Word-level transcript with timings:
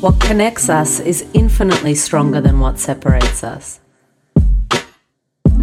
What 0.00 0.20
connects 0.20 0.68
us 0.68 1.00
is 1.00 1.26
infinitely 1.34 1.96
stronger 1.96 2.40
than 2.40 2.60
what 2.60 2.78
separates 2.78 3.42
us. 3.42 3.80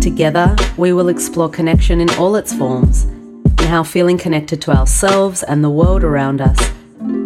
Together, 0.01 0.53
we 0.75 0.91
will 0.91 1.07
explore 1.07 1.47
connection 1.47 2.01
in 2.01 2.09
all 2.15 2.35
its 2.35 2.51
forms 2.53 3.03
and 3.03 3.61
how 3.61 3.81
feeling 3.81 4.17
connected 4.17 4.61
to 4.63 4.71
ourselves 4.71 5.41
and 5.41 5.63
the 5.63 5.69
world 5.69 6.03
around 6.03 6.41
us 6.41 6.59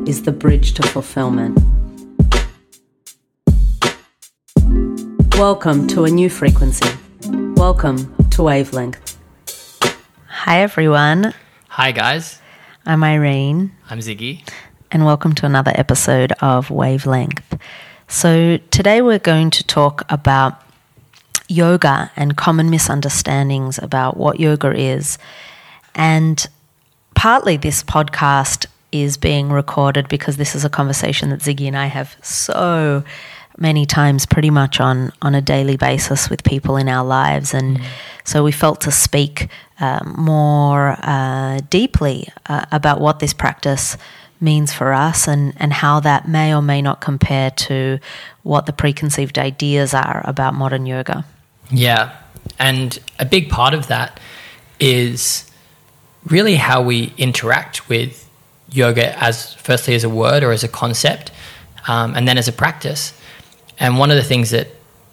is 0.05 0.21
the 0.21 0.31
bridge 0.31 0.75
to 0.75 0.83
fulfillment. 0.83 1.57
Welcome 5.35 5.87
to 5.87 6.03
a 6.03 6.11
new 6.11 6.29
frequency. 6.29 6.91
Welcome 7.55 8.15
to 8.29 8.43
Wavelength. 8.43 9.17
Hi, 10.27 10.61
everyone. 10.61 11.33
Hi, 11.69 11.91
guys. 11.91 12.39
I'm 12.85 13.03
Irene, 13.03 13.71
I'm 13.89 13.97
Ziggy. 13.97 14.43
And 14.91 15.05
welcome 15.05 15.35
to 15.35 15.45
another 15.45 15.71
episode 15.75 16.31
of 16.41 16.71
Wavelength. 16.71 17.59
So, 18.07 18.57
today 18.71 19.01
we're 19.01 19.19
going 19.19 19.51
to 19.51 19.63
talk 19.63 20.03
about 20.09 20.61
yoga 21.47 22.11
and 22.15 22.35
common 22.35 22.69
misunderstandings 22.69 23.77
about 23.77 24.17
what 24.17 24.39
yoga 24.39 24.71
is. 24.71 25.19
And 25.93 26.45
partly 27.13 27.57
this 27.57 27.83
podcast 27.83 28.65
is 28.91 29.17
being 29.17 29.49
recorded 29.49 30.07
because 30.09 30.37
this 30.37 30.55
is 30.55 30.65
a 30.65 30.69
conversation 30.69 31.29
that 31.29 31.41
Ziggy 31.41 31.67
and 31.67 31.77
I 31.77 31.85
have 31.85 32.17
so 32.23 33.03
many 33.57 33.85
times, 33.85 34.25
pretty 34.25 34.49
much 34.49 34.79
on, 34.79 35.11
on 35.21 35.35
a 35.35 35.41
daily 35.41 35.77
basis 35.77 36.29
with 36.29 36.43
people 36.43 36.77
in 36.77 36.89
our 36.89 37.05
lives. 37.05 37.53
And 37.53 37.79
so 38.23 38.43
we 38.43 38.51
felt 38.51 38.81
to 38.81 38.91
speak 38.91 39.49
um, 39.79 40.15
more 40.17 40.95
uh, 41.01 41.59
deeply 41.69 42.29
uh, 42.47 42.65
about 42.71 43.01
what 43.01 43.19
this 43.19 43.33
practice 43.33 43.97
means 44.41 44.73
for 44.73 44.93
us 44.93 45.27
and, 45.27 45.53
and 45.57 45.73
how 45.73 45.99
that 45.99 46.27
may 46.27 46.53
or 46.53 46.61
may 46.61 46.81
not 46.81 47.01
compare 47.01 47.51
to 47.51 47.99
what 48.43 48.65
the 48.65 48.73
preconceived 48.73 49.37
ideas 49.37 49.93
are 49.93 50.21
about 50.25 50.53
modern 50.53 50.85
yoga. 50.85 51.25
Yeah. 51.71 52.15
And 52.57 52.97
a 53.19 53.25
big 53.25 53.49
part 53.49 53.73
of 53.73 53.87
that 53.87 54.19
is 54.79 55.49
really 56.25 56.55
how 56.55 56.81
we 56.81 57.13
interact 57.17 57.89
with 57.89 58.29
yoga 58.71 59.21
as 59.21 59.53
firstly 59.55 59.95
as 59.95 60.03
a 60.03 60.09
word 60.09 60.43
or 60.43 60.51
as 60.51 60.63
a 60.63 60.67
concept, 60.67 61.31
um, 61.87 62.15
and 62.15 62.27
then 62.27 62.37
as 62.37 62.47
a 62.47 62.51
practice. 62.51 63.19
And 63.79 63.97
one 63.97 64.11
of 64.11 64.17
the 64.17 64.23
things 64.23 64.51
that 64.51 64.67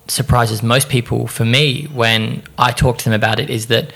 surprises 0.08 0.62
most 0.62 0.88
people 0.88 1.26
for 1.26 1.44
me 1.44 1.84
when 1.86 2.42
I 2.58 2.72
talk 2.72 2.98
to 2.98 3.04
them 3.04 3.12
about 3.12 3.40
it 3.40 3.50
is 3.50 3.66
that 3.66 3.92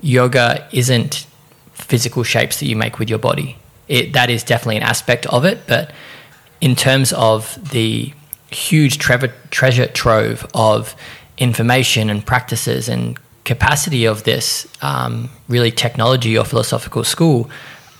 yoga 0.00 0.66
isn't 0.72 1.26
physical 1.72 2.22
shapes 2.22 2.60
that 2.60 2.66
you 2.66 2.76
make 2.76 2.98
with 2.98 3.10
your 3.10 3.18
body. 3.18 3.56
It, 3.92 4.14
that 4.14 4.30
is 4.30 4.42
definitely 4.42 4.78
an 4.78 4.84
aspect 4.84 5.26
of 5.26 5.44
it, 5.44 5.66
but 5.66 5.92
in 6.62 6.74
terms 6.74 7.12
of 7.12 7.58
the 7.72 8.14
huge 8.50 8.96
treasure 8.96 9.86
trove 9.88 10.46
of 10.54 10.96
information 11.36 12.08
and 12.08 12.24
practices 12.24 12.88
and 12.88 13.18
capacity 13.44 14.06
of 14.06 14.24
this 14.24 14.66
um, 14.80 15.28
really 15.46 15.70
technology 15.70 16.38
or 16.38 16.44
philosophical 16.46 17.04
school, 17.04 17.50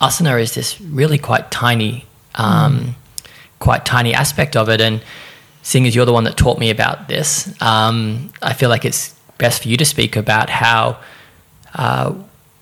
asana 0.00 0.40
is 0.40 0.54
this 0.54 0.80
really 0.80 1.18
quite 1.18 1.50
tiny, 1.50 2.06
um, 2.36 2.94
quite 3.58 3.84
tiny 3.84 4.14
aspect 4.14 4.56
of 4.56 4.70
it. 4.70 4.80
And 4.80 5.02
seeing 5.62 5.86
as 5.86 5.94
you're 5.94 6.06
the 6.06 6.12
one 6.14 6.24
that 6.24 6.38
taught 6.38 6.58
me 6.58 6.70
about 6.70 7.08
this, 7.08 7.52
um, 7.60 8.32
I 8.40 8.54
feel 8.54 8.70
like 8.70 8.86
it's 8.86 9.14
best 9.36 9.60
for 9.60 9.68
you 9.68 9.76
to 9.76 9.84
speak 9.84 10.16
about 10.16 10.48
how 10.48 10.96
uh, 11.74 12.14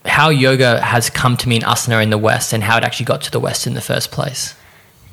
how 0.05 0.31
yoga 0.31 0.81
has 0.81 1.11
come 1.11 1.37
to 1.39 1.49
mean 1.49 1.63
asana 1.63 2.03
in 2.03 2.11
the 2.11 2.19
West 2.19 2.53
and 2.53 2.63
how 2.63 2.77
it 2.79 2.85
actually 2.85 3.07
got 3.07 3.23
to 3.23 3.31
the 3.31 3.41
West 3.41 3.67
in 3.67 3.75
the 3.75 3.81
first 3.81 4.11
place. 4.11 4.55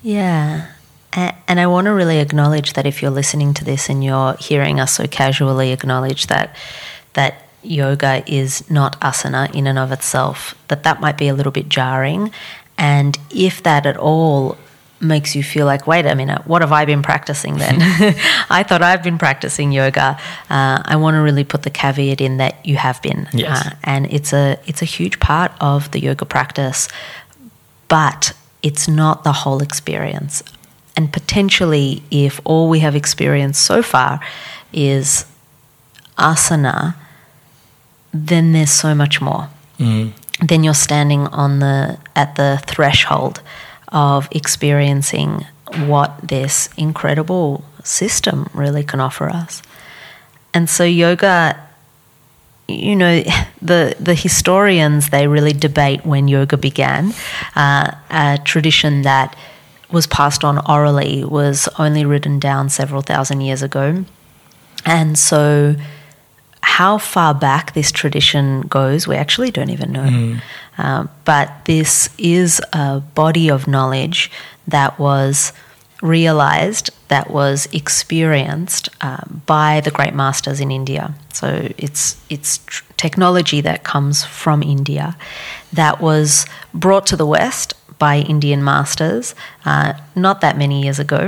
Yeah. 0.01 0.71
And 1.13 1.59
I 1.59 1.67
want 1.67 1.85
to 1.85 1.91
really 1.91 2.19
acknowledge 2.19 2.73
that 2.73 2.85
if 2.85 3.01
you're 3.01 3.11
listening 3.11 3.53
to 3.55 3.65
this 3.65 3.89
and 3.89 4.03
you're 4.03 4.35
hearing 4.35 4.79
us 4.79 4.93
so 4.93 5.07
casually 5.07 5.71
acknowledge 5.71 6.27
that 6.27 6.55
that 7.13 7.43
yoga 7.63 8.23
is 8.27 8.69
not 8.69 8.99
asana 9.01 9.53
in 9.55 9.65
and 9.65 9.79
of 9.79 9.91
itself, 9.91 10.53
that 10.67 10.83
that 10.83 11.01
might 11.01 11.17
be 11.17 11.27
a 11.27 11.33
little 11.33 11.51
bit 11.51 11.69
jarring. 11.69 12.31
And 12.77 13.17
if 13.31 13.63
that 13.63 13.85
at 13.85 13.97
all 13.97 14.57
makes 14.99 15.35
you 15.35 15.43
feel 15.43 15.65
like, 15.65 15.85
wait 15.87 16.05
a 16.05 16.15
minute, 16.15 16.47
what 16.47 16.61
have 16.61 16.71
I 16.71 16.85
been 16.85 17.01
practicing 17.03 17.57
then? 17.57 17.75
I 18.49 18.63
thought 18.63 18.81
I've 18.81 19.03
been 19.03 19.17
practicing 19.17 19.71
yoga. 19.71 20.17
Uh, 20.49 20.81
I 20.83 20.95
want 20.95 21.15
to 21.15 21.19
really 21.21 21.43
put 21.43 21.61
the 21.63 21.69
caveat 21.69 22.19
in 22.21 22.37
that 22.37 22.65
you 22.65 22.77
have 22.77 23.01
been, 23.01 23.27
Yes. 23.33 23.67
uh, 23.67 23.75
and 23.83 24.05
it's 24.11 24.33
a 24.33 24.57
it's 24.65 24.81
a 24.81 24.85
huge 24.85 25.19
part 25.19 25.51
of 25.61 25.91
the 25.91 25.99
yoga 25.99 26.25
practice 26.25 26.87
but 27.87 28.33
it's 28.61 28.87
not 28.87 29.23
the 29.23 29.31
whole 29.31 29.61
experience. 29.61 30.43
And 30.95 31.13
potentially, 31.13 32.03
if 32.11 32.41
all 32.43 32.69
we 32.69 32.79
have 32.79 32.95
experienced 32.95 33.63
so 33.63 33.81
far 33.81 34.19
is 34.73 35.25
asana, 36.17 36.95
then 38.13 38.51
there's 38.53 38.71
so 38.71 38.95
much 38.95 39.21
more. 39.21 39.49
Then 39.79 40.63
you're 40.63 40.73
standing 40.73 41.27
on 41.27 41.59
the 41.59 41.99
at 42.15 42.35
the 42.35 42.59
threshold 42.65 43.41
of 43.89 44.27
experiencing 44.31 45.45
what 45.85 46.17
this 46.21 46.69
incredible 46.77 47.63
system 47.83 48.49
really 48.53 48.83
can 48.83 48.99
offer 48.99 49.29
us. 49.29 49.61
And 50.53 50.69
so 50.69 50.83
yoga 50.83 51.67
you 52.67 52.95
know 52.95 53.23
the 53.61 53.95
the 53.99 54.13
historians 54.13 55.09
they 55.09 55.27
really 55.27 55.53
debate 55.53 56.05
when 56.05 56.27
yoga 56.27 56.57
began 56.57 57.13
uh, 57.55 57.91
a 58.09 58.39
tradition 58.43 59.03
that 59.03 59.35
was 59.91 60.05
passed 60.07 60.43
on 60.43 60.57
orally 60.69 61.23
was 61.23 61.69
only 61.79 62.05
written 62.05 62.39
down 62.39 62.69
several 62.69 63.01
thousand 63.01 63.41
years 63.41 63.61
ago 63.61 64.03
and 64.85 65.17
so 65.17 65.75
how 66.75 66.97
far 66.97 67.33
back 67.33 67.73
this 67.73 67.91
tradition 67.91 68.45
goes 68.77 69.07
we 69.07 69.15
actually 69.23 69.51
don't 69.57 69.69
even 69.77 69.91
know. 69.91 70.11
Uh, 70.77 71.03
but 71.25 71.47
this 71.65 72.09
is 72.17 72.61
a 72.73 72.99
body 73.15 73.47
of 73.49 73.67
knowledge 73.67 74.29
that 74.67 74.91
was 74.99 75.53
realized 76.03 76.85
that 77.07 77.25
was 77.31 77.67
experienced 77.73 78.89
um, 79.01 79.41
by 79.45 79.81
the 79.85 79.91
great 79.97 80.13
masters 80.13 80.59
in 80.59 80.69
India. 80.71 81.13
So 81.33 81.47
it's 81.85 82.03
it's 82.29 82.59
tr- 82.71 82.83
technology 82.97 83.61
that 83.61 83.79
comes 83.83 84.23
from 84.41 84.61
India 84.61 85.15
that 85.73 85.95
was 86.01 86.45
brought 86.73 87.05
to 87.11 87.15
the 87.15 87.25
West 87.37 87.73
by 87.97 88.15
Indian 88.35 88.61
masters 88.63 89.33
uh, 89.65 89.93
not 90.15 90.41
that 90.41 90.55
many 90.57 90.77
years 90.85 90.99
ago, 90.99 91.21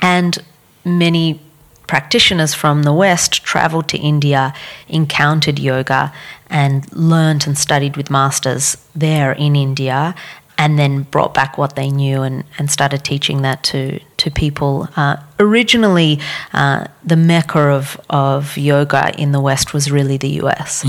and 0.00 0.38
many 0.84 1.40
practitioners 1.86 2.54
from 2.54 2.82
the 2.82 2.92
West 2.92 3.44
traveled 3.44 3.88
to 3.88 3.98
India, 3.98 4.54
encountered 4.88 5.58
yoga, 5.58 6.12
and 6.48 6.90
learned 6.92 7.46
and 7.46 7.56
studied 7.58 7.96
with 7.96 8.10
masters 8.10 8.76
there 8.94 9.32
in 9.32 9.56
India, 9.56 10.14
and 10.56 10.78
then 10.78 11.02
brought 11.02 11.34
back 11.34 11.58
what 11.58 11.74
they 11.74 11.90
knew 11.90 12.22
and, 12.22 12.44
and 12.58 12.70
started 12.70 13.02
teaching 13.04 13.42
that 13.42 13.62
to, 13.64 13.98
to 14.18 14.30
people. 14.30 14.88
Uh, 14.96 15.16
originally, 15.40 16.20
uh, 16.52 16.86
the 17.04 17.16
mecca 17.16 17.58
of, 17.58 18.00
of 18.08 18.56
yoga 18.56 19.12
in 19.18 19.32
the 19.32 19.40
West 19.40 19.74
was 19.74 19.90
really 19.90 20.16
the 20.16 20.40
US. 20.42 20.84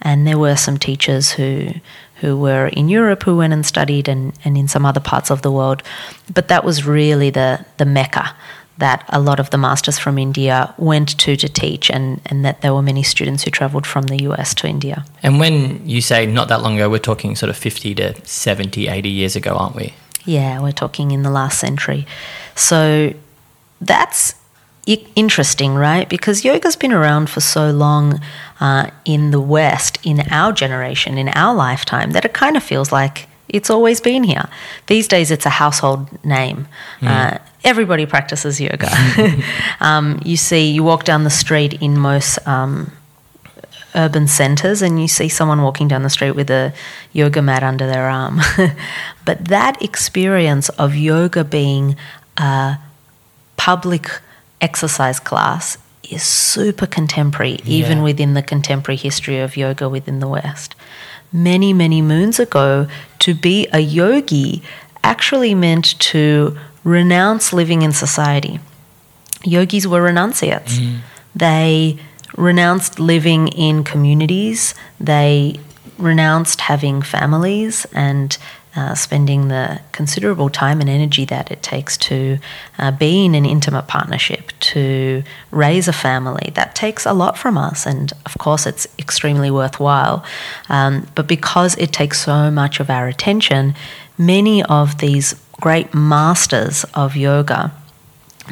And 0.00 0.26
there 0.26 0.38
were 0.38 0.56
some 0.56 0.78
teachers 0.78 1.32
who, 1.32 1.68
who 2.16 2.38
were 2.38 2.68
in 2.68 2.88
Europe 2.88 3.24
who 3.24 3.36
went 3.36 3.52
and 3.52 3.66
studied 3.66 4.08
and, 4.08 4.32
and 4.44 4.56
in 4.56 4.68
some 4.68 4.86
other 4.86 5.00
parts 5.00 5.30
of 5.30 5.42
the 5.42 5.52
world. 5.52 5.82
But 6.32 6.48
that 6.48 6.64
was 6.64 6.86
really 6.86 7.28
the, 7.28 7.66
the 7.76 7.84
mecca 7.84 8.34
that 8.80 9.04
a 9.08 9.20
lot 9.20 9.38
of 9.40 9.48
the 9.50 9.56
masters 9.58 9.98
from 9.98 10.18
India 10.18 10.74
went 10.76 11.16
to 11.18 11.36
to 11.36 11.48
teach, 11.48 11.90
and, 11.90 12.20
and 12.26 12.44
that 12.44 12.60
there 12.62 12.74
were 12.74 12.82
many 12.82 13.02
students 13.02 13.44
who 13.44 13.50
traveled 13.50 13.86
from 13.86 14.04
the 14.04 14.22
US 14.24 14.54
to 14.56 14.66
India. 14.66 15.04
And 15.22 15.38
when 15.38 15.88
you 15.88 16.00
say 16.00 16.26
not 16.26 16.48
that 16.48 16.62
long 16.62 16.74
ago, 16.76 16.90
we're 16.90 16.98
talking 16.98 17.36
sort 17.36 17.50
of 17.50 17.56
50 17.56 17.94
to 17.94 18.14
70, 18.26 18.88
80 18.88 19.08
years 19.08 19.36
ago, 19.36 19.54
aren't 19.54 19.76
we? 19.76 19.94
Yeah, 20.24 20.60
we're 20.60 20.72
talking 20.72 21.12
in 21.12 21.22
the 21.22 21.30
last 21.30 21.58
century. 21.58 22.06
So 22.54 23.14
that's 23.80 24.34
i- 24.88 25.04
interesting, 25.16 25.74
right? 25.74 26.08
Because 26.08 26.44
yoga's 26.44 26.76
been 26.76 26.92
around 26.92 27.30
for 27.30 27.40
so 27.40 27.70
long 27.70 28.20
uh, 28.60 28.90
in 29.04 29.30
the 29.30 29.40
West, 29.40 29.98
in 30.02 30.20
our 30.30 30.52
generation, 30.52 31.16
in 31.16 31.28
our 31.30 31.54
lifetime, 31.54 32.10
that 32.12 32.24
it 32.24 32.34
kind 32.34 32.56
of 32.56 32.62
feels 32.62 32.92
like 32.92 33.26
it's 33.52 33.70
always 33.70 34.00
been 34.00 34.24
here. 34.24 34.48
These 34.86 35.08
days, 35.08 35.30
it's 35.30 35.46
a 35.46 35.50
household 35.50 36.08
name. 36.24 36.66
Uh, 37.02 37.38
everybody 37.64 38.06
practices 38.06 38.60
yoga. 38.60 38.90
um, 39.80 40.20
you 40.24 40.36
see, 40.36 40.70
you 40.70 40.82
walk 40.82 41.04
down 41.04 41.24
the 41.24 41.30
street 41.30 41.74
in 41.82 41.98
most 41.98 42.38
um, 42.46 42.92
urban 43.94 44.26
centers 44.28 44.82
and 44.82 45.00
you 45.00 45.08
see 45.08 45.28
someone 45.28 45.62
walking 45.62 45.88
down 45.88 46.02
the 46.02 46.10
street 46.10 46.32
with 46.32 46.50
a 46.50 46.72
yoga 47.12 47.42
mat 47.42 47.62
under 47.62 47.86
their 47.86 48.08
arm. 48.08 48.40
but 49.24 49.44
that 49.46 49.80
experience 49.82 50.68
of 50.70 50.94
yoga 50.94 51.44
being 51.44 51.96
a 52.36 52.78
public 53.56 54.20
exercise 54.60 55.18
class 55.20 55.76
is 56.10 56.22
super 56.22 56.86
contemporary, 56.86 57.58
even 57.64 57.98
Yeah. 57.98 58.04
within 58.04 58.34
the 58.34 58.42
contemporary 58.42 58.96
history 58.96 59.38
of 59.38 59.56
yoga 59.56 59.88
within 59.88 60.20
the 60.20 60.28
West. 60.28 60.74
Many, 61.32 61.72
many 61.72 62.02
moons 62.02 62.40
ago, 62.40 62.88
to 63.20 63.34
be 63.34 63.68
a 63.72 63.80
yogi 63.80 64.62
actually 65.02 65.54
meant 65.54 65.98
to 66.00 66.56
renounce 66.84 67.52
living 67.52 67.82
in 67.82 67.92
society. 67.92 68.60
Yogis 69.44 69.86
were 69.86 70.02
renunciates. 70.02 70.78
Mm-hmm. 70.78 70.98
They 71.34 71.98
renounced 72.36 72.98
living 72.98 73.48
in 73.48 73.84
communities. 73.84 74.74
They 74.98 75.60
renounced 75.98 76.62
having 76.62 77.02
families 77.02 77.86
and 77.92 78.36
uh, 78.76 78.94
spending 78.94 79.48
the 79.48 79.80
considerable 79.92 80.48
time 80.48 80.80
and 80.80 80.88
energy 80.88 81.24
that 81.24 81.50
it 81.50 81.62
takes 81.62 81.96
to 81.96 82.38
uh, 82.78 82.90
be 82.90 83.24
in 83.24 83.34
an 83.34 83.44
intimate 83.44 83.88
partnership, 83.88 84.52
to 84.60 85.22
raise 85.50 85.88
a 85.88 85.92
family. 85.92 86.52
That 86.54 86.74
takes 86.74 87.04
a 87.04 87.12
lot 87.12 87.36
from 87.36 87.58
us, 87.58 87.86
and 87.86 88.12
of 88.26 88.38
course, 88.38 88.66
it's 88.66 88.86
extremely 88.98 89.50
worthwhile. 89.50 90.24
Um, 90.68 91.06
but 91.14 91.26
because 91.26 91.76
it 91.76 91.92
takes 91.92 92.20
so 92.20 92.50
much 92.50 92.80
of 92.80 92.90
our 92.90 93.08
attention, 93.08 93.74
many 94.16 94.62
of 94.62 94.98
these 94.98 95.34
great 95.60 95.92
masters 95.92 96.84
of 96.94 97.16
yoga 97.16 97.72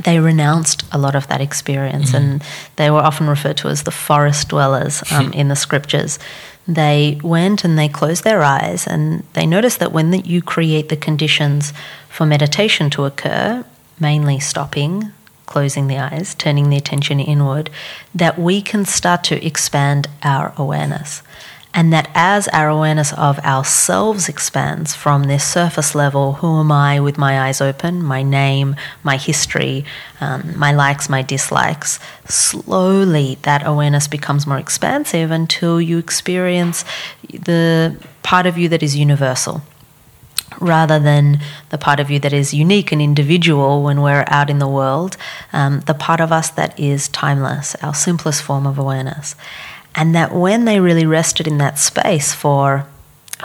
they 0.04 0.18
renounced 0.20 0.84
a 0.92 0.98
lot 0.98 1.14
of 1.14 1.26
that 1.28 1.40
experience 1.40 2.14
and 2.14 2.42
they 2.76 2.90
were 2.90 3.00
often 3.00 3.26
referred 3.28 3.56
to 3.58 3.68
as 3.68 3.82
the 3.82 3.90
forest 3.90 4.48
dwellers 4.48 5.02
um, 5.12 5.32
in 5.40 5.48
the 5.48 5.56
scriptures. 5.56 6.18
They 6.66 7.18
went 7.22 7.64
and 7.64 7.78
they 7.78 7.88
closed 7.88 8.24
their 8.24 8.42
eyes 8.42 8.86
and 8.86 9.24
they 9.32 9.46
noticed 9.46 9.78
that 9.80 9.92
when 9.92 10.12
you 10.12 10.42
create 10.42 10.88
the 10.88 10.96
conditions 10.96 11.72
for 12.08 12.26
meditation 12.26 12.90
to 12.90 13.04
occur, 13.04 13.64
mainly 13.98 14.38
stopping, 14.38 15.12
closing 15.46 15.86
the 15.86 15.98
eyes, 15.98 16.34
turning 16.34 16.68
the 16.68 16.76
attention 16.76 17.20
inward, 17.20 17.70
that 18.14 18.38
we 18.38 18.60
can 18.60 18.84
start 18.84 19.24
to 19.24 19.44
expand 19.44 20.06
our 20.22 20.52
awareness. 20.56 21.22
And 21.78 21.92
that 21.92 22.10
as 22.12 22.48
our 22.48 22.68
awareness 22.68 23.12
of 23.12 23.38
ourselves 23.38 24.28
expands 24.28 24.96
from 24.96 25.22
this 25.22 25.46
surface 25.46 25.94
level, 25.94 26.32
who 26.32 26.58
am 26.58 26.72
I 26.72 26.98
with 26.98 27.16
my 27.16 27.42
eyes 27.42 27.60
open, 27.60 28.02
my 28.02 28.20
name, 28.24 28.74
my 29.04 29.16
history, 29.16 29.84
um, 30.20 30.58
my 30.58 30.72
likes, 30.72 31.08
my 31.08 31.22
dislikes, 31.22 32.00
slowly 32.26 33.38
that 33.42 33.64
awareness 33.64 34.08
becomes 34.08 34.44
more 34.44 34.58
expansive 34.58 35.30
until 35.30 35.80
you 35.80 35.98
experience 35.98 36.84
the 37.28 37.96
part 38.24 38.46
of 38.46 38.58
you 38.58 38.68
that 38.70 38.82
is 38.82 38.96
universal 38.96 39.62
rather 40.60 40.98
than 40.98 41.38
the 41.68 41.78
part 41.78 42.00
of 42.00 42.10
you 42.10 42.18
that 42.18 42.32
is 42.32 42.52
unique 42.52 42.90
and 42.90 43.00
individual 43.00 43.84
when 43.84 44.00
we're 44.00 44.24
out 44.26 44.50
in 44.50 44.58
the 44.58 44.66
world, 44.66 45.16
um, 45.52 45.78
the 45.82 45.94
part 45.94 46.20
of 46.20 46.32
us 46.32 46.50
that 46.50 46.76
is 46.76 47.06
timeless, 47.10 47.76
our 47.76 47.94
simplest 47.94 48.42
form 48.42 48.66
of 48.66 48.80
awareness. 48.80 49.36
And 49.98 50.14
that 50.14 50.32
when 50.32 50.64
they 50.64 50.78
really 50.78 51.06
rested 51.06 51.48
in 51.48 51.58
that 51.58 51.76
space 51.76 52.32
for 52.32 52.86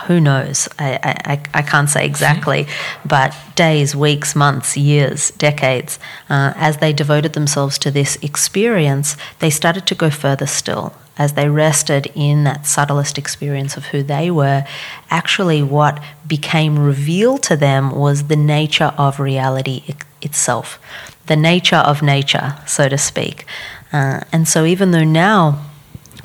who 0.06 0.20
knows, 0.20 0.68
I, 0.78 0.98
I, 1.24 1.42
I 1.52 1.62
can't 1.62 1.90
say 1.90 2.06
exactly, 2.06 2.68
but 3.04 3.34
days, 3.56 3.94
weeks, 3.96 4.36
months, 4.36 4.76
years, 4.76 5.32
decades, 5.32 5.98
uh, 6.30 6.52
as 6.56 6.76
they 6.76 6.92
devoted 6.92 7.32
themselves 7.32 7.76
to 7.78 7.90
this 7.90 8.16
experience, 8.22 9.16
they 9.40 9.50
started 9.50 9.84
to 9.88 9.96
go 9.96 10.10
further 10.10 10.46
still. 10.46 10.94
As 11.18 11.32
they 11.34 11.48
rested 11.48 12.10
in 12.14 12.44
that 12.44 12.66
subtlest 12.66 13.18
experience 13.18 13.76
of 13.76 13.86
who 13.86 14.02
they 14.04 14.30
were, 14.30 14.64
actually, 15.10 15.62
what 15.62 16.02
became 16.26 16.78
revealed 16.78 17.42
to 17.44 17.56
them 17.56 17.90
was 17.92 18.24
the 18.24 18.36
nature 18.36 18.92
of 18.96 19.18
reality 19.20 19.82
i- 19.88 19.94
itself, 20.22 20.78
the 21.26 21.36
nature 21.36 21.76
of 21.76 22.02
nature, 22.02 22.56
so 22.66 22.88
to 22.88 22.98
speak. 22.98 23.44
Uh, 23.92 24.20
and 24.32 24.46
so, 24.48 24.64
even 24.64 24.90
though 24.92 25.04
now 25.04 25.60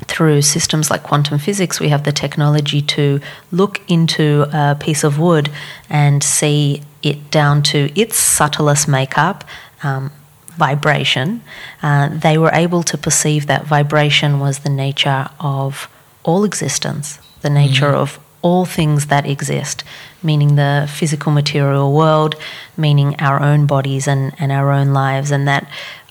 through 0.10 0.42
systems 0.42 0.90
like 0.90 1.04
quantum 1.04 1.38
physics, 1.38 1.80
we 1.80 1.90
have 1.90 2.04
the 2.04 2.12
technology 2.12 2.82
to 2.82 3.22
look 3.52 3.80
into 3.88 4.46
a 4.52 4.76
piece 4.76 5.04
of 5.04 5.20
wood 5.20 5.50
and 5.90 6.24
see 6.24 6.82
it 7.04 7.32
down 7.32 7.62
to 7.62 7.90
its 8.00 8.18
subtlest 8.18 8.88
makeup, 8.88 9.44
um, 9.84 10.12
vibration. 10.58 11.42
Uh, 11.82 12.10
they 12.10 12.38
were 12.38 12.52
able 12.54 12.84
to 12.84 12.98
perceive 12.98 13.46
that 13.48 13.66
vibration 13.66 14.40
was 14.40 14.60
the 14.60 14.70
nature 14.70 15.30
of 15.40 15.88
all 16.24 16.44
existence, 16.44 17.20
the 17.42 17.50
nature 17.50 17.94
of 18.04 18.20
all 18.42 18.66
things 18.66 19.08
that 19.08 19.26
exist, 19.26 19.84
meaning 20.24 20.56
the 20.56 20.90
physical 20.92 21.32
material 21.32 21.94
world, 21.94 22.36
meaning 22.76 23.16
our 23.20 23.42
own 23.42 23.66
bodies 23.66 24.08
and, 24.08 24.34
and 24.40 24.52
our 24.52 24.72
own 24.72 24.92
lives, 24.94 25.32
and 25.32 25.48
that 25.48 25.70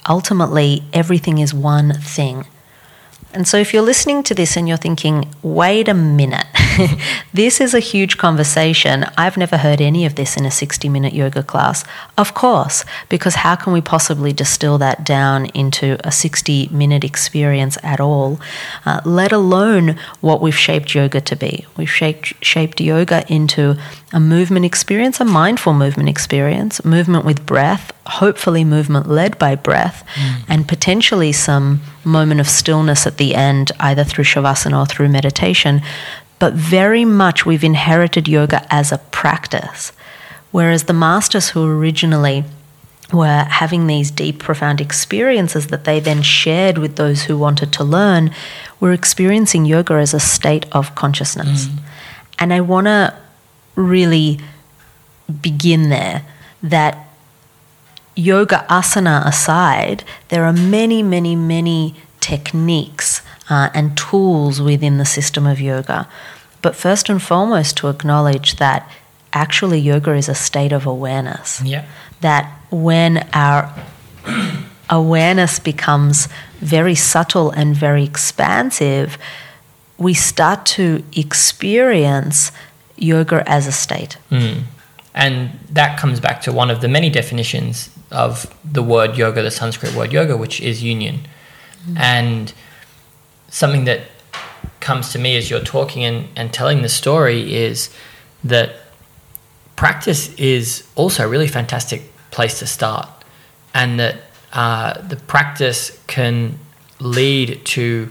ultimately 0.08 0.82
everything 0.92 1.38
is 1.38 1.52
one 1.52 1.92
thing. 1.94 2.46
And 3.38 3.46
so, 3.46 3.56
if 3.56 3.72
you're 3.72 3.84
listening 3.84 4.24
to 4.24 4.34
this 4.34 4.56
and 4.56 4.66
you're 4.66 4.76
thinking, 4.76 5.32
wait 5.44 5.86
a 5.88 5.94
minute, 5.94 6.48
this 7.32 7.60
is 7.60 7.72
a 7.72 7.78
huge 7.78 8.18
conversation. 8.18 9.04
I've 9.16 9.36
never 9.36 9.58
heard 9.58 9.80
any 9.80 10.04
of 10.04 10.16
this 10.16 10.36
in 10.36 10.44
a 10.44 10.50
60 10.50 10.88
minute 10.88 11.12
yoga 11.12 11.44
class. 11.44 11.84
Of 12.16 12.34
course, 12.34 12.84
because 13.08 13.36
how 13.36 13.54
can 13.54 13.72
we 13.72 13.80
possibly 13.80 14.32
distill 14.32 14.76
that 14.78 15.04
down 15.04 15.46
into 15.54 15.98
a 16.02 16.10
60 16.10 16.68
minute 16.72 17.04
experience 17.04 17.78
at 17.84 18.00
all, 18.00 18.40
uh, 18.84 19.02
let 19.04 19.30
alone 19.30 20.00
what 20.20 20.40
we've 20.40 20.58
shaped 20.58 20.92
yoga 20.96 21.20
to 21.20 21.36
be? 21.36 21.64
We've 21.76 21.88
shaped, 21.88 22.44
shaped 22.44 22.80
yoga 22.80 23.24
into 23.32 23.76
a 24.12 24.18
movement 24.18 24.64
experience, 24.64 25.20
a 25.20 25.24
mindful 25.24 25.74
movement 25.74 26.08
experience, 26.08 26.84
movement 26.84 27.24
with 27.24 27.46
breath, 27.46 27.92
hopefully 28.06 28.64
movement 28.64 29.06
led 29.06 29.38
by 29.38 29.54
breath, 29.54 30.04
and 30.48 30.66
potentially 30.88 31.32
some 31.32 31.82
moment 32.02 32.40
of 32.40 32.48
stillness 32.48 33.06
at 33.06 33.18
the 33.18 33.34
end, 33.34 33.70
either 33.78 34.02
through 34.02 34.24
shavasana 34.24 34.80
or 34.80 34.86
through 34.86 35.06
meditation. 35.06 35.82
But 36.38 36.54
very 36.54 37.04
much 37.04 37.44
we've 37.44 37.62
inherited 37.62 38.26
yoga 38.26 38.66
as 38.70 38.90
a 38.90 38.96
practice. 38.96 39.92
Whereas 40.50 40.84
the 40.84 40.94
masters 40.94 41.50
who 41.50 41.62
originally 41.68 42.44
were 43.12 43.44
having 43.50 43.86
these 43.86 44.10
deep, 44.10 44.38
profound 44.38 44.80
experiences 44.80 45.66
that 45.66 45.84
they 45.84 46.00
then 46.00 46.22
shared 46.22 46.78
with 46.78 46.96
those 46.96 47.24
who 47.24 47.36
wanted 47.36 47.70
to 47.74 47.84
learn, 47.84 48.34
were 48.80 48.94
experiencing 48.94 49.66
yoga 49.66 49.92
as 49.92 50.14
a 50.14 50.20
state 50.20 50.64
of 50.72 50.94
consciousness. 50.94 51.66
Mm. 51.66 51.78
And 52.38 52.54
I 52.54 52.62
want 52.62 52.86
to 52.86 53.14
really 53.74 54.40
begin 55.42 55.90
there 55.90 56.24
that 56.62 57.07
yoga 58.18 58.66
asana 58.68 59.24
aside, 59.24 60.02
there 60.28 60.44
are 60.44 60.52
many, 60.52 61.02
many, 61.02 61.36
many 61.36 61.94
techniques 62.18 63.22
uh, 63.48 63.70
and 63.72 63.96
tools 63.96 64.60
within 64.60 64.98
the 64.98 65.04
system 65.04 65.46
of 65.46 65.60
yoga. 65.60 66.08
But 66.60 66.74
first 66.74 67.08
and 67.08 67.22
foremost, 67.22 67.76
to 67.78 67.88
acknowledge 67.88 68.56
that 68.56 68.90
actually 69.32 69.78
yoga 69.78 70.14
is 70.14 70.28
a 70.28 70.34
state 70.34 70.72
of 70.72 70.84
awareness. 70.84 71.62
Yeah. 71.62 71.86
That 72.20 72.52
when 72.70 73.28
our 73.32 73.72
awareness 74.90 75.60
becomes 75.60 76.28
very 76.58 76.96
subtle 76.96 77.52
and 77.52 77.76
very 77.76 78.02
expansive, 78.02 79.16
we 79.96 80.12
start 80.12 80.66
to 80.66 81.04
experience 81.14 82.50
yoga 82.96 83.48
as 83.48 83.68
a 83.68 83.72
state. 83.72 84.18
Mm. 84.32 84.64
And 85.14 85.50
that 85.70 86.00
comes 86.00 86.18
back 86.18 86.40
to 86.42 86.52
one 86.52 86.68
of 86.68 86.80
the 86.80 86.88
many 86.88 87.10
definitions 87.10 87.90
of 88.10 88.52
the 88.64 88.82
word 88.82 89.16
yoga, 89.16 89.42
the 89.42 89.50
Sanskrit 89.50 89.94
word 89.94 90.12
yoga, 90.12 90.36
which 90.36 90.60
is 90.60 90.82
union. 90.82 91.20
And 91.96 92.52
something 93.48 93.84
that 93.84 94.02
comes 94.80 95.12
to 95.12 95.18
me 95.18 95.36
as 95.36 95.50
you're 95.50 95.60
talking 95.60 96.04
and, 96.04 96.28
and 96.36 96.52
telling 96.52 96.82
the 96.82 96.88
story 96.88 97.54
is 97.54 97.90
that 98.44 98.76
practice 99.76 100.34
is 100.34 100.86
also 100.96 101.24
a 101.24 101.28
really 101.28 101.48
fantastic 101.48 102.02
place 102.30 102.58
to 102.58 102.66
start. 102.66 103.08
And 103.74 103.98
that 104.00 104.16
uh, 104.52 105.00
the 105.00 105.16
practice 105.16 106.02
can 106.06 106.58
lead 107.00 107.64
to 107.64 108.10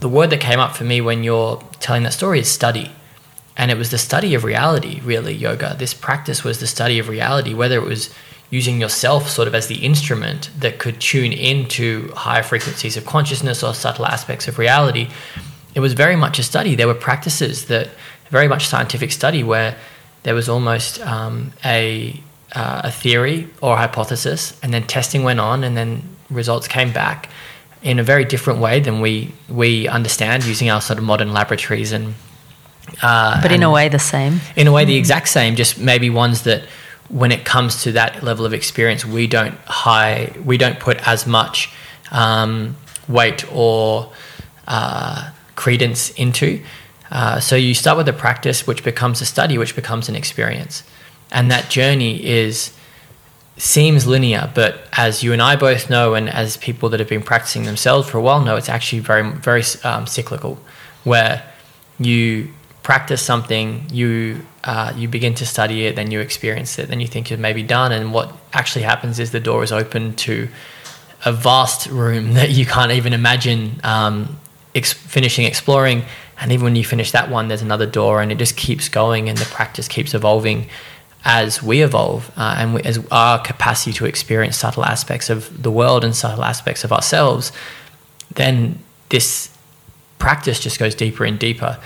the 0.00 0.08
word 0.08 0.30
that 0.30 0.40
came 0.40 0.58
up 0.58 0.76
for 0.76 0.84
me 0.84 1.00
when 1.00 1.24
you're 1.24 1.62
telling 1.80 2.02
that 2.04 2.12
story 2.12 2.40
is 2.40 2.50
study. 2.50 2.90
And 3.56 3.70
it 3.70 3.78
was 3.78 3.90
the 3.90 3.98
study 3.98 4.34
of 4.34 4.42
reality, 4.42 5.00
really, 5.04 5.32
yoga. 5.32 5.76
This 5.78 5.94
practice 5.94 6.42
was 6.42 6.58
the 6.58 6.66
study 6.66 6.98
of 6.98 7.08
reality, 7.08 7.54
whether 7.54 7.76
it 7.76 7.84
was 7.84 8.12
using 8.58 8.80
yourself 8.80 9.22
sort 9.28 9.48
of 9.48 9.54
as 9.54 9.66
the 9.66 9.80
instrument 9.90 10.40
that 10.64 10.74
could 10.78 10.96
tune 11.00 11.32
into 11.32 11.86
higher 12.26 12.44
frequencies 12.52 12.96
of 12.96 13.04
consciousness 13.04 13.64
or 13.64 13.74
subtle 13.74 14.06
aspects 14.06 14.46
of 14.48 14.58
reality. 14.58 15.08
It 15.74 15.80
was 15.80 15.92
very 16.04 16.16
much 16.24 16.38
a 16.38 16.44
study. 16.44 16.76
There 16.76 16.86
were 16.86 17.00
practices 17.10 17.66
that, 17.66 17.88
very 18.30 18.48
much 18.48 18.66
scientific 18.66 19.10
study, 19.12 19.42
where 19.42 19.76
there 20.22 20.34
was 20.34 20.48
almost 20.48 21.00
um, 21.00 21.52
a, 21.64 22.20
uh, 22.54 22.90
a 22.90 22.92
theory 23.02 23.48
or 23.60 23.74
a 23.74 23.76
hypothesis, 23.76 24.40
and 24.62 24.72
then 24.72 24.84
testing 24.86 25.24
went 25.24 25.40
on, 25.40 25.64
and 25.64 25.76
then 25.76 25.88
results 26.30 26.66
came 26.68 26.92
back 26.92 27.28
in 27.82 27.98
a 27.98 28.02
very 28.02 28.24
different 28.24 28.60
way 28.60 28.80
than 28.80 29.00
we, 29.00 29.32
we 29.48 29.88
understand 29.88 30.44
using 30.44 30.70
our 30.70 30.80
sort 30.80 30.98
of 30.98 31.04
modern 31.04 31.32
laboratories 31.32 31.92
and 31.92 32.14
uh, 33.02 33.42
But 33.42 33.50
in 33.50 33.56
and 33.56 33.64
a 33.64 33.70
way, 33.70 33.88
the 33.88 33.98
same. 33.98 34.40
in 34.56 34.66
a 34.66 34.72
way 34.72 34.84
the 34.84 34.96
exact 34.96 35.28
same 35.28 35.56
just 35.56 35.78
maybe 35.78 36.08
ones 36.10 36.42
that 36.42 36.62
when 37.08 37.30
it 37.30 37.44
comes 37.44 37.82
to 37.82 37.92
that 37.92 38.22
level 38.22 38.46
of 38.46 38.52
experience 38.52 39.04
we 39.04 39.26
don't 39.26 39.56
high 39.66 40.32
we 40.44 40.56
don't 40.56 40.80
put 40.80 40.96
as 41.06 41.26
much 41.26 41.70
um, 42.10 42.76
weight 43.08 43.44
or 43.52 44.12
uh, 44.66 45.30
credence 45.56 46.10
into. 46.10 46.62
Uh, 47.10 47.38
so 47.38 47.54
you 47.56 47.74
start 47.74 47.96
with 47.96 48.08
a 48.08 48.12
practice 48.12 48.66
which 48.66 48.82
becomes 48.82 49.20
a 49.20 49.26
study 49.26 49.58
which 49.58 49.76
becomes 49.76 50.08
an 50.08 50.16
experience. 50.16 50.82
And 51.30 51.50
that 51.50 51.68
journey 51.70 52.24
is 52.24 52.72
seems 53.56 54.06
linear, 54.06 54.50
but 54.54 54.88
as 54.92 55.22
you 55.22 55.32
and 55.32 55.40
I 55.40 55.56
both 55.56 55.88
know, 55.88 56.14
and 56.14 56.28
as 56.28 56.56
people 56.56 56.88
that 56.88 56.98
have 56.98 57.08
been 57.08 57.22
practicing 57.22 57.64
themselves 57.64 58.08
for 58.08 58.18
a 58.18 58.20
while 58.20 58.44
know, 58.44 58.56
it's 58.56 58.68
actually 58.68 58.98
very, 58.98 59.30
very 59.30 59.62
um, 59.84 60.06
cyclical, 60.06 60.58
where 61.04 61.42
you 61.98 62.52
practice 62.84 63.22
something, 63.22 63.86
you 63.90 64.46
uh, 64.62 64.92
you 64.94 65.08
begin 65.08 65.34
to 65.34 65.44
study 65.44 65.86
it, 65.86 65.96
then 65.96 66.12
you 66.12 66.20
experience 66.20 66.78
it, 66.78 66.88
then 66.88 67.00
you 67.00 67.08
think 67.08 67.30
you're 67.30 67.38
maybe 67.38 67.64
done, 67.64 67.90
and 67.90 68.12
what 68.12 68.32
actually 68.52 68.82
happens 68.82 69.18
is 69.18 69.32
the 69.32 69.40
door 69.40 69.64
is 69.64 69.72
open 69.72 70.14
to 70.14 70.48
a 71.24 71.32
vast 71.32 71.88
room 71.88 72.34
that 72.38 72.50
you 72.50 72.64
can't 72.64 72.92
even 72.92 73.12
imagine 73.12 73.80
um, 73.82 74.38
ex- 74.74 74.92
finishing 74.92 75.44
exploring. 75.44 76.04
And 76.38 76.50
even 76.52 76.64
when 76.64 76.76
you 76.76 76.84
finish 76.84 77.12
that 77.12 77.30
one, 77.30 77.48
there's 77.48 77.62
another 77.62 77.86
door, 77.86 78.22
and 78.22 78.30
it 78.30 78.38
just 78.38 78.56
keeps 78.56 78.88
going, 78.88 79.28
and 79.28 79.38
the 79.38 79.46
practice 79.46 79.88
keeps 79.88 80.14
evolving 80.14 80.68
as 81.24 81.62
we 81.62 81.82
evolve 81.82 82.30
uh, 82.36 82.54
and 82.58 82.74
we, 82.74 82.82
as 82.82 82.98
our 83.10 83.38
capacity 83.38 83.94
to 83.94 84.04
experience 84.04 84.58
subtle 84.58 84.84
aspects 84.84 85.30
of 85.30 85.62
the 85.62 85.70
world 85.70 86.04
and 86.04 86.14
subtle 86.14 86.44
aspects 86.44 86.84
of 86.84 86.92
ourselves, 86.92 87.50
then 88.34 88.78
this 89.08 89.48
practice 90.18 90.60
just 90.60 90.78
goes 90.78 90.94
deeper 90.94 91.24
and 91.24 91.38
deeper. 91.38 91.78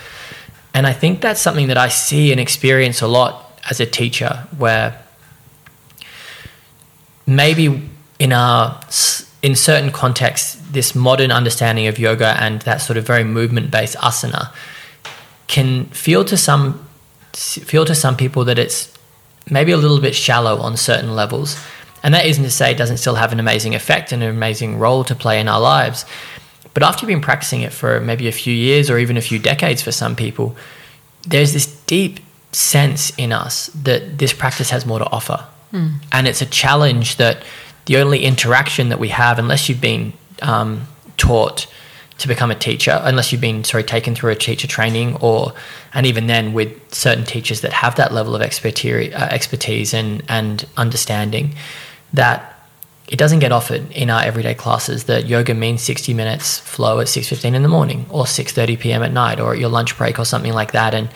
And 0.79 0.87
I 0.87 0.93
think 0.93 1.19
that's 1.19 1.41
something 1.41 1.67
that 1.67 1.77
I 1.77 1.89
see 1.89 2.31
and 2.31 2.39
experience 2.39 3.01
a 3.01 3.07
lot 3.07 3.61
as 3.69 3.81
a 3.81 3.85
teacher, 3.85 4.47
where 4.57 4.97
maybe 7.27 7.89
in 8.17 8.31
our 8.31 8.79
in 9.41 9.57
certain 9.57 9.91
contexts, 9.91 10.55
this 10.71 10.95
modern 10.95 11.31
understanding 11.31 11.87
of 11.87 11.99
yoga 11.99 12.41
and 12.41 12.61
that 12.61 12.77
sort 12.77 12.95
of 12.95 13.05
very 13.05 13.25
movement 13.25 13.71
based 13.71 13.97
asana 13.97 14.53
can 15.47 15.83
feel 15.87 16.23
to 16.23 16.37
some 16.37 16.87
feel 17.33 17.83
to 17.83 17.93
some 17.93 18.15
people 18.15 18.45
that 18.45 18.57
it's 18.57 18.97
maybe 19.51 19.73
a 19.73 19.77
little 19.77 19.99
bit 19.99 20.15
shallow 20.15 20.59
on 20.61 20.77
certain 20.77 21.13
levels. 21.13 21.61
And 22.03 22.13
that 22.13 22.25
isn't 22.25 22.45
to 22.45 22.49
say 22.49 22.71
it 22.71 22.77
doesn't 22.77 22.99
still 22.99 23.15
have 23.15 23.33
an 23.33 23.41
amazing 23.41 23.75
effect 23.75 24.13
and 24.13 24.23
an 24.23 24.29
amazing 24.29 24.79
role 24.79 25.03
to 25.03 25.13
play 25.13 25.41
in 25.41 25.49
our 25.49 25.59
lives. 25.59 26.05
But 26.73 26.83
after 26.83 27.01
you've 27.01 27.09
been 27.09 27.21
practicing 27.21 27.61
it 27.61 27.73
for 27.73 27.99
maybe 27.99 28.27
a 28.27 28.31
few 28.31 28.53
years 28.53 28.89
or 28.89 28.97
even 28.97 29.17
a 29.17 29.21
few 29.21 29.39
decades 29.39 29.81
for 29.81 29.91
some 29.91 30.15
people, 30.15 30.55
there's 31.27 31.53
this 31.53 31.65
deep 31.85 32.19
sense 32.51 33.11
in 33.17 33.31
us 33.31 33.67
that 33.67 34.17
this 34.17 34.33
practice 34.33 34.69
has 34.69 34.85
more 34.85 34.99
to 34.99 35.09
offer. 35.09 35.45
Mm. 35.73 35.95
And 36.11 36.27
it's 36.27 36.41
a 36.41 36.45
challenge 36.45 37.17
that 37.17 37.43
the 37.85 37.97
only 37.97 38.23
interaction 38.23 38.89
that 38.89 38.99
we 38.99 39.09
have, 39.09 39.39
unless 39.39 39.69
you've 39.69 39.81
been 39.81 40.13
um, 40.41 40.87
taught 41.17 41.67
to 42.19 42.27
become 42.27 42.51
a 42.51 42.55
teacher, 42.55 42.99
unless 43.03 43.31
you've 43.31 43.41
been 43.41 43.63
sorry 43.63 43.83
taken 43.83 44.13
through 44.13 44.31
a 44.31 44.35
teacher 44.35 44.67
training, 44.67 45.15
or 45.21 45.53
and 45.93 46.05
even 46.05 46.27
then 46.27 46.53
with 46.53 46.93
certain 46.93 47.23
teachers 47.23 47.61
that 47.61 47.71
have 47.71 47.95
that 47.95 48.13
level 48.13 48.35
of 48.35 48.41
expertise, 48.41 49.13
uh, 49.13 49.27
expertise 49.31 49.93
and 49.93 50.21
and 50.27 50.65
understanding, 50.75 51.55
that 52.13 52.58
it 53.09 53.17
doesn't 53.17 53.39
get 53.39 53.51
offered 53.51 53.91
in 53.91 54.09
our 54.09 54.21
everyday 54.23 54.53
classes. 54.53 55.05
That 55.05 55.27
yoga 55.27 55.53
means 55.53 55.81
sixty 55.81 56.13
minutes 56.13 56.59
flow 56.59 56.99
at 56.99 57.07
six 57.07 57.27
fifteen 57.27 57.55
in 57.55 57.63
the 57.63 57.69
morning, 57.69 58.05
or 58.09 58.27
six 58.27 58.51
thirty 58.51 58.77
p.m. 58.77 59.03
at 59.03 59.11
night, 59.11 59.39
or 59.39 59.53
at 59.53 59.59
your 59.59 59.69
lunch 59.69 59.97
break, 59.97 60.19
or 60.19 60.25
something 60.25 60.53
like 60.53 60.71
that, 60.71 60.93
and 60.93 61.09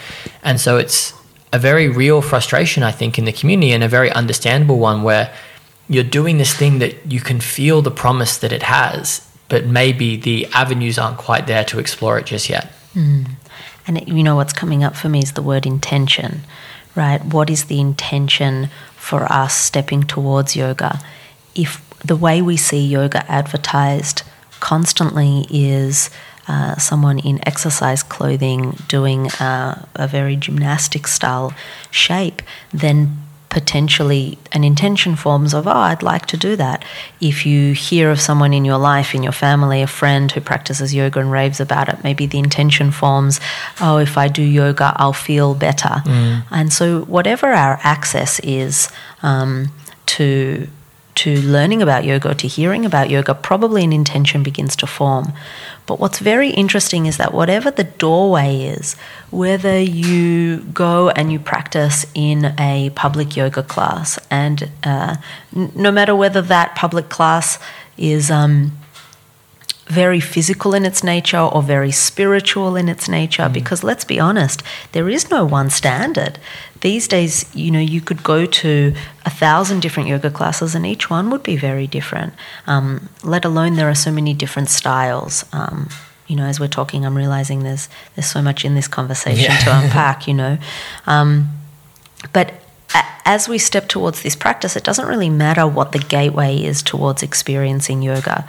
and 0.43 0.59
so 0.59 0.77
it's 0.77 1.13
a 1.51 1.59
very 1.59 1.88
real 1.88 2.21
frustration, 2.21 2.81
I 2.81 2.91
think, 2.91 3.19
in 3.19 3.25
the 3.25 3.31
community, 3.31 3.73
and 3.73 3.83
a 3.83 3.88
very 3.88 4.12
understandable 4.12 4.79
one 4.79 5.03
where 5.03 5.33
you're 5.88 6.03
doing 6.03 6.38
this 6.38 6.53
thing 6.53 6.79
that 6.79 7.12
you 7.12 7.19
can 7.19 7.39
feel 7.39 7.81
the 7.81 7.91
promise 7.91 8.38
that 8.38 8.51
it 8.51 8.63
has 8.63 9.21
but 9.53 9.67
maybe 9.67 10.15
the 10.15 10.47
avenues 10.47 10.97
aren't 10.97 11.19
quite 11.19 11.45
there 11.45 11.63
to 11.63 11.77
explore 11.77 12.17
it 12.17 12.25
just 12.25 12.50
yet. 12.50 12.71
Mm. 12.95 13.29
And 13.85 13.97
it, 14.00 14.07
you 14.07 14.23
know 14.23 14.35
what's 14.35 14.51
coming 14.51 14.83
up 14.83 14.95
for 14.95 15.09
me 15.09 15.19
is 15.19 15.33
the 15.33 15.43
word 15.43 15.67
intention, 15.67 16.41
right? 16.95 17.23
What 17.23 17.51
is 17.51 17.65
the 17.65 17.79
intention 17.79 18.69
for 18.95 19.31
us 19.31 19.53
stepping 19.53 20.03
towards 20.03 20.55
yoga? 20.55 21.00
If 21.55 21.81
the 22.00 22.15
way 22.15 22.41
we 22.41 22.57
see 22.57 22.86
yoga 22.86 23.29
advertised 23.31 24.24
constantly 24.60 25.45
is 25.50 26.10
uh, 26.48 26.75
someone 26.77 27.19
in 27.19 27.39
exercise 27.48 28.03
clothing 28.03 28.77
doing 28.88 29.31
uh, 29.33 29.86
a 29.95 30.07
very 30.07 30.36
gymnastic 30.36 31.07
style 31.07 31.53
shape, 31.89 32.41
then 32.74 33.17
potentially 33.53 34.38
an 34.51 34.63
intention 34.63 35.15
forms 35.15 35.53
of, 35.53 35.67
oh, 35.67 35.72
I'd 35.72 36.01
like 36.01 36.25
to 36.25 36.38
do 36.38 36.55
that. 36.55 36.83
If 37.22 37.45
you 37.45 37.74
hear 37.74 38.10
of 38.10 38.19
someone 38.19 38.51
in 38.51 38.65
your 38.65 38.79
life, 38.79 39.13
in 39.13 39.22
your 39.22 39.31
family, 39.31 39.83
a 39.83 39.88
friend 39.88 40.31
who 40.31 40.41
practices 40.41 40.93
yoga 40.93 41.19
and 41.19 41.31
raves 41.31 41.60
about 41.60 41.88
it, 41.88 42.03
maybe 42.03 42.25
the 42.25 42.39
intention 42.39 42.89
forms, 42.89 43.39
oh, 43.79 43.98
if 43.98 44.17
I 44.17 44.27
do 44.27 44.41
yoga, 44.41 44.93
I'll 44.95 45.13
feel 45.13 45.53
better. 45.53 46.01
Mm. 46.03 46.43
And 46.50 46.74
so, 46.74 47.01
whatever 47.01 47.48
our 47.48 47.79
access 47.83 48.39
is 48.39 48.89
um, 49.22 49.69
to 50.07 50.67
to 51.15 51.41
learning 51.41 51.82
about 51.82 52.03
yoga, 52.03 52.34
to 52.36 52.48
hearing 52.48 52.86
about 52.86 53.10
yoga, 53.10 53.34
probably 53.34 53.84
an 53.84 53.93
intention 53.93 54.43
begins 54.43 54.75
to 54.77 54.88
form. 54.88 55.34
But 55.86 56.00
what's 56.00 56.20
very 56.20 56.50
interesting 56.50 57.05
is 57.05 57.17
that 57.17 57.34
whatever 57.34 57.70
the 57.70 57.84
doorway 57.84 58.63
is, 58.63 58.96
whether 59.32 59.79
you 59.79 60.60
go 60.74 61.10
and 61.10 61.32
you 61.32 61.39
practice 61.39 62.05
in 62.13 62.53
a 62.60 62.91
public 62.96 63.36
yoga 63.36 63.63
class, 63.63 64.17
and 64.32 64.70
uh, 64.84 65.17
no 65.53 65.91
matter 65.91 66.15
whether 66.15 66.41
that 66.41 66.75
public 66.75 67.10
class 67.10 67.60
is 67.98 68.32
um, 68.32 68.72
very 69.88 70.20
physical 70.20 70.74
in 70.74 70.86
its 70.86 71.03
nature 71.03 71.38
or 71.39 71.62
very 71.62 71.91
spiritual 71.91 72.75
in 72.75 72.88
its 72.88 73.10
nature, 73.10 73.43
mm. 73.43 73.53
because 73.53 73.84
let's 73.84 74.05
be 74.05 74.20
honest, 74.20 74.63
there 74.93 75.10
is 75.10 75.29
no 75.29 75.46
one 75.46 75.70
standard. 75.70 76.39
These 76.84 77.08
days, 77.08 77.46
you 77.56 77.72
know, 77.72 77.80
you 77.80 78.02
could 78.02 78.24
go 78.24 78.46
to 78.46 78.94
a 79.25 79.30
thousand 79.30 79.82
different 79.82 80.10
yoga 80.10 80.30
classes 80.30 80.75
and 80.75 80.86
each 80.86 81.10
one 81.10 81.30
would 81.30 81.42
be 81.42 81.56
very 81.56 81.88
different, 81.88 82.34
um, 82.68 83.08
let 83.24 83.46
alone 83.46 83.75
there 83.75 83.90
are 83.90 83.96
so 83.96 84.12
many 84.12 84.34
different 84.34 84.70
styles. 84.70 85.46
Um, 85.54 85.88
you 86.28 86.36
know, 86.36 86.44
as 86.44 86.60
we're 86.60 86.68
talking, 86.68 87.06
I'm 87.06 87.16
realizing 87.16 87.63
there's 87.63 87.88
there's 88.16 88.30
so 88.30 88.42
much 88.42 88.66
in 88.66 88.75
this 88.75 88.90
conversation 88.90 89.46
yeah. 89.46 89.60
to 89.60 89.80
unpack. 89.84 90.28
You 90.28 90.34
know, 90.34 90.58
um, 91.08 91.58
but 92.34 92.52
as 93.24 93.48
we 93.48 93.58
step 93.58 93.88
towards 93.88 94.22
this 94.22 94.36
practice, 94.36 94.75
it 94.75 94.84
doesn't 94.84 95.08
really 95.08 95.30
matter 95.30 95.66
what 95.66 95.94
the 95.94 96.00
gateway 96.00 96.58
is 96.58 96.84
towards 96.84 97.24
experiencing 97.24 98.02
yoga. 98.02 98.46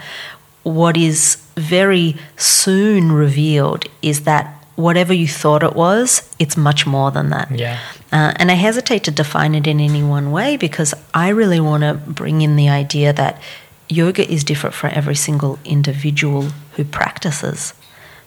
What 0.65 0.97
is 0.97 1.37
very 1.55 2.17
soon 2.37 3.13
revealed 3.13 3.85
is 4.03 4.25
that 4.25 4.64
whatever 4.77 5.13
you 5.13 5.29
thought 5.29 5.63
it 5.63 5.75
was, 5.75 6.29
it's 6.39 6.57
much 6.57 6.87
more 6.87 7.11
than 7.11 7.31
that. 7.31 7.51
Yeah. 7.51 7.79
Uh, 8.13 8.33
and 8.37 8.51
I 8.51 8.55
hesitate 8.55 9.05
to 9.05 9.11
define 9.11 9.55
it 9.55 9.67
in 9.67 9.81
any 9.81 10.03
one 10.03 10.31
way 10.31 10.57
because 10.57 10.95
I 11.13 11.29
really 11.29 11.61
want 11.61 11.83
to 11.83 11.95
bring 11.95 12.43
in 12.43 12.57
the 12.57 12.69
idea 12.69 13.13
that 13.13 13.41
yoga 13.89 14.29
is 14.31 14.45
different 14.45 14.75
for 14.75 14.89
every 14.89 15.15
single 15.15 15.59
individual 15.65 16.43
who 16.77 16.85
practices 16.85 17.75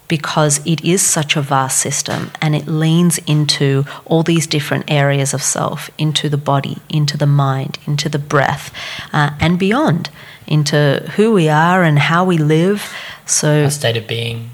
because 0.08 0.66
it 0.66 0.84
is 0.84 1.01
such 1.01 1.36
a 1.36 1.42
vast 1.42 1.80
system 1.80 2.32
and 2.42 2.56
it 2.56 2.68
leans 2.68 3.18
into 3.20 3.84
all 4.06 4.24
these 4.24 4.48
different 4.48 4.89
areas 4.89 5.34
of 5.34 5.42
self 5.42 5.89
into 5.98 6.30
the 6.30 6.38
body, 6.38 6.77
into 6.89 7.18
the 7.18 7.27
mind, 7.27 7.77
into 7.86 8.08
the 8.08 8.20
breath, 8.20 8.74
uh, 9.12 9.32
and 9.39 9.60
beyond, 9.60 10.10
into 10.46 11.06
who 11.16 11.34
we 11.34 11.50
are 11.50 11.84
and 11.84 12.00
how 12.00 12.24
we 12.24 12.38
live. 12.38 12.94
So, 13.25 13.66
a 13.66 13.72
state 13.72 13.98
of 13.98 14.08
being 14.08 14.51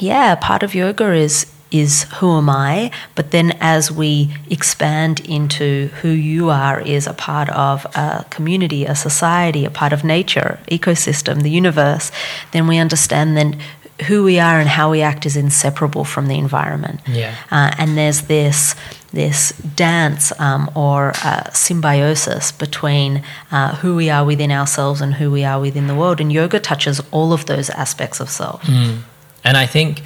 yeah, 0.00 0.34
part 0.34 0.62
of 0.62 0.74
yoga 0.74 1.12
is 1.12 1.46
is 1.70 2.04
who 2.14 2.36
am 2.36 2.50
I, 2.50 2.90
but 3.14 3.30
then 3.30 3.56
as 3.60 3.92
we 3.92 4.34
expand 4.50 5.20
into 5.20 5.86
who 6.02 6.08
you 6.08 6.50
are 6.50 6.80
is 6.80 7.06
a 7.06 7.14
part 7.14 7.48
of 7.50 7.84
a 7.94 8.26
community, 8.28 8.84
a 8.84 8.96
society, 8.96 9.64
a 9.64 9.70
part 9.70 9.92
of 9.92 10.02
nature, 10.02 10.58
ecosystem, 10.68 11.42
the 11.42 11.50
universe, 11.50 12.10
then 12.50 12.66
we 12.66 12.78
understand 12.78 13.36
then 13.36 13.60
who 14.06 14.24
we 14.24 14.40
are 14.40 14.58
and 14.58 14.68
how 14.68 14.90
we 14.90 15.02
act 15.02 15.26
is 15.26 15.36
inseparable 15.36 16.04
from 16.04 16.26
the 16.26 16.38
environment. 16.38 17.00
Yeah. 17.06 17.36
Uh, 17.50 17.72
and 17.78 17.96
there's 17.96 18.22
this 18.22 18.74
this 19.12 19.50
dance 19.74 20.32
um, 20.38 20.70
or 20.76 21.12
uh, 21.24 21.50
symbiosis 21.50 22.52
between 22.52 23.24
uh, 23.50 23.74
who 23.76 23.96
we 23.96 24.08
are 24.08 24.24
within 24.24 24.52
ourselves 24.52 25.00
and 25.00 25.14
who 25.14 25.32
we 25.32 25.44
are 25.44 25.60
within 25.60 25.88
the 25.88 25.96
world. 25.96 26.20
And 26.20 26.32
yoga 26.32 26.60
touches 26.60 27.00
all 27.10 27.32
of 27.32 27.46
those 27.46 27.70
aspects 27.70 28.20
of 28.20 28.30
self. 28.30 28.62
Mm. 28.62 29.00
And 29.44 29.56
I 29.56 29.66
think 29.66 30.02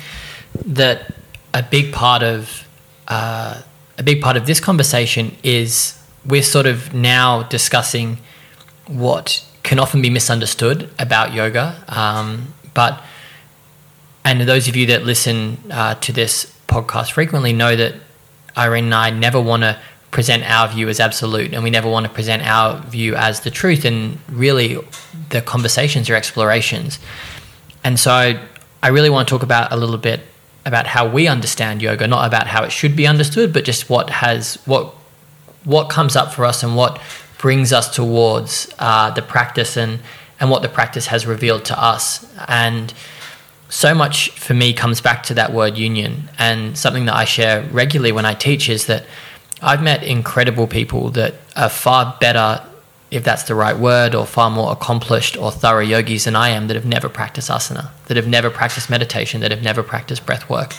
that 0.66 1.14
a 1.52 1.62
big 1.62 1.92
part 1.92 2.22
of 2.22 2.66
uh, 3.08 3.60
a 3.98 4.02
big 4.02 4.20
part 4.20 4.36
of 4.36 4.46
this 4.46 4.60
conversation 4.60 5.36
is 5.42 6.00
we're 6.26 6.42
sort 6.42 6.66
of 6.66 6.94
now 6.94 7.42
discussing 7.44 8.18
what 8.86 9.44
can 9.62 9.78
often 9.78 10.02
be 10.02 10.10
misunderstood 10.10 10.90
about 10.98 11.32
yoga, 11.32 11.82
um, 11.88 12.54
but 12.74 13.02
and 14.24 14.40
those 14.42 14.68
of 14.68 14.76
you 14.76 14.86
that 14.86 15.04
listen 15.04 15.58
uh, 15.70 15.94
to 15.96 16.12
this 16.12 16.52
podcast 16.66 17.12
frequently 17.12 17.52
know 17.52 17.76
that 17.76 17.94
Irene 18.56 18.84
and 18.84 18.94
I 18.94 19.10
never 19.10 19.40
want 19.40 19.62
to 19.62 19.78
present 20.10 20.44
our 20.44 20.68
view 20.68 20.88
as 20.88 21.00
absolute 21.00 21.52
and 21.52 21.64
we 21.64 21.70
never 21.70 21.88
want 21.88 22.06
to 22.06 22.12
present 22.12 22.46
our 22.46 22.80
view 22.82 23.16
as 23.16 23.40
the 23.40 23.50
truth 23.50 23.84
and 23.84 24.18
really 24.28 24.78
the 25.30 25.42
conversations 25.42 26.08
are 26.08 26.14
explorations. 26.14 26.98
And 27.82 27.98
so 27.98 28.40
I 28.84 28.88
really 28.88 29.08
want 29.08 29.26
to 29.26 29.32
talk 29.34 29.42
about 29.42 29.72
a 29.72 29.76
little 29.76 29.96
bit 29.96 30.20
about 30.66 30.86
how 30.86 31.08
we 31.08 31.26
understand 31.26 31.80
yoga, 31.80 32.06
not 32.06 32.26
about 32.26 32.46
how 32.46 32.64
it 32.64 32.70
should 32.70 32.94
be 32.94 33.06
understood, 33.06 33.50
but 33.50 33.64
just 33.64 33.88
what 33.88 34.10
has 34.10 34.56
what 34.66 34.94
what 35.64 35.88
comes 35.88 36.16
up 36.16 36.34
for 36.34 36.44
us 36.44 36.62
and 36.62 36.76
what 36.76 37.00
brings 37.38 37.72
us 37.72 37.88
towards 37.94 38.70
uh, 38.78 39.10
the 39.10 39.22
practice 39.22 39.78
and 39.78 40.00
and 40.38 40.50
what 40.50 40.60
the 40.60 40.68
practice 40.68 41.06
has 41.06 41.26
revealed 41.26 41.64
to 41.64 41.82
us. 41.82 42.26
And 42.46 42.92
so 43.70 43.94
much 43.94 44.28
for 44.32 44.52
me 44.52 44.74
comes 44.74 45.00
back 45.00 45.22
to 45.24 45.34
that 45.34 45.54
word 45.54 45.78
union. 45.78 46.28
And 46.38 46.76
something 46.76 47.06
that 47.06 47.14
I 47.14 47.24
share 47.24 47.62
regularly 47.72 48.12
when 48.12 48.26
I 48.26 48.34
teach 48.34 48.68
is 48.68 48.84
that 48.86 49.06
I've 49.62 49.82
met 49.82 50.02
incredible 50.02 50.66
people 50.66 51.08
that 51.12 51.36
are 51.56 51.70
far 51.70 52.18
better, 52.20 52.62
if 53.14 53.22
that's 53.22 53.44
the 53.44 53.54
right 53.54 53.78
word, 53.78 54.14
or 54.14 54.26
far 54.26 54.50
more 54.50 54.72
accomplished 54.72 55.36
or 55.36 55.50
thorough 55.52 55.80
yogis 55.82 56.24
than 56.24 56.36
I 56.36 56.48
am 56.50 56.66
that 56.66 56.74
have 56.74 56.84
never 56.86 57.08
practiced 57.08 57.48
asana, 57.50 57.90
that 58.06 58.16
have 58.16 58.26
never 58.26 58.50
practiced 58.50 58.90
meditation, 58.90 59.40
that 59.40 59.50
have 59.50 59.62
never 59.62 59.82
practiced 59.82 60.26
breath 60.26 60.50
work. 60.50 60.74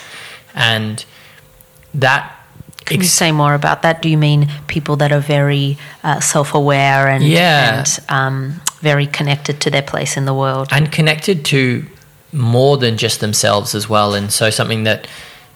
And 0.54 1.06
that 1.94 2.32
can 2.86 3.02
you 3.02 3.08
say 3.08 3.32
more 3.32 3.56
about 3.56 3.82
that? 3.82 4.02
Do 4.04 4.10
you 4.10 4.18
mean 4.18 4.48
people 4.68 4.96
that 4.98 5.12
are 5.12 5.20
very 5.20 5.78
uh, 6.04 6.20
self-aware 6.20 7.08
and, 7.08 7.24
Yeah. 7.24 7.80
and 7.80 8.00
um, 8.10 8.62
very 8.82 9.08
connected 9.08 9.60
to 9.62 9.72
their 9.72 9.82
place 9.82 10.18
in 10.18 10.26
the 10.26 10.34
world? 10.36 10.68
and 10.72 10.92
connected 10.92 11.44
to 11.46 11.86
more 12.32 12.78
than 12.78 12.98
just 12.98 13.22
themselves 13.22 13.74
as 13.74 13.90
well. 13.90 14.14
And 14.14 14.32
so 14.32 14.50
something 14.50 14.84
that 14.84 15.08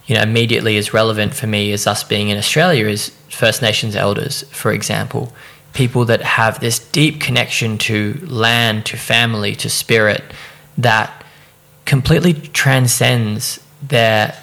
you 0.07 0.15
know 0.15 0.23
immediately 0.23 0.77
is 0.77 0.93
relevant 0.93 1.35
for 1.35 1.45
me 1.45 1.71
as 1.71 1.85
us 1.85 2.03
being 2.03 2.29
in 2.29 2.37
Australia 2.37 2.87
is 2.87 3.11
First 3.29 3.61
Nations 3.61 3.95
elders, 3.95 4.43
for 4.49 4.71
example, 4.71 5.31
people 5.73 6.05
that 6.05 6.21
have 6.21 6.59
this 6.59 6.79
deep 6.79 7.21
connection 7.21 7.77
to 7.77 8.19
land, 8.25 8.85
to 8.87 8.97
family, 8.97 9.55
to 9.55 9.69
spirit 9.69 10.23
that 10.77 11.23
completely 11.85 12.33
transcends 12.33 13.59
their 13.81 14.35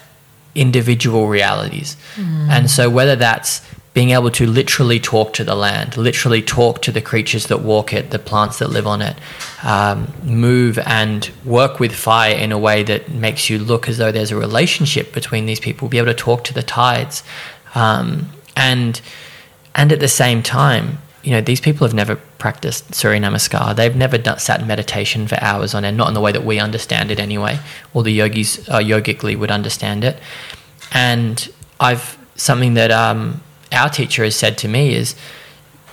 individual 0.55 1.29
realities. 1.29 1.97
And 2.51 2.71
so, 2.71 2.89
whether 2.89 3.17
that's 3.17 3.61
being 3.97 4.11
able 4.11 4.31
to 4.31 4.47
literally 4.47 5.01
talk 5.01 5.33
to 5.33 5.43
the 5.43 5.55
land, 5.55 5.97
literally 5.97 6.43
talk 6.43 6.83
to 6.83 6.93
the 6.93 7.01
creatures 7.01 7.47
that 7.47 7.63
walk 7.63 7.95
it, 7.95 8.11
the 8.11 8.19
plants 8.19 8.59
that 8.59 8.69
live 8.69 8.87
on 8.87 9.01
it, 9.01 9.17
um, 9.63 10.13
move 10.23 10.79
and 10.81 11.31
work 11.47 11.81
with 11.81 11.95
fire 11.95 12.35
in 12.35 12.53
a 12.53 12.59
way 12.59 12.83
that 12.83 13.09
makes 13.09 13.49
you 13.49 13.59
look 13.59 13.89
as 13.89 13.97
though 13.97 14.13
there's 14.13 14.31
a 14.31 14.37
relationship 14.37 15.15
between 15.15 15.47
these 15.47 15.61
people, 15.61 15.89
be 15.89 15.97
able 15.97 16.09
to 16.09 16.15
talk 16.15 16.45
to 16.45 16.53
the 16.53 16.63
tides. 16.63 17.23
Um, 17.75 18.29
and, 18.55 19.01
and 19.75 19.91
at 19.91 20.01
the 20.01 20.09
same 20.09 20.43
time, 20.43 20.99
you 21.27 21.33
know, 21.33 21.41
these 21.41 21.61
people 21.61 21.85
have 21.85 21.93
never 21.93 22.15
practiced 22.15 22.95
Surya 22.95 23.21
Namaskar. 23.21 23.75
They've 23.75 23.97
never 23.97 24.17
done, 24.17 24.39
sat 24.39 24.61
in 24.61 24.69
meditation 24.69 25.27
for 25.27 25.37
hours 25.43 25.75
on 25.75 25.85
end, 25.85 25.97
not 25.97 26.07
in 26.07 26.15
the 26.15 26.21
way 26.21 26.31
that 26.31 26.45
we 26.45 26.61
understand 26.61 27.11
it 27.11 27.19
anyway, 27.19 27.59
or 27.93 28.05
the 28.05 28.13
yogis 28.13 28.69
uh, 28.69 28.79
yogically 28.79 29.35
would 29.35 29.51
understand 29.51 30.05
it. 30.05 30.21
And 30.93 31.49
I've 31.81 32.17
something 32.37 32.75
that 32.75 32.93
um, 32.93 33.43
our 33.73 33.89
teacher 33.89 34.23
has 34.23 34.37
said 34.37 34.57
to 34.59 34.69
me 34.69 34.95
is, 34.95 35.17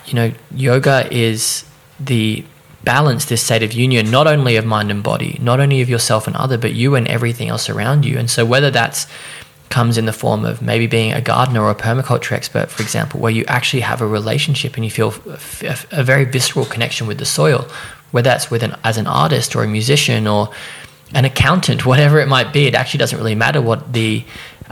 you 0.06 0.14
know, 0.14 0.32
yoga 0.52 1.12
is 1.12 1.64
the 1.98 2.44
balance, 2.84 3.24
this 3.24 3.42
state 3.42 3.64
of 3.64 3.72
union, 3.72 4.12
not 4.12 4.28
only 4.28 4.54
of 4.54 4.64
mind 4.64 4.92
and 4.92 5.02
body, 5.02 5.36
not 5.42 5.58
only 5.58 5.80
of 5.80 5.88
yourself 5.88 6.28
and 6.28 6.36
other, 6.36 6.56
but 6.56 6.74
you 6.74 6.94
and 6.94 7.08
everything 7.08 7.48
else 7.48 7.68
around 7.68 8.04
you. 8.04 8.18
And 8.18 8.30
so 8.30 8.46
whether 8.46 8.70
that's 8.70 9.08
comes 9.74 9.98
in 9.98 10.06
the 10.06 10.12
form 10.12 10.44
of 10.44 10.62
maybe 10.62 10.86
being 10.86 11.12
a 11.12 11.20
gardener 11.20 11.60
or 11.60 11.70
a 11.70 11.74
permaculture 11.74 12.30
expert, 12.30 12.70
for 12.70 12.80
example, 12.80 13.18
where 13.18 13.32
you 13.32 13.44
actually 13.48 13.80
have 13.80 14.00
a 14.00 14.06
relationship 14.06 14.76
and 14.76 14.84
you 14.84 14.90
feel 14.90 15.08
a, 15.90 16.04
very 16.04 16.24
visceral 16.24 16.64
connection 16.64 17.08
with 17.08 17.18
the 17.18 17.24
soil, 17.24 17.66
whether 18.12 18.30
that's 18.30 18.52
with 18.52 18.62
an, 18.62 18.76
as 18.84 18.98
an 18.98 19.08
artist 19.08 19.56
or 19.56 19.64
a 19.64 19.66
musician 19.66 20.28
or 20.28 20.48
an 21.12 21.24
accountant, 21.24 21.84
whatever 21.90 22.20
it 22.20 22.28
might 22.28 22.52
be. 22.52 22.68
It 22.68 22.76
actually 22.76 22.98
doesn't 22.98 23.18
really 23.18 23.34
matter 23.34 23.60
what 23.60 23.92
the 23.92 24.24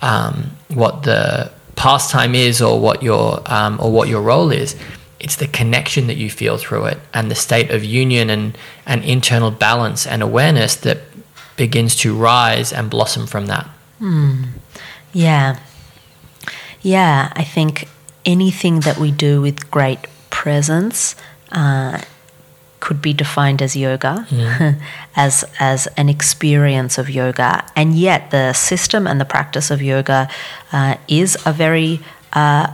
um, 0.02 0.52
what 0.68 1.02
the 1.02 1.50
pastime 1.74 2.36
is 2.36 2.62
or 2.62 2.78
what 2.78 3.02
your 3.02 3.42
um, 3.52 3.80
or 3.82 3.90
what 3.90 4.06
your 4.06 4.22
role 4.22 4.52
is. 4.52 4.76
It's 5.18 5.34
the 5.34 5.48
connection 5.48 6.06
that 6.06 6.16
you 6.16 6.30
feel 6.30 6.58
through 6.58 6.84
it 6.92 6.98
and 7.12 7.28
the 7.28 7.34
state 7.34 7.72
of 7.72 7.82
union 7.82 8.30
and, 8.30 8.56
and 8.86 9.04
internal 9.04 9.50
balance 9.50 10.06
and 10.06 10.22
awareness 10.22 10.76
that 10.76 10.98
begins 11.56 11.96
to 12.02 12.14
rise 12.14 12.72
and 12.72 12.88
blossom 12.88 13.26
from 13.26 13.46
that. 13.46 13.68
Yeah. 15.12 15.58
Yeah, 16.80 17.32
I 17.34 17.44
think 17.44 17.88
anything 18.24 18.80
that 18.80 18.98
we 18.98 19.10
do 19.10 19.40
with 19.40 19.70
great 19.70 19.98
presence 20.30 21.14
uh, 21.52 22.00
could 22.80 23.00
be 23.00 23.12
defined 23.12 23.62
as 23.62 23.76
yoga, 23.76 24.26
as 25.16 25.44
as 25.60 25.86
an 25.96 26.08
experience 26.08 26.98
of 26.98 27.08
yoga, 27.08 27.64
and 27.76 27.94
yet 27.94 28.30
the 28.32 28.52
system 28.52 29.06
and 29.06 29.20
the 29.20 29.24
practice 29.24 29.70
of 29.70 29.80
yoga 29.80 30.28
uh, 30.72 30.96
is 31.06 31.38
a 31.46 31.52
very 31.52 32.00
uh, 32.32 32.66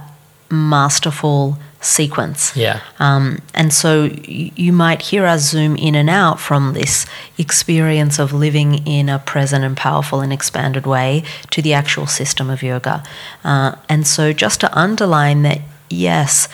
masterful 0.50 1.58
sequence. 1.80 2.56
Yeah. 2.56 2.80
Um, 2.98 3.38
and 3.54 3.72
so 3.72 4.04
you 4.04 4.72
might 4.72 5.02
hear 5.02 5.26
us 5.26 5.50
zoom 5.50 5.76
in 5.76 5.94
and 5.94 6.10
out 6.10 6.40
from 6.40 6.74
this 6.74 7.06
experience 7.36 8.18
of 8.18 8.32
living 8.32 8.86
in 8.86 9.08
a 9.08 9.18
present 9.20 9.64
and 9.64 9.76
powerful 9.76 10.20
and 10.20 10.32
expanded 10.32 10.86
way 10.86 11.22
to 11.50 11.62
the 11.62 11.72
actual 11.74 12.06
system 12.06 12.50
of 12.50 12.62
yoga. 12.62 13.04
Uh, 13.44 13.76
and 13.88 14.06
so 14.06 14.32
just 14.32 14.60
to 14.60 14.78
underline 14.78 15.42
that, 15.42 15.60
yes, 15.88 16.48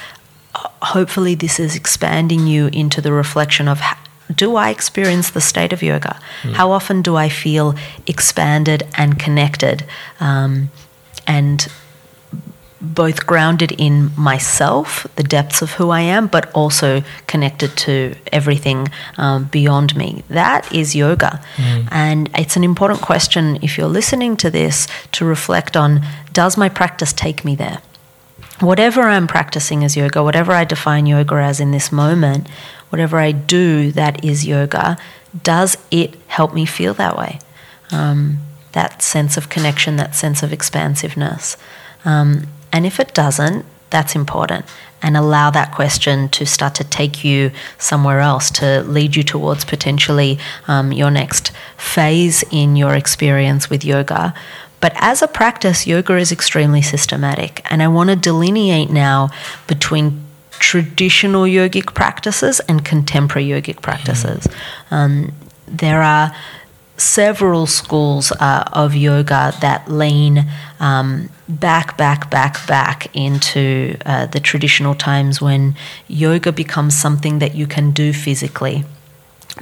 hopefully 0.54 1.34
this 1.34 1.58
is 1.58 1.74
expanding 1.74 2.46
you 2.46 2.68
into 2.68 3.00
the 3.00 3.12
reflection 3.12 3.66
of 3.66 3.80
h- 3.80 3.96
do 4.34 4.56
I 4.56 4.70
experience 4.70 5.30
the 5.30 5.40
state 5.40 5.72
of 5.72 5.82
yoga? 5.82 6.18
How 6.54 6.70
often 6.70 7.02
do 7.02 7.14
I 7.16 7.28
feel 7.28 7.74
expanded 8.06 8.86
and 8.96 9.18
connected? 9.18 9.84
Um, 10.18 10.70
and 11.26 11.66
both 12.84 13.26
grounded 13.26 13.72
in 13.72 14.10
myself, 14.16 15.06
the 15.16 15.22
depths 15.22 15.62
of 15.62 15.72
who 15.72 15.90
I 15.90 16.00
am, 16.00 16.26
but 16.26 16.52
also 16.52 17.02
connected 17.26 17.76
to 17.78 18.14
everything 18.32 18.88
um, 19.16 19.44
beyond 19.44 19.96
me. 19.96 20.22
That 20.28 20.72
is 20.72 20.94
yoga. 20.94 21.40
And 21.90 22.30
it's 22.34 22.56
an 22.56 22.64
important 22.64 23.00
question 23.00 23.58
if 23.62 23.78
you're 23.78 23.88
listening 23.88 24.36
to 24.38 24.50
this 24.50 24.86
to 25.12 25.24
reflect 25.24 25.76
on 25.76 26.00
does 26.32 26.56
my 26.56 26.68
practice 26.68 27.12
take 27.12 27.44
me 27.44 27.54
there? 27.54 27.80
Whatever 28.60 29.02
I'm 29.02 29.26
practicing 29.26 29.82
as 29.84 29.96
yoga, 29.96 30.22
whatever 30.22 30.52
I 30.52 30.64
define 30.64 31.06
yoga 31.06 31.36
as 31.36 31.60
in 31.60 31.70
this 31.70 31.90
moment, 31.90 32.48
whatever 32.90 33.18
I 33.18 33.32
do 33.32 33.90
that 33.92 34.24
is 34.24 34.46
yoga, 34.46 34.96
does 35.42 35.76
it 35.90 36.14
help 36.28 36.54
me 36.54 36.64
feel 36.64 36.94
that 36.94 37.16
way? 37.16 37.40
um, 37.94 38.38
that 38.72 39.02
sense 39.02 39.36
of 39.36 39.48
connection, 39.48 39.96
that 39.96 40.14
sense 40.14 40.42
of 40.42 40.52
expansiveness. 40.52 41.56
Um, 42.04 42.46
and 42.74 42.84
if 42.84 42.98
it 42.98 43.14
doesn't, 43.14 43.64
that's 43.90 44.16
important. 44.16 44.64
And 45.00 45.16
allow 45.16 45.50
that 45.52 45.72
question 45.72 46.28
to 46.30 46.44
start 46.44 46.74
to 46.74 46.84
take 46.84 47.22
you 47.22 47.52
somewhere 47.78 48.18
else, 48.18 48.50
to 48.52 48.82
lead 48.82 49.14
you 49.14 49.22
towards 49.22 49.64
potentially 49.64 50.40
um, 50.66 50.90
your 50.90 51.12
next 51.12 51.52
phase 51.76 52.42
in 52.50 52.74
your 52.74 52.96
experience 52.96 53.70
with 53.70 53.84
yoga. 53.84 54.34
But 54.80 54.92
as 54.96 55.22
a 55.22 55.28
practice, 55.28 55.86
yoga 55.86 56.16
is 56.16 56.32
extremely 56.32 56.82
systematic. 56.82 57.64
And 57.70 57.80
I 57.80 57.86
want 57.86 58.10
to 58.10 58.16
delineate 58.16 58.90
now 58.90 59.30
between 59.68 60.24
traditional 60.50 61.44
yogic 61.44 61.94
practices 61.94 62.58
and 62.68 62.84
contemporary 62.84 63.46
yogic 63.46 63.82
practices. 63.82 64.48
Um, 64.90 65.32
there 65.68 66.02
are 66.02 66.34
several 66.96 67.66
schools 67.66 68.32
uh, 68.32 68.64
of 68.72 68.96
yoga 68.96 69.52
that 69.60 69.88
lean 69.88 70.46
um, 70.80 71.28
back, 71.48 71.96
back, 71.96 72.30
back, 72.30 72.66
back 72.66 73.14
into 73.14 73.96
uh, 74.06 74.26
the 74.26 74.40
traditional 74.40 74.94
times 74.94 75.40
when 75.40 75.74
yoga 76.08 76.52
becomes 76.52 76.96
something 76.96 77.38
that 77.38 77.54
you 77.54 77.66
can 77.66 77.90
do 77.90 78.12
physically. 78.12 78.84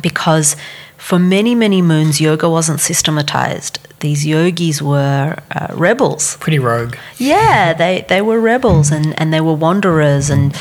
Because 0.01 0.57
for 0.97 1.19
many, 1.19 1.55
many 1.55 1.83
moons, 1.83 2.21
yoga 2.21 2.49
wasn't 2.49 2.81
systematized. 2.81 3.81
These 4.01 4.25
yogis 4.25 4.81
were 4.81 5.37
uh, 5.51 5.67
rebels. 5.75 6.37
Pretty 6.37 6.59
rogue. 6.59 6.97
Yeah, 7.19 7.73
they, 7.83 8.07
they 8.09 8.23
were 8.23 8.41
rebels 8.41 8.91
and, 8.91 9.19
and 9.19 9.33
they 9.33 9.41
were 9.41 9.55
wanderers 9.55 10.31
and 10.31 10.57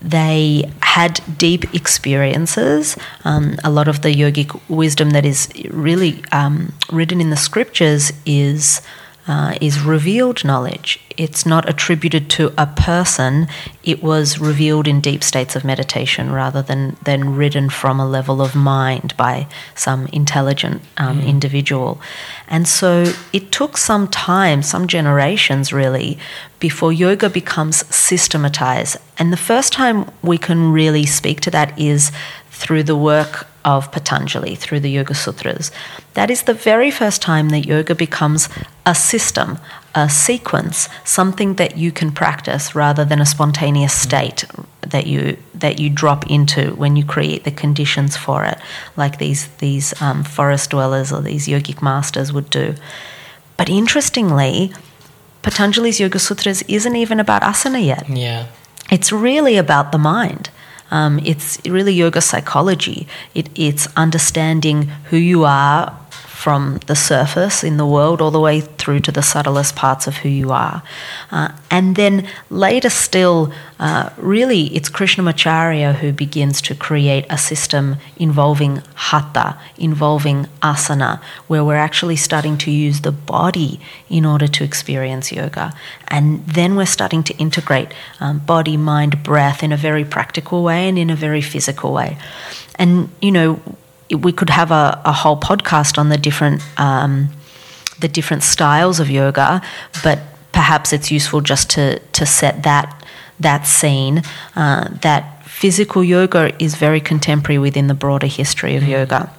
they 0.00 0.70
had 0.82 1.20
deep 1.36 1.74
experiences. 1.74 2.96
Um, 3.24 3.56
a 3.64 3.70
lot 3.70 3.88
of 3.88 4.02
the 4.02 4.14
yogic 4.14 4.58
wisdom 4.68 5.10
that 5.10 5.24
is 5.24 5.48
really 5.70 6.24
um, 6.32 6.72
written 6.92 7.20
in 7.20 7.30
the 7.30 7.36
scriptures 7.36 8.12
is. 8.24 8.80
Uh, 9.24 9.54
is 9.60 9.80
revealed 9.80 10.44
knowledge. 10.44 10.98
It's 11.16 11.46
not 11.46 11.68
attributed 11.68 12.28
to 12.30 12.52
a 12.58 12.66
person. 12.66 13.46
It 13.84 14.02
was 14.02 14.40
revealed 14.40 14.88
in 14.88 15.00
deep 15.00 15.22
states 15.22 15.54
of 15.54 15.64
meditation 15.64 16.32
rather 16.32 16.60
than, 16.60 16.96
than 17.04 17.36
written 17.36 17.70
from 17.70 18.00
a 18.00 18.08
level 18.08 18.42
of 18.42 18.56
mind 18.56 19.16
by 19.16 19.46
some 19.76 20.08
intelligent 20.08 20.82
um, 20.96 21.20
individual. 21.20 22.00
And 22.48 22.66
so 22.66 23.12
it 23.32 23.52
took 23.52 23.76
some 23.76 24.08
time, 24.08 24.60
some 24.60 24.88
generations 24.88 25.72
really, 25.72 26.18
before 26.58 26.92
yoga 26.92 27.30
becomes 27.30 27.86
systematized. 27.94 28.96
And 29.18 29.32
the 29.32 29.36
first 29.36 29.72
time 29.72 30.10
we 30.22 30.36
can 30.36 30.72
really 30.72 31.06
speak 31.06 31.40
to 31.42 31.50
that 31.52 31.78
is 31.78 32.10
through 32.52 32.82
the 32.82 32.96
work 32.96 33.46
of 33.64 33.90
Patanjali, 33.90 34.54
through 34.54 34.80
the 34.80 34.90
Yoga 34.90 35.14
Sutras. 35.14 35.70
That 36.14 36.30
is 36.30 36.42
the 36.42 36.54
very 36.54 36.90
first 36.90 37.22
time 37.22 37.48
that 37.48 37.66
yoga 37.66 37.94
becomes 37.94 38.48
a 38.84 38.94
system, 38.94 39.58
a 39.94 40.08
sequence, 40.10 40.88
something 41.04 41.54
that 41.54 41.78
you 41.78 41.90
can 41.90 42.12
practice 42.12 42.74
rather 42.74 43.04
than 43.04 43.20
a 43.20 43.26
spontaneous 43.26 43.94
state 43.94 44.44
that 44.82 45.06
you 45.06 45.38
that 45.54 45.78
you 45.78 45.88
drop 45.88 46.28
into 46.28 46.74
when 46.74 46.96
you 46.96 47.04
create 47.04 47.44
the 47.44 47.50
conditions 47.50 48.16
for 48.16 48.44
it, 48.44 48.58
like 48.96 49.18
these 49.18 49.48
these 49.58 50.00
um, 50.02 50.22
forest 50.22 50.70
dwellers 50.70 51.12
or 51.12 51.22
these 51.22 51.46
yogic 51.48 51.80
masters 51.80 52.32
would 52.32 52.50
do. 52.50 52.74
But 53.56 53.68
interestingly, 53.70 54.72
Patanjali's 55.42 55.98
Yoga 56.00 56.18
Sutras 56.18 56.62
isn't 56.62 56.96
even 56.96 57.18
about 57.18 57.42
asana 57.42 57.84
yet. 57.84 58.08
Yeah. 58.08 58.48
It's 58.90 59.10
really 59.10 59.56
about 59.56 59.92
the 59.92 59.98
mind. 59.98 60.50
Um, 60.92 61.18
it's 61.24 61.58
really 61.64 61.94
yoga 61.94 62.20
psychology. 62.20 63.08
It, 63.34 63.48
it's 63.56 63.88
understanding 63.96 64.82
who 65.08 65.16
you 65.16 65.44
are 65.44 65.98
from 66.42 66.80
the 66.88 66.96
surface 66.96 67.62
in 67.62 67.76
the 67.76 67.86
world 67.86 68.20
all 68.20 68.32
the 68.32 68.40
way 68.40 68.60
through 68.60 68.98
to 68.98 69.12
the 69.12 69.22
subtlest 69.22 69.76
parts 69.76 70.08
of 70.08 70.16
who 70.16 70.28
you 70.28 70.50
are. 70.50 70.82
Uh, 71.30 71.48
and 71.70 71.94
then 71.94 72.28
later 72.50 72.90
still, 72.90 73.52
uh, 73.78 74.10
really, 74.16 74.62
it's 74.74 74.90
Krishnamacharya 74.90 75.94
who 75.94 76.12
begins 76.12 76.60
to 76.62 76.74
create 76.74 77.26
a 77.30 77.38
system 77.38 77.96
involving 78.16 78.82
hatha, 78.94 79.56
involving 79.76 80.46
asana, 80.62 81.20
where 81.46 81.64
we're 81.64 81.84
actually 81.88 82.16
starting 82.16 82.58
to 82.58 82.72
use 82.72 83.02
the 83.02 83.12
body 83.12 83.78
in 84.10 84.26
order 84.26 84.48
to 84.48 84.64
experience 84.64 85.30
yoga. 85.30 85.72
And 86.08 86.44
then 86.44 86.74
we're 86.74 86.86
starting 86.86 87.22
to 87.22 87.34
integrate 87.36 87.94
um, 88.18 88.40
body, 88.40 88.76
mind, 88.76 89.22
breath 89.22 89.62
in 89.62 89.70
a 89.70 89.76
very 89.76 90.04
practical 90.04 90.64
way 90.64 90.88
and 90.88 90.98
in 90.98 91.08
a 91.08 91.16
very 91.16 91.40
physical 91.40 91.92
way. 91.92 92.18
And, 92.80 93.10
you 93.20 93.30
know, 93.30 93.60
we 94.12 94.32
could 94.32 94.50
have 94.50 94.70
a, 94.70 95.00
a 95.04 95.12
whole 95.12 95.38
podcast 95.38 95.98
on 95.98 96.08
the 96.08 96.18
different 96.18 96.62
um, 96.78 97.28
the 98.00 98.08
different 98.08 98.42
styles 98.42 99.00
of 99.00 99.10
yoga, 99.10 99.62
but 100.02 100.20
perhaps 100.52 100.92
it's 100.92 101.10
useful 101.10 101.40
just 101.40 101.70
to 101.70 101.98
to 101.98 102.26
set 102.26 102.62
that 102.62 103.04
that 103.40 103.66
scene 103.66 104.22
uh, 104.56 104.88
that 105.02 105.44
physical 105.46 106.02
yoga 106.02 106.52
is 106.62 106.74
very 106.74 107.00
contemporary 107.00 107.58
within 107.58 107.86
the 107.86 107.94
broader 107.94 108.26
history 108.26 108.76
of 108.76 108.82
yoga. 108.82 109.32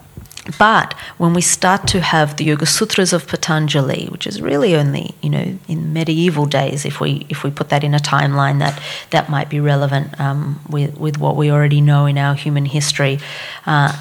But 0.59 0.93
when 1.17 1.33
we 1.33 1.41
start 1.41 1.87
to 1.87 2.01
have 2.01 2.35
the 2.35 2.43
Yoga 2.43 2.65
Sutras 2.65 3.13
of 3.13 3.27
Patanjali, 3.27 4.07
which 4.07 4.27
is 4.27 4.41
really 4.41 4.75
only 4.75 5.15
you 5.21 5.29
know 5.29 5.57
in 5.67 5.93
medieval 5.93 6.45
days, 6.45 6.85
if 6.85 6.99
we 6.99 7.25
if 7.29 7.43
we 7.43 7.51
put 7.51 7.69
that 7.69 7.83
in 7.83 7.93
a 7.93 7.99
timeline 7.99 8.59
that 8.59 8.81
that 9.11 9.29
might 9.29 9.49
be 9.49 9.59
relevant 9.61 10.19
um, 10.19 10.59
with 10.69 10.97
with 10.97 11.17
what 11.17 11.37
we 11.37 11.49
already 11.49 11.79
know 11.79 12.05
in 12.05 12.17
our 12.17 12.35
human 12.35 12.65
history. 12.65 13.19
Uh, 13.65 13.95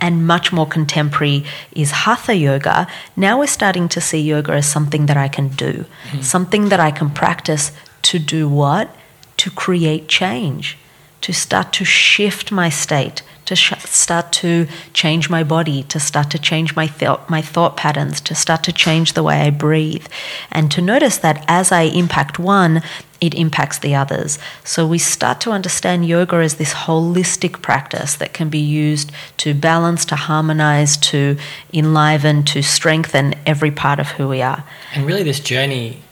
and 0.00 0.26
much 0.26 0.52
more 0.52 0.66
contemporary 0.66 1.44
is 1.72 1.90
hatha 1.90 2.34
yoga. 2.34 2.86
Now 3.16 3.38
we're 3.38 3.46
starting 3.46 3.88
to 3.90 4.00
see 4.00 4.20
yoga 4.20 4.52
as 4.52 4.66
something 4.66 5.06
that 5.06 5.16
I 5.16 5.28
can 5.28 5.48
do, 5.48 5.84
mm-hmm. 6.10 6.20
something 6.20 6.68
that 6.68 6.80
I 6.80 6.90
can 6.90 7.10
practice 7.10 7.72
to 8.02 8.18
do 8.18 8.48
what? 8.48 8.94
To 9.38 9.50
create 9.50 10.08
change, 10.08 10.78
to 11.20 11.32
start 11.32 11.72
to 11.74 11.84
shift 11.84 12.50
my 12.50 12.68
state, 12.70 13.22
to 13.44 13.56
sh- 13.56 13.84
start 13.84 14.32
to 14.32 14.66
change 14.92 15.30
my 15.30 15.42
body, 15.42 15.82
to 15.84 15.98
start 15.98 16.30
to 16.30 16.38
change 16.38 16.76
my, 16.76 16.86
th- 16.86 17.20
my 17.28 17.40
thought 17.40 17.76
patterns, 17.76 18.20
to 18.20 18.34
start 18.34 18.62
to 18.64 18.72
change 18.72 19.12
the 19.12 19.22
way 19.22 19.40
I 19.40 19.50
breathe. 19.50 20.06
And 20.50 20.70
to 20.72 20.82
notice 20.82 21.16
that 21.18 21.44
as 21.48 21.72
I 21.72 21.82
impact 21.82 22.38
one, 22.38 22.82
it 23.20 23.34
impacts 23.34 23.78
the 23.78 23.94
others. 23.94 24.38
So 24.64 24.86
we 24.86 24.98
start 24.98 25.40
to 25.42 25.50
understand 25.50 26.06
yoga 26.06 26.36
as 26.36 26.56
this 26.56 26.72
holistic 26.72 27.62
practice 27.62 28.14
that 28.16 28.32
can 28.32 28.48
be 28.48 28.58
used 28.58 29.10
to 29.38 29.54
balance, 29.54 30.04
to 30.06 30.16
harmonize, 30.16 30.96
to 30.98 31.36
enliven, 31.72 32.44
to 32.44 32.62
strengthen 32.62 33.34
every 33.44 33.70
part 33.70 33.98
of 33.98 34.08
who 34.12 34.28
we 34.28 34.42
are. 34.42 34.64
And 34.94 35.06
really, 35.06 35.22
this 35.22 35.40
journey 35.40 36.02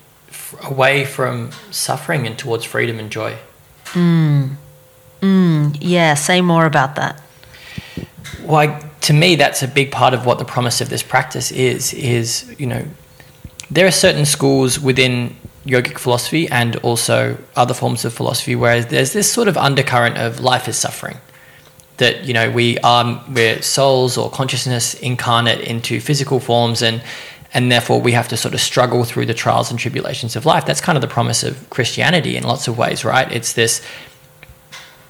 away 0.62 1.04
from 1.04 1.50
suffering 1.70 2.26
and 2.26 2.38
towards 2.38 2.64
freedom 2.64 2.98
and 2.98 3.10
joy. 3.10 3.36
Mm. 3.92 4.56
Mm. 5.20 5.76
Yeah, 5.80 6.14
say 6.14 6.40
more 6.40 6.66
about 6.66 6.96
that. 6.96 7.22
Well, 8.42 8.80
to 9.02 9.12
me, 9.12 9.36
that's 9.36 9.62
a 9.62 9.68
big 9.68 9.92
part 9.92 10.14
of 10.14 10.26
what 10.26 10.38
the 10.38 10.44
promise 10.44 10.80
of 10.80 10.88
this 10.88 11.02
practice 11.02 11.50
is. 11.52 11.92
Is 11.94 12.54
you 12.58 12.66
know, 12.66 12.84
there 13.70 13.86
are 13.86 13.92
certain 13.92 14.24
schools 14.24 14.78
within 14.78 15.36
yogic 15.66 15.98
philosophy 15.98 16.48
and 16.48 16.76
also 16.76 17.36
other 17.56 17.74
forms 17.74 18.04
of 18.04 18.14
philosophy 18.14 18.54
whereas 18.54 18.86
there's 18.86 19.12
this 19.12 19.30
sort 19.30 19.48
of 19.48 19.56
undercurrent 19.56 20.16
of 20.16 20.40
life 20.40 20.68
is 20.68 20.76
suffering. 20.76 21.18
That 21.98 22.24
you 22.24 22.34
know 22.34 22.50
we 22.50 22.78
are 22.78 23.24
we're 23.28 23.62
souls 23.62 24.18
or 24.18 24.30
consciousness 24.30 24.94
incarnate 24.94 25.60
into 25.60 26.00
physical 26.00 26.40
forms 26.40 26.82
and 26.82 27.02
and 27.54 27.72
therefore 27.72 28.00
we 28.00 28.12
have 28.12 28.28
to 28.28 28.36
sort 28.36 28.54
of 28.54 28.60
struggle 28.60 29.04
through 29.04 29.26
the 29.26 29.34
trials 29.34 29.70
and 29.70 29.80
tribulations 29.80 30.36
of 30.36 30.44
life. 30.44 30.66
That's 30.66 30.80
kind 30.80 30.96
of 30.96 31.02
the 31.02 31.08
promise 31.08 31.42
of 31.42 31.70
Christianity 31.70 32.36
in 32.36 32.44
lots 32.44 32.68
of 32.68 32.76
ways, 32.76 33.04
right? 33.04 33.30
It's 33.32 33.54
this 33.54 33.82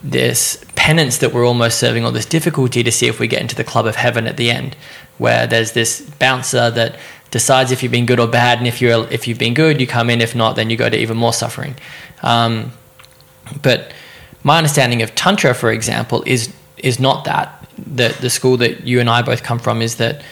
this 0.03 0.65
penance 0.77 1.19
that 1.19 1.33
we're 1.33 1.47
almost 1.47 1.79
serving 1.79 2.05
or 2.05 2.13
this 2.13 2.27
difficulty 2.27 2.83
to 2.85 2.93
see 2.93 3.09
if 3.09 3.19
we 3.19 3.27
get 3.27 3.41
into 3.41 3.57
the 3.57 3.65
club 3.65 3.87
of 3.87 3.97
heaven 3.97 4.27
at 4.27 4.37
the 4.37 4.51
end 4.51 4.77
where 5.19 5.47
there's 5.47 5.73
this 5.73 6.01
bouncer 6.19 6.71
that 6.71 6.97
decides 7.31 7.71
if 7.73 7.83
you've 7.83 7.93
been 7.93 8.07
good 8.07 8.21
or 8.21 8.27
bad 8.27 8.59
and 8.59 8.67
if 8.67 8.81
you're 8.81 9.07
if 9.11 9.27
you've 9.27 9.39
been 9.39 9.55
good 9.55 9.81
you 9.81 9.87
come 9.87 10.11
in. 10.11 10.21
If 10.21 10.35
not 10.35 10.57
then 10.57 10.71
you 10.71 10.77
go 10.77 10.89
to 10.89 10.97
even 10.97 11.17
more 11.17 11.33
suffering. 11.33 11.75
Um, 12.23 12.73
but 13.63 13.93
my 14.43 14.59
understanding 14.59 15.03
of 15.03 15.15
tantra 15.15 15.55
for 15.55 15.71
example 15.71 16.23
is 16.27 16.53
is 16.79 16.99
not 16.99 17.25
that. 17.25 17.69
The 17.77 18.17
the 18.21 18.31
school 18.31 18.57
that 18.59 18.87
you 18.87 19.01
and 19.01 19.11
I 19.11 19.23
both 19.23 19.43
come 19.43 19.59
from 19.59 19.83
is 19.83 19.97
that 19.97 20.23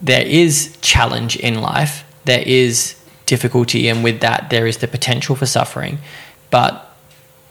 there 0.00 0.26
is 0.26 0.76
challenge 0.80 1.36
in 1.36 1.60
life. 1.60 2.04
There 2.24 2.42
is 2.44 2.96
difficulty 3.26 3.88
and 3.88 4.04
with 4.04 4.20
that 4.20 4.50
there 4.50 4.66
is 4.66 4.78
the 4.78 4.88
potential 4.88 5.34
for 5.36 5.46
suffering. 5.46 5.98
But 6.50 6.88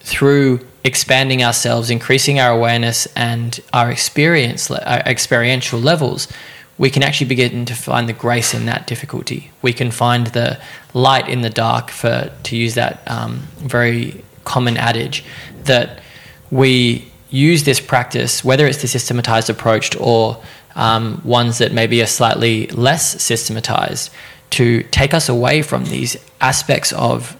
through 0.01 0.59
expanding 0.83 1.43
ourselves, 1.43 1.89
increasing 1.89 2.39
our 2.39 2.51
awareness 2.51 3.07
and 3.15 3.59
our 3.73 3.91
experience, 3.91 4.69
our 4.71 4.99
experiential 5.05 5.79
levels, 5.79 6.27
we 6.81 6.89
can 6.89 7.03
actually 7.03 7.27
begin 7.27 7.63
to 7.63 7.75
find 7.75 8.09
the 8.09 8.13
grace 8.13 8.55
in 8.55 8.65
that 8.65 8.87
difficulty. 8.87 9.51
We 9.61 9.71
can 9.71 9.91
find 9.91 10.25
the 10.25 10.59
light 10.95 11.29
in 11.29 11.41
the 11.41 11.49
dark, 11.51 11.91
for 11.91 12.31
to 12.41 12.57
use 12.57 12.73
that 12.73 13.03
um, 13.05 13.47
very 13.57 14.23
common 14.45 14.77
adage, 14.77 15.23
that 15.65 16.01
we 16.49 17.05
use 17.29 17.65
this 17.65 17.79
practice, 17.79 18.43
whether 18.43 18.65
it's 18.65 18.81
the 18.81 18.87
systematized 18.87 19.47
approach 19.47 19.95
or 19.97 20.41
um, 20.73 21.21
ones 21.23 21.59
that 21.59 21.71
maybe 21.71 22.01
are 22.01 22.07
slightly 22.07 22.65
less 22.69 23.21
systematized, 23.21 24.09
to 24.49 24.81
take 24.89 25.13
us 25.13 25.29
away 25.29 25.61
from 25.61 25.85
these 25.85 26.17
aspects 26.41 26.91
of 26.93 27.37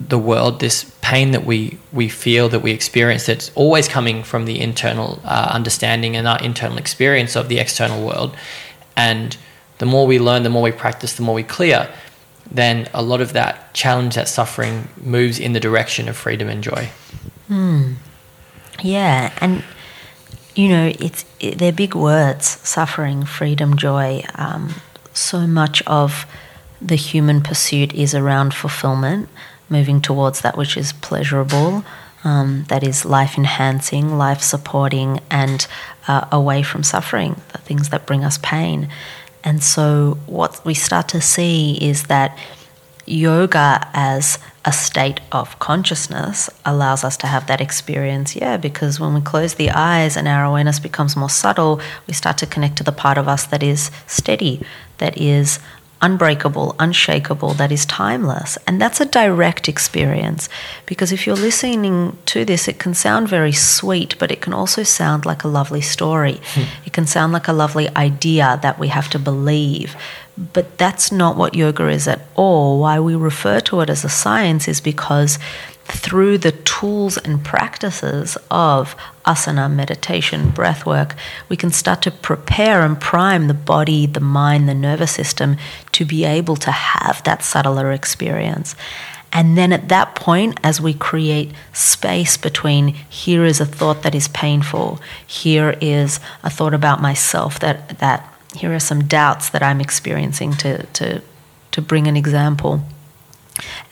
the 0.00 0.18
world, 0.18 0.58
this 0.58 0.92
pain 1.00 1.30
that 1.30 1.44
we, 1.44 1.78
we 1.92 2.08
feel, 2.08 2.48
that 2.48 2.60
we 2.60 2.72
experience, 2.72 3.26
that's 3.26 3.52
always 3.54 3.86
coming 3.86 4.24
from 4.24 4.46
the 4.46 4.58
internal 4.58 5.20
uh, 5.24 5.50
understanding 5.52 6.16
and 6.16 6.26
our 6.26 6.42
internal 6.42 6.76
experience 6.76 7.36
of 7.36 7.48
the 7.48 7.60
external 7.60 8.04
world. 8.04 8.34
And 9.08 9.36
the 9.78 9.86
more 9.86 10.06
we 10.06 10.18
learn, 10.18 10.42
the 10.42 10.50
more 10.50 10.62
we 10.62 10.72
practice, 10.72 11.14
the 11.14 11.22
more 11.22 11.34
we 11.34 11.42
clear, 11.42 11.88
then 12.50 12.88
a 12.92 13.02
lot 13.02 13.20
of 13.20 13.32
that 13.32 13.72
challenge, 13.72 14.14
that 14.16 14.28
suffering 14.28 14.88
moves 15.00 15.38
in 15.38 15.52
the 15.54 15.60
direction 15.60 16.08
of 16.08 16.16
freedom 16.16 16.48
and 16.48 16.62
joy. 16.62 16.90
Hmm. 17.48 17.94
Yeah. 18.82 19.32
And, 19.40 19.64
you 20.54 20.68
know, 20.68 20.92
it's, 20.98 21.24
it, 21.38 21.58
they're 21.58 21.72
big 21.72 21.94
words 21.94 22.46
suffering, 22.68 23.24
freedom, 23.24 23.76
joy. 23.76 24.22
Um, 24.34 24.74
so 25.14 25.46
much 25.46 25.82
of 25.86 26.26
the 26.80 26.96
human 26.96 27.40
pursuit 27.40 27.94
is 27.94 28.14
around 28.14 28.52
fulfillment 28.54 29.28
moving 29.68 30.00
towards 30.00 30.40
that 30.40 30.58
which 30.58 30.76
is 30.76 30.92
pleasurable, 30.92 31.84
um, 32.24 32.64
that 32.68 32.82
is 32.82 33.04
life 33.04 33.36
enhancing, 33.38 34.16
life 34.18 34.42
supporting, 34.42 35.20
and 35.30 35.66
uh, 36.06 36.26
away 36.30 36.62
from 36.62 36.82
suffering, 36.82 37.40
the 37.52 37.58
things 37.58 37.88
that 37.90 38.06
bring 38.06 38.24
us 38.24 38.38
pain. 38.38 38.88
And 39.42 39.62
so, 39.62 40.18
what 40.26 40.60
we 40.64 40.74
start 40.74 41.08
to 41.08 41.20
see 41.20 41.78
is 41.80 42.04
that 42.04 42.36
yoga 43.06 43.88
as 43.94 44.38
a 44.64 44.72
state 44.72 45.20
of 45.32 45.58
consciousness 45.58 46.50
allows 46.66 47.02
us 47.02 47.16
to 47.16 47.26
have 47.26 47.46
that 47.46 47.60
experience. 47.60 48.36
Yeah, 48.36 48.56
because 48.58 49.00
when 49.00 49.14
we 49.14 49.20
close 49.20 49.54
the 49.54 49.70
eyes 49.70 50.16
and 50.16 50.28
our 50.28 50.44
awareness 50.44 50.78
becomes 50.78 51.16
more 51.16 51.30
subtle, 51.30 51.80
we 52.06 52.12
start 52.12 52.36
to 52.38 52.46
connect 52.46 52.76
to 52.76 52.84
the 52.84 52.92
part 52.92 53.16
of 53.16 53.26
us 53.26 53.46
that 53.46 53.62
is 53.62 53.90
steady, 54.06 54.60
that 54.98 55.16
is 55.16 55.58
unbreakable, 56.02 56.74
unshakable, 56.78 57.54
that 57.54 57.70
is 57.70 57.84
timeless. 57.86 58.56
And 58.66 58.80
that's 58.80 59.00
a 59.00 59.06
direct 59.06 59.68
experience 59.68 60.48
because 60.86 61.12
if 61.12 61.26
you're 61.26 61.36
listening 61.36 62.16
to 62.26 62.44
this, 62.44 62.68
it 62.68 62.78
can 62.78 62.94
sound 62.94 63.28
very 63.28 63.52
sweet, 63.52 64.18
but 64.18 64.30
it 64.30 64.40
can 64.40 64.52
also 64.52 64.82
sound 64.82 65.26
like 65.26 65.44
a 65.44 65.48
lovely 65.48 65.80
story. 65.80 66.40
Hmm. 66.54 66.62
It 66.86 66.92
can 66.92 67.06
sound 67.06 67.32
like 67.32 67.48
a 67.48 67.52
lovely 67.52 67.88
idea 67.96 68.58
that 68.62 68.78
we 68.78 68.88
have 68.88 69.10
to 69.10 69.18
believe. 69.18 69.94
But 70.52 70.78
that's 70.78 71.12
not 71.12 71.36
what 71.36 71.54
yoga 71.54 71.88
is 71.88 72.08
at 72.08 72.26
all. 72.34 72.80
Why 72.80 72.98
we 72.98 73.14
refer 73.14 73.60
to 73.60 73.80
it 73.80 73.90
as 73.90 74.04
a 74.04 74.08
science 74.08 74.68
is 74.68 74.80
because 74.80 75.38
through 75.92 76.38
the 76.38 76.52
tools 76.52 77.16
and 77.18 77.44
practices 77.44 78.36
of 78.50 78.96
asana, 79.24 79.72
meditation, 79.72 80.50
breath 80.50 80.86
work, 80.86 81.14
we 81.48 81.56
can 81.56 81.70
start 81.70 82.02
to 82.02 82.10
prepare 82.10 82.82
and 82.82 83.00
prime 83.00 83.46
the 83.46 83.54
body, 83.54 84.06
the 84.06 84.20
mind, 84.20 84.68
the 84.68 84.74
nervous 84.74 85.12
system 85.12 85.56
to 85.92 86.04
be 86.04 86.24
able 86.24 86.56
to 86.56 86.70
have 86.70 87.22
that 87.24 87.42
subtler 87.42 87.92
experience. 87.92 88.74
And 89.32 89.56
then 89.56 89.72
at 89.72 89.88
that 89.88 90.14
point, 90.16 90.58
as 90.64 90.80
we 90.80 90.92
create 90.92 91.52
space 91.72 92.36
between 92.36 92.88
here 92.88 93.44
is 93.44 93.60
a 93.60 93.66
thought 93.66 94.02
that 94.02 94.14
is 94.14 94.28
painful, 94.28 95.00
here 95.26 95.76
is 95.80 96.18
a 96.42 96.50
thought 96.50 96.74
about 96.74 97.00
myself 97.00 97.60
that, 97.60 98.00
that 98.00 98.26
here 98.56 98.74
are 98.74 98.80
some 98.80 99.04
doubts 99.04 99.50
that 99.50 99.62
I'm 99.62 99.80
experiencing 99.80 100.54
to, 100.54 100.84
to, 100.84 101.22
to 101.70 101.82
bring 101.82 102.08
an 102.08 102.16
example 102.16 102.82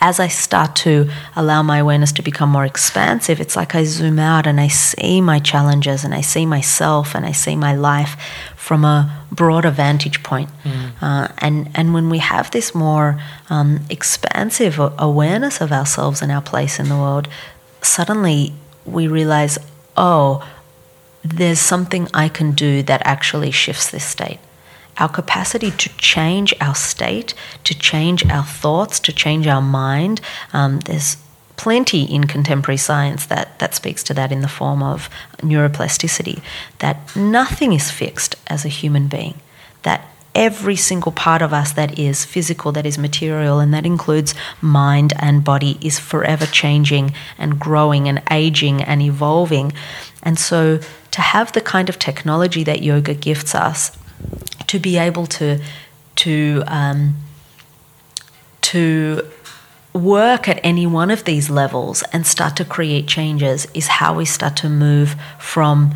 as 0.01 0.21
I 0.21 0.29
start 0.29 0.77
to 0.77 1.11
allow 1.35 1.63
my 1.63 1.79
awareness 1.79 2.13
to 2.13 2.23
become 2.23 2.51
more 2.51 2.65
expansive, 2.65 3.41
it's 3.41 3.57
like 3.57 3.75
I 3.75 3.85
zoom 3.85 4.19
out 4.19 4.47
and 4.47 4.61
I 4.61 4.69
see 4.69 5.21
my 5.21 5.39
challenges 5.39 6.05
and 6.05 6.15
I 6.15 6.21
see 6.21 6.47
myself 6.47 7.15
and 7.15 7.27
I 7.27 7.33
see 7.33 7.57
my 7.57 7.75
life 7.75 8.17
from 8.57 8.85
a 8.85 9.25
broader 9.33 9.71
vantage 9.71 10.23
point. 10.23 10.51
Mm. 10.65 10.93
Uh, 11.01 11.29
and, 11.39 11.71
and 11.75 11.95
when 11.95 12.11
we 12.11 12.19
have 12.19 12.51
this 12.51 12.75
more 12.75 13.21
um, 13.51 13.81
expansive 13.91 14.79
awareness 14.99 15.61
of 15.61 15.73
ourselves 15.73 16.23
and 16.23 16.31
our 16.31 16.43
place 16.43 16.79
in 16.79 16.89
the 16.89 16.97
world, 16.97 17.29
suddenly 17.83 18.53
we 18.85 19.09
realize, 19.09 19.59
oh, 19.97 20.49
there's 21.25 21.61
something 21.61 22.09
I 22.15 22.29
can 22.29 22.53
do 22.53 22.83
that 22.85 23.03
actually 23.05 23.51
shifts 23.51 23.91
this 23.91 24.05
state 24.05 24.39
our 24.99 25.09
capacity 25.09 25.71
to 25.71 25.89
change 25.97 26.55
our 26.61 26.75
state, 26.75 27.35
to 27.65 27.79
change 27.79 28.27
our 28.27 28.45
thoughts, 28.45 29.01
to 29.01 29.13
change 29.13 29.47
our 29.47 29.63
mind. 29.63 30.21
Um, 30.53 30.81
there's 30.81 31.17
plenty 31.57 32.05
in 32.05 32.25
contemporary 32.25 32.79
science 32.79 33.27
that, 33.27 33.59
that 33.59 33.75
speaks 33.75 34.03
to 34.05 34.15
that 34.15 34.33
in 34.33 34.41
the 34.41 34.49
form 34.49 34.83
of 34.83 35.11
neuroplasticity, 35.39 36.41
that 36.79 37.15
nothing 37.17 37.73
is 37.73 37.91
fixed 37.91 38.37
as 38.47 38.65
a 38.65 38.69
human 38.69 39.09
being, 39.09 39.41
that 39.83 40.09
every 40.35 40.77
single 40.77 41.11
part 41.11 41.43
of 41.43 41.53
us 41.53 41.73
that 41.73 41.99
is 41.99 42.25
physical, 42.25 42.71
that 42.71 42.87
is 42.87 42.97
material, 42.97 43.59
and 43.59 43.75
that 43.75 43.85
includes 43.85 44.35
mind 44.61 45.13
and 45.19 45.43
body, 45.43 45.77
is 45.83 45.99
forever 45.99 46.47
changing 46.47 47.13
and 47.39 47.59
growing 47.59 48.09
and 48.09 48.23
aging 48.31 48.81
and 48.81 49.03
evolving. 49.03 49.73
And 50.23 50.39
so, 50.39 50.79
to 51.11 51.21
have 51.21 51.53
the 51.53 51.61
kind 51.61 51.89
of 51.89 51.99
technology 51.99 52.63
that 52.65 52.83
yoga 52.83 53.15
gifts 53.15 53.55
us 53.55 53.98
to 54.69 54.79
be 54.79 54.97
able 54.97 55.27
to 55.27 55.61
to 56.17 56.63
um, 56.67 57.17
to 58.61 59.23
work 59.95 60.49
at 60.49 60.61
any 60.63 60.87
one 60.87 61.11
of 61.11 61.25
these 61.25 61.51
levels 61.51 62.03
and 62.13 62.27
start 62.27 62.57
to 62.57 62.65
create 62.65 63.07
changes 63.07 63.67
is 63.75 63.87
how 63.87 64.15
we 64.15 64.25
start 64.25 64.57
to 64.57 64.69
move 64.69 65.17
from 65.39 65.95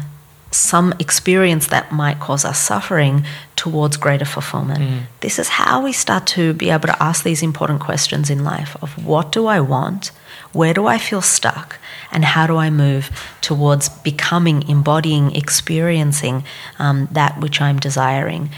some 0.51 0.93
experience 0.99 1.69
that 1.69 1.91
might 1.93 2.21
cause 2.21 2.45
us 2.45 2.59
suffering 2.59 3.25
towards 3.57 3.97
greater 3.97 4.25
fulfillment. 4.25 4.81
Mm. 4.81 5.03
This 5.21 5.39
is 5.39 5.49
how 5.49 5.83
we 5.83 5.93
start 5.93 6.27
to 6.29 6.53
be 6.53 6.71
able 6.71 6.89
to 6.89 7.03
ask 7.03 7.25
these 7.25 7.43
important 7.43 7.81
questions 7.81 8.29
in 8.29 8.45
life 8.45 8.77
of 8.83 9.05
what 9.05 9.33
do 9.33 9.47
I 9.47 9.61
want? 9.61 10.11
Where 10.53 10.75
do 10.75 10.87
I 10.87 10.99
feel 10.99 11.23
stuck? 11.23 11.79
And 12.11 12.25
how 12.25 12.47
do 12.47 12.57
I 12.57 12.71
move 12.71 13.11
towards 13.41 13.89
becoming, 13.89 14.69
embodying, 14.69 15.35
experiencing 15.35 16.45
um, 16.79 17.09
that 17.13 17.41
which 17.41 17.61
I'm 17.61 17.79
desiring? 17.79 18.51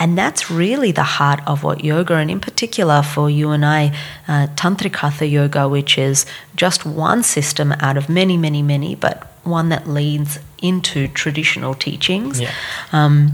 And 0.00 0.16
that's 0.16 0.50
really 0.50 0.92
the 0.92 1.02
heart 1.02 1.40
of 1.46 1.64
what 1.64 1.82
yoga, 1.82 2.14
and 2.14 2.30
in 2.30 2.38
particular 2.38 3.02
for 3.02 3.28
you 3.28 3.50
and 3.50 3.64
I, 3.64 3.88
uh, 4.28 4.46
Tantric 4.54 4.94
Hatha 4.94 5.26
Yoga, 5.26 5.68
which 5.68 5.98
is 5.98 6.24
just 6.54 6.86
one 6.86 7.24
system 7.24 7.72
out 7.80 7.96
of 7.96 8.08
many, 8.08 8.36
many, 8.36 8.62
many, 8.62 8.94
but 8.94 9.26
one 9.42 9.70
that 9.70 9.88
leads 9.88 10.38
into 10.62 11.08
traditional 11.08 11.74
teachings. 11.74 12.40
Yeah. 12.40 12.52
Um, 12.92 13.32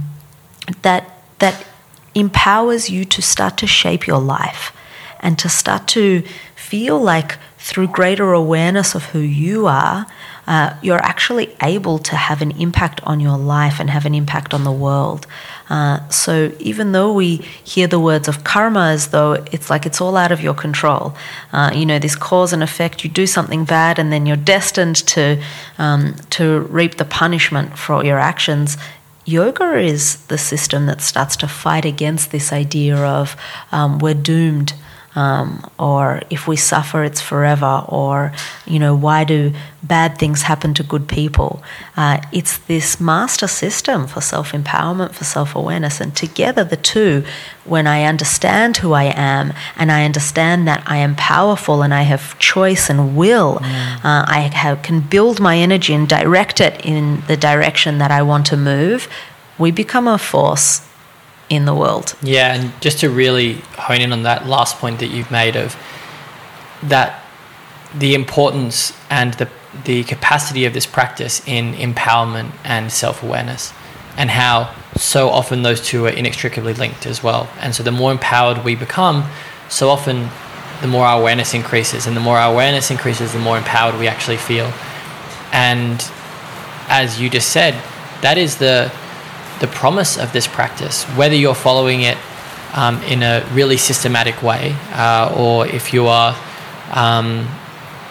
that 0.82 1.10
that 1.40 1.66
empowers 2.14 2.88
you 2.88 3.04
to 3.04 3.20
start 3.20 3.58
to 3.58 3.66
shape 3.66 4.06
your 4.06 4.20
life 4.20 4.72
and 5.20 5.38
to 5.38 5.48
start 5.48 5.88
to 5.88 6.22
feel 6.54 6.98
like 6.98 7.38
through 7.64 7.88
greater 7.88 8.34
awareness 8.34 8.94
of 8.94 9.06
who 9.06 9.20
you 9.20 9.66
are, 9.66 10.06
uh, 10.46 10.76
you're 10.82 11.02
actually 11.02 11.56
able 11.62 11.98
to 11.98 12.14
have 12.14 12.42
an 12.42 12.50
impact 12.60 13.00
on 13.04 13.20
your 13.20 13.38
life 13.38 13.80
and 13.80 13.88
have 13.88 14.04
an 14.04 14.14
impact 14.14 14.52
on 14.52 14.64
the 14.64 14.70
world. 14.70 15.26
Uh, 15.70 16.06
so 16.10 16.52
even 16.60 16.92
though 16.92 17.10
we 17.10 17.36
hear 17.64 17.86
the 17.86 17.98
words 17.98 18.28
of 18.28 18.44
karma 18.44 18.88
as 18.88 19.08
though 19.08 19.32
it's 19.50 19.70
like 19.70 19.86
it's 19.86 19.98
all 19.98 20.14
out 20.14 20.30
of 20.30 20.42
your 20.42 20.52
control, 20.52 21.14
uh, 21.54 21.70
you 21.74 21.86
know, 21.86 21.98
this 21.98 22.14
cause 22.14 22.52
and 22.52 22.62
effect, 22.62 23.02
you 23.02 23.08
do 23.08 23.26
something 23.26 23.64
bad 23.64 23.98
and 23.98 24.12
then 24.12 24.26
you're 24.26 24.36
destined 24.36 24.96
to, 24.96 25.42
um, 25.78 26.16
to 26.28 26.60
reap 26.68 26.96
the 26.96 27.04
punishment 27.06 27.78
for 27.78 28.04
your 28.04 28.18
actions. 28.18 28.76
Yoga 29.24 29.78
is 29.78 30.18
the 30.26 30.36
system 30.36 30.84
that 30.84 31.00
starts 31.00 31.34
to 31.36 31.48
fight 31.48 31.86
against 31.86 32.30
this 32.30 32.52
idea 32.52 32.94
of 32.94 33.38
um, 33.72 33.98
we're 34.00 34.12
doomed 34.12 34.74
um, 35.16 35.64
or 35.78 36.22
if 36.28 36.48
we 36.48 36.56
suffer, 36.56 37.04
it's 37.04 37.20
forever, 37.20 37.84
or 37.88 38.32
you 38.66 38.78
know, 38.78 38.94
why 38.96 39.24
do 39.24 39.52
bad 39.82 40.18
things 40.18 40.42
happen 40.42 40.74
to 40.74 40.82
good 40.82 41.06
people? 41.06 41.62
Uh, 41.96 42.20
it's 42.32 42.58
this 42.58 43.00
master 43.00 43.46
system 43.46 44.06
for 44.06 44.20
self 44.20 44.52
empowerment, 44.52 45.12
for 45.12 45.24
self 45.24 45.54
awareness, 45.54 46.00
and 46.00 46.16
together 46.16 46.64
the 46.64 46.76
two, 46.76 47.24
when 47.64 47.86
I 47.86 48.04
understand 48.04 48.78
who 48.78 48.92
I 48.92 49.04
am 49.04 49.52
and 49.76 49.92
I 49.92 50.04
understand 50.04 50.66
that 50.68 50.82
I 50.86 50.96
am 50.96 51.14
powerful 51.14 51.82
and 51.82 51.94
I 51.94 52.02
have 52.02 52.38
choice 52.38 52.90
and 52.90 53.16
will, 53.16 53.56
mm. 53.56 53.96
uh, 54.04 54.24
I 54.26 54.50
have, 54.52 54.82
can 54.82 55.00
build 55.00 55.40
my 55.40 55.56
energy 55.58 55.94
and 55.94 56.08
direct 56.08 56.60
it 56.60 56.84
in 56.84 57.22
the 57.28 57.36
direction 57.36 57.98
that 57.98 58.10
I 58.10 58.22
want 58.22 58.46
to 58.46 58.56
move. 58.56 59.08
We 59.58 59.70
become 59.70 60.08
a 60.08 60.18
force 60.18 60.82
in 61.48 61.64
the 61.64 61.74
world. 61.74 62.16
Yeah, 62.22 62.54
and 62.54 62.72
just 62.80 63.00
to 63.00 63.10
really 63.10 63.54
hone 63.76 64.00
in 64.00 64.12
on 64.12 64.22
that 64.22 64.46
last 64.46 64.78
point 64.78 65.00
that 65.00 65.08
you've 65.08 65.30
made 65.30 65.56
of 65.56 65.76
that 66.82 67.22
the 67.94 68.14
importance 68.14 68.92
and 69.10 69.34
the 69.34 69.48
the 69.84 70.04
capacity 70.04 70.64
of 70.66 70.72
this 70.72 70.86
practice 70.86 71.42
in 71.46 71.74
empowerment 71.74 72.52
and 72.62 72.92
self-awareness 72.92 73.72
and 74.16 74.30
how 74.30 74.72
so 74.96 75.28
often 75.28 75.62
those 75.62 75.80
two 75.80 76.06
are 76.06 76.10
inextricably 76.10 76.72
linked 76.74 77.06
as 77.06 77.22
well. 77.22 77.48
And 77.58 77.74
so 77.74 77.82
the 77.82 77.90
more 77.90 78.12
empowered 78.12 78.64
we 78.64 78.76
become, 78.76 79.28
so 79.68 79.88
often 79.88 80.28
the 80.80 80.86
more 80.86 81.04
our 81.04 81.20
awareness 81.20 81.54
increases 81.54 82.06
and 82.06 82.16
the 82.16 82.20
more 82.20 82.38
our 82.38 82.52
awareness 82.52 82.90
increases, 82.90 83.32
the 83.32 83.38
more 83.40 83.58
empowered 83.58 83.98
we 83.98 84.06
actually 84.06 84.36
feel. 84.36 84.72
And 85.52 86.08
as 86.88 87.20
you 87.20 87.28
just 87.28 87.48
said, 87.48 87.74
that 88.20 88.38
is 88.38 88.58
the 88.58 88.92
the 89.60 89.66
promise 89.66 90.18
of 90.18 90.32
this 90.32 90.46
practice, 90.46 91.04
whether 91.16 91.34
you're 91.34 91.54
following 91.54 92.02
it 92.02 92.18
um, 92.74 93.00
in 93.04 93.22
a 93.22 93.46
really 93.52 93.76
systematic 93.76 94.42
way 94.42 94.76
uh, 94.90 95.34
or 95.36 95.66
if 95.66 95.92
you 95.92 96.08
are 96.08 96.36
um, 96.90 97.48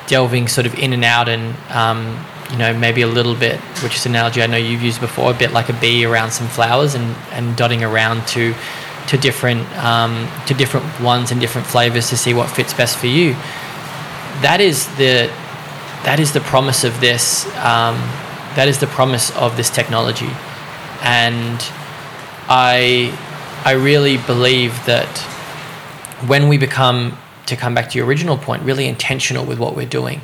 delving 0.07 0.47
sort 0.47 0.65
of 0.65 0.73
in 0.79 0.93
and 0.93 1.03
out 1.03 1.27
and 1.27 1.55
um, 1.69 2.25
you 2.51 2.57
know 2.57 2.73
maybe 2.77 3.01
a 3.01 3.07
little 3.07 3.35
bit 3.35 3.59
which 3.83 3.95
is 3.95 4.05
an 4.05 4.13
analogy 4.13 4.41
I 4.41 4.47
know 4.47 4.57
you've 4.57 4.81
used 4.81 5.01
before 5.01 5.31
a 5.31 5.33
bit 5.33 5.51
like 5.51 5.69
a 5.69 5.73
bee 5.73 6.05
around 6.05 6.31
some 6.31 6.47
flowers 6.47 6.95
and, 6.95 7.15
and 7.31 7.55
dotting 7.57 7.83
around 7.83 8.25
to 8.29 8.55
to 9.09 9.17
different 9.17 9.69
um, 9.77 10.29
to 10.47 10.53
different 10.53 10.85
ones 11.01 11.31
and 11.31 11.41
different 11.41 11.67
flavors 11.67 12.09
to 12.09 12.17
see 12.17 12.33
what 12.33 12.49
fits 12.49 12.73
best 12.73 12.97
for 12.97 13.07
you. 13.07 13.33
That 14.41 14.59
is 14.61 14.87
the 14.95 15.29
that 16.05 16.19
is 16.21 16.31
the 16.31 16.39
promise 16.39 16.85
of 16.85 17.01
this 17.01 17.45
um, 17.57 17.95
that 18.55 18.67
is 18.67 18.79
the 18.79 18.87
promise 18.87 19.35
of 19.35 19.57
this 19.57 19.69
technology 19.69 20.29
and 21.03 21.59
I 22.49 23.17
I 23.65 23.73
really 23.73 24.17
believe 24.17 24.85
that 24.85 25.19
when 26.25 26.47
we 26.47 26.57
become 26.57 27.17
to 27.45 27.55
come 27.55 27.75
back 27.75 27.89
to 27.89 27.97
your 27.97 28.07
original 28.07 28.37
point, 28.37 28.63
really 28.63 28.87
intentional 28.87 29.45
with 29.45 29.59
what 29.59 29.75
we're 29.75 29.85
doing. 29.85 30.21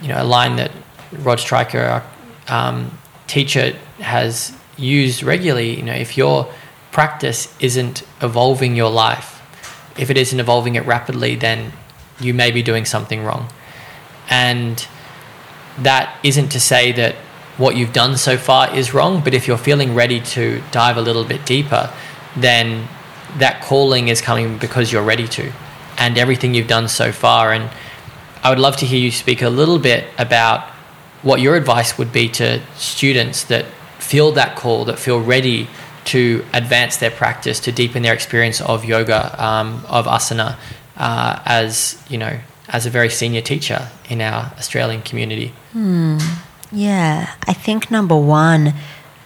You 0.00 0.08
know, 0.08 0.22
a 0.22 0.24
line 0.24 0.56
that 0.56 0.70
Rod 1.12 1.40
Stryker, 1.40 1.80
our 1.80 2.04
um, 2.48 2.98
teacher, 3.26 3.76
has 4.00 4.56
used 4.76 5.22
regularly. 5.22 5.76
You 5.76 5.82
know, 5.82 5.94
if 5.94 6.16
your 6.16 6.52
practice 6.90 7.54
isn't 7.60 8.02
evolving 8.20 8.76
your 8.76 8.90
life, 8.90 9.40
if 9.98 10.10
it 10.10 10.18
isn't 10.18 10.38
evolving 10.38 10.74
it 10.74 10.84
rapidly, 10.84 11.36
then 11.36 11.72
you 12.20 12.34
may 12.34 12.50
be 12.50 12.62
doing 12.62 12.84
something 12.84 13.24
wrong. 13.24 13.48
And 14.28 14.86
that 15.78 16.18
isn't 16.22 16.48
to 16.50 16.60
say 16.60 16.92
that 16.92 17.16
what 17.56 17.76
you've 17.76 17.92
done 17.92 18.16
so 18.16 18.36
far 18.36 18.74
is 18.74 18.94
wrong, 18.94 19.22
but 19.22 19.34
if 19.34 19.46
you're 19.46 19.58
feeling 19.58 19.94
ready 19.94 20.20
to 20.20 20.62
dive 20.70 20.96
a 20.96 21.02
little 21.02 21.24
bit 21.24 21.44
deeper, 21.44 21.92
then 22.36 22.88
that 23.38 23.62
calling 23.62 24.08
is 24.08 24.20
coming 24.20 24.58
because 24.58 24.92
you're 24.92 25.02
ready 25.02 25.28
to, 25.28 25.52
and 25.98 26.18
everything 26.18 26.54
you've 26.54 26.68
done 26.68 26.88
so 26.88 27.12
far. 27.12 27.52
And 27.52 27.70
I 28.42 28.50
would 28.50 28.58
love 28.58 28.76
to 28.78 28.86
hear 28.86 28.98
you 28.98 29.10
speak 29.10 29.42
a 29.42 29.50
little 29.50 29.78
bit 29.78 30.06
about 30.18 30.68
what 31.22 31.40
your 31.40 31.54
advice 31.56 31.98
would 31.98 32.12
be 32.12 32.28
to 32.28 32.60
students 32.76 33.44
that 33.44 33.66
feel 33.98 34.32
that 34.32 34.56
call, 34.56 34.84
that 34.86 34.98
feel 34.98 35.20
ready 35.20 35.68
to 36.04 36.44
advance 36.52 36.96
their 36.96 37.10
practice, 37.10 37.60
to 37.60 37.72
deepen 37.72 38.02
their 38.02 38.14
experience 38.14 38.60
of 38.60 38.84
yoga, 38.84 39.42
um, 39.42 39.84
of 39.88 40.06
asana, 40.06 40.56
uh, 40.96 41.40
as 41.44 42.02
you 42.08 42.18
know, 42.18 42.38
as 42.68 42.86
a 42.86 42.90
very 42.90 43.08
senior 43.08 43.40
teacher 43.40 43.88
in 44.08 44.20
our 44.20 44.52
Australian 44.58 45.02
community? 45.02 45.52
Yeah, 46.72 47.34
I 47.46 47.52
think 47.52 47.90
number 47.90 48.16
one, 48.16 48.72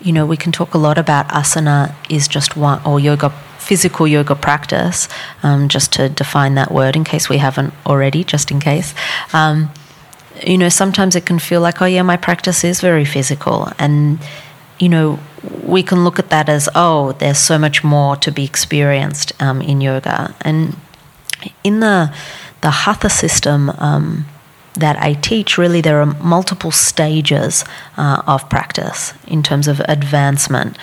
you 0.00 0.12
know, 0.12 0.26
we 0.26 0.36
can 0.36 0.50
talk 0.50 0.74
a 0.74 0.78
lot 0.78 0.98
about 0.98 1.28
asana 1.28 1.94
is 2.10 2.26
just 2.26 2.56
one, 2.56 2.84
or 2.84 2.98
yoga, 2.98 3.30
physical 3.58 4.06
yoga 4.06 4.34
practice, 4.34 5.08
um, 5.44 5.68
just 5.68 5.92
to 5.92 6.08
define 6.08 6.56
that 6.56 6.72
word 6.72 6.96
in 6.96 7.04
case 7.04 7.28
we 7.28 7.38
haven't 7.38 7.72
already, 7.86 8.24
just 8.24 8.50
in 8.50 8.58
case. 8.58 8.94
Um, 9.32 9.70
you 10.44 10.58
know, 10.58 10.68
sometimes 10.68 11.14
it 11.14 11.24
can 11.24 11.38
feel 11.38 11.60
like, 11.60 11.80
oh, 11.80 11.86
yeah, 11.86 12.02
my 12.02 12.16
practice 12.16 12.64
is 12.64 12.80
very 12.80 13.04
physical. 13.04 13.70
And, 13.78 14.18
you 14.80 14.88
know, 14.88 15.20
we 15.62 15.84
can 15.84 16.04
look 16.04 16.18
at 16.18 16.30
that 16.30 16.48
as, 16.48 16.68
oh, 16.74 17.12
there's 17.12 17.38
so 17.38 17.58
much 17.58 17.84
more 17.84 18.16
to 18.16 18.32
be 18.32 18.44
experienced 18.44 19.32
um, 19.40 19.62
in 19.62 19.80
yoga. 19.80 20.34
And 20.40 20.76
in 21.62 21.78
the, 21.78 22.12
the 22.60 22.70
Hatha 22.70 23.08
system, 23.08 23.70
um, 23.78 24.26
that 24.76 24.96
I 25.02 25.14
teach, 25.14 25.58
really, 25.58 25.80
there 25.80 26.00
are 26.00 26.06
multiple 26.06 26.70
stages 26.70 27.64
uh, 27.96 28.22
of 28.26 28.48
practice 28.48 29.12
in 29.26 29.42
terms 29.42 29.68
of 29.68 29.80
advancement. 29.88 30.76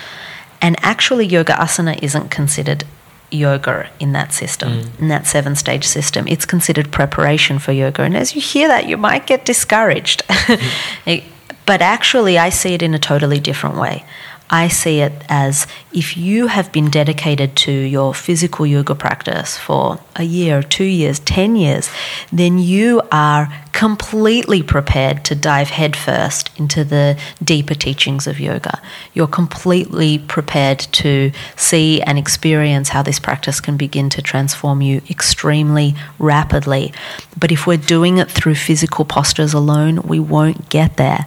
And 0.60 0.76
actually, 0.82 1.26
yoga 1.26 1.52
asana 1.54 1.98
isn't 2.02 2.30
considered 2.30 2.84
yoga 3.30 3.88
in 3.98 4.12
that 4.12 4.32
system, 4.32 4.90
in 4.98 5.08
that 5.08 5.26
seven 5.26 5.56
stage 5.56 5.84
system. 5.84 6.26
It's 6.28 6.44
considered 6.46 6.90
preparation 6.92 7.58
for 7.58 7.72
yoga. 7.72 8.02
And 8.02 8.16
as 8.16 8.34
you 8.34 8.40
hear 8.40 8.68
that, 8.68 8.86
you 8.86 8.96
might 8.96 9.26
get 9.26 9.44
discouraged. 9.44 10.22
It- 11.06 11.24
but 11.66 11.80
actually, 11.80 12.38
I 12.38 12.50
see 12.50 12.74
it 12.74 12.82
in 12.82 12.92
a 12.92 12.98
totally 12.98 13.40
different 13.40 13.76
way. 13.78 14.04
I 14.50 14.68
see 14.68 15.00
it 15.00 15.24
as 15.28 15.66
if 15.92 16.16
you 16.16 16.48
have 16.48 16.70
been 16.70 16.90
dedicated 16.90 17.56
to 17.56 17.72
your 17.72 18.12
physical 18.12 18.66
yoga 18.66 18.94
practice 18.94 19.56
for 19.56 19.98
a 20.16 20.22
year, 20.22 20.62
two 20.62 20.84
years, 20.84 21.18
10 21.20 21.56
years, 21.56 21.90
then 22.30 22.58
you 22.58 23.00
are 23.10 23.52
completely 23.72 24.62
prepared 24.62 25.24
to 25.24 25.34
dive 25.34 25.70
headfirst 25.70 26.50
into 26.56 26.84
the 26.84 27.18
deeper 27.42 27.74
teachings 27.74 28.26
of 28.26 28.38
yoga. 28.38 28.80
You're 29.14 29.26
completely 29.26 30.18
prepared 30.18 30.78
to 30.78 31.32
see 31.56 32.00
and 32.02 32.18
experience 32.18 32.90
how 32.90 33.02
this 33.02 33.18
practice 33.18 33.60
can 33.60 33.76
begin 33.76 34.10
to 34.10 34.22
transform 34.22 34.82
you 34.82 35.02
extremely 35.10 35.94
rapidly. 36.18 36.92
But 37.36 37.50
if 37.50 37.66
we're 37.66 37.76
doing 37.78 38.18
it 38.18 38.30
through 38.30 38.54
physical 38.54 39.04
postures 39.04 39.54
alone, 39.54 40.02
we 40.02 40.20
won't 40.20 40.68
get 40.68 40.96
there. 40.96 41.26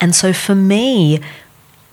And 0.00 0.14
so 0.14 0.32
for 0.32 0.54
me, 0.54 1.20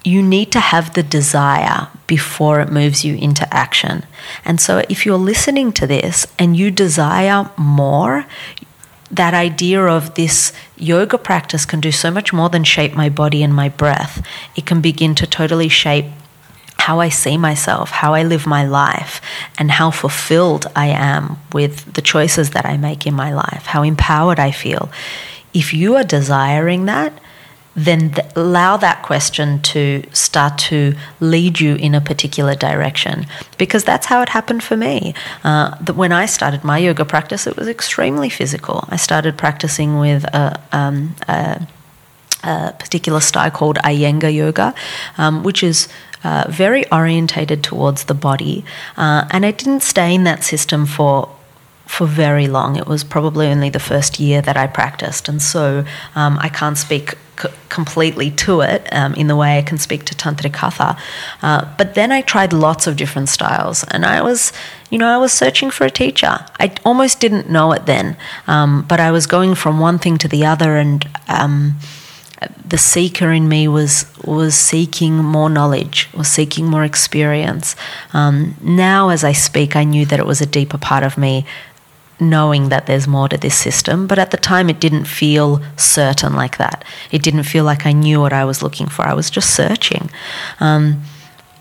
you 0.04 0.22
need 0.24 0.52
to 0.52 0.60
have 0.60 0.94
the 0.94 1.04
desire 1.04 1.88
before 2.08 2.60
it 2.62 2.72
moves 2.72 3.04
you 3.04 3.16
into 3.16 3.52
action. 3.54 4.06
And 4.46 4.60
so 4.60 4.84
if 4.90 5.06
you're 5.06 5.18
listening 5.18 5.72
to 5.74 5.88
this 5.88 6.26
and 6.38 6.56
you 6.56 6.72
desire 6.72 7.50
more, 7.58 8.26
that 9.12 9.34
idea 9.34 9.84
of 9.84 10.16
this 10.16 10.54
yoga 10.78 11.18
practice 11.18 11.66
can 11.66 11.80
do 11.80 11.92
so 11.92 12.12
much 12.12 12.32
more 12.32 12.50
than 12.50 12.64
shape 12.64 12.94
my 12.94 13.10
body 13.10 13.44
and 13.44 13.54
my 13.54 13.70
breath. 13.70 14.26
It 14.56 14.66
can 14.66 14.82
begin 14.82 15.16
to 15.16 15.28
totally 15.28 15.70
shape 15.70 16.06
how 16.78 17.00
I 17.02 17.10
see 17.10 17.38
myself, 17.38 17.90
how 17.90 18.14
I 18.14 18.24
live 18.24 18.48
my 18.48 18.66
life, 18.66 19.22
and 19.58 19.70
how 19.70 19.92
fulfilled 19.92 20.68
I 20.76 20.88
am 20.88 21.38
with 21.52 21.94
the 21.94 22.02
choices 22.02 22.52
that 22.52 22.66
I 22.66 22.78
make 22.78 23.06
in 23.06 23.14
my 23.14 23.34
life, 23.34 23.66
how 23.66 23.84
empowered 23.84 24.40
I 24.40 24.52
feel. 24.52 24.90
If 25.54 25.74
you 25.74 25.96
are 25.98 26.04
desiring 26.04 26.86
that, 26.86 27.14
then 27.86 28.12
th- 28.12 28.28
allow 28.36 28.78
that 28.78 29.04
question 29.04 29.62
to 29.62 30.04
start 30.12 30.58
to 30.58 30.96
lead 31.20 31.60
you 31.60 31.76
in 31.76 31.96
a 31.96 32.02
particular 32.02 32.56
direction 32.56 33.26
because 33.58 33.84
that's 33.84 34.08
how 34.08 34.22
it 34.22 34.30
happened 34.30 34.64
for 34.64 34.76
me. 34.76 35.14
Uh, 35.44 35.76
that 35.82 35.96
when 35.96 36.12
I 36.12 36.26
started 36.26 36.64
my 36.64 36.78
yoga 36.78 37.06
practice, 37.06 37.48
it 37.48 37.56
was 37.56 37.68
extremely 37.68 38.30
physical. 38.30 38.86
I 38.90 38.98
started 38.98 39.38
practicing 39.38 40.00
with 40.00 40.24
a, 40.26 40.60
um, 40.72 41.16
a 41.28 41.68
a 42.42 42.74
particular 42.80 43.20
style 43.20 43.52
called 43.52 43.78
Iyengar 43.84 44.34
yoga, 44.34 44.74
um, 45.18 45.44
which 45.44 45.62
is 45.62 45.90
uh, 46.24 46.46
very 46.48 46.90
orientated 46.90 47.64
towards 47.64 48.06
the 48.06 48.14
body. 48.14 48.64
Uh, 48.96 49.28
and 49.32 49.46
I 49.46 49.52
didn't 49.52 49.82
stay 49.82 50.16
in 50.16 50.24
that 50.24 50.44
system 50.44 50.86
for 50.86 51.30
for 51.86 52.06
very 52.06 52.48
long. 52.48 52.76
It 52.76 52.88
was 52.88 53.04
probably 53.04 53.48
only 53.48 53.70
the 53.72 53.80
first 53.80 54.20
year 54.20 54.42
that 54.44 54.56
I 54.56 54.68
practiced, 54.68 55.28
and 55.28 55.42
so 55.42 55.84
um, 56.16 56.38
I 56.40 56.48
can't 56.48 56.78
speak 56.78 57.16
completely 57.70 58.32
to 58.32 58.62
it 58.62 58.88
um, 58.92 59.14
in 59.16 59.28
the 59.28 59.36
way 59.36 59.58
I 59.58 59.62
can 59.62 59.78
speak 59.78 60.06
to 60.06 60.16
tantric 60.16 60.56
hatha. 60.56 60.98
Uh, 61.42 61.74
but 61.78 61.96
then 61.96 62.12
I 62.12 62.22
tried 62.22 62.54
lots 62.54 62.88
of 62.88 62.96
different 62.96 63.30
styles, 63.30 63.84
and 63.86 64.06
I 64.06 64.22
was, 64.22 64.52
you 64.90 64.98
know, 64.98 65.08
I 65.08 65.18
was 65.18 65.34
searching 65.34 65.72
for 65.72 65.86
a 65.86 65.92
teacher. 65.92 66.46
I 66.60 66.74
almost 66.86 67.20
didn't 67.20 67.50
know 67.50 67.72
it 67.72 67.86
then, 67.86 68.18
um, 68.48 68.86
but 68.88 69.00
I 69.00 69.12
was 69.12 69.28
going 69.28 69.56
from 69.56 69.80
one 69.80 70.00
thing 70.00 70.18
to 70.20 70.28
the 70.28 70.46
other, 70.46 70.78
and 70.78 71.08
um, 71.28 71.76
the 72.66 72.78
seeker 72.78 73.32
in 73.32 73.50
me 73.50 73.68
was 73.68 74.06
was 74.24 74.56
seeking 74.56 75.16
more 75.16 75.50
knowledge, 75.50 76.10
was 76.14 76.28
seeking 76.28 76.66
more 76.66 76.86
experience. 76.86 77.76
Um, 78.14 78.56
now, 78.62 79.10
as 79.10 79.24
I 79.24 79.34
speak, 79.34 79.76
I 79.76 79.84
knew 79.84 80.06
that 80.06 80.20
it 80.20 80.26
was 80.26 80.42
a 80.42 80.46
deeper 80.46 80.78
part 80.78 81.04
of 81.04 81.18
me, 81.18 81.46
knowing 82.20 82.70
that 82.70 82.86
there's 82.86 83.08
more 83.08 83.30
to 83.30 83.38
this 83.38 83.56
system. 83.56 84.08
But 84.08 84.20
at 84.20 84.32
the 84.32 84.38
time, 84.38 84.70
it 84.70 84.80
didn't 84.80 85.06
feel 85.06 85.62
certain 85.78 86.34
like 86.34 86.58
that. 86.58 86.84
It 87.12 87.24
didn't 87.24 87.44
feel 87.44 87.64
like 87.64 87.86
I 87.86 87.92
knew 87.92 88.20
what 88.22 88.34
I 88.34 88.46
was 88.46 88.62
looking 88.62 88.88
for. 88.88 89.08
I 89.08 89.14
was 89.14 89.30
just 89.30 89.54
searching. 89.56 90.10
Um, 90.60 91.04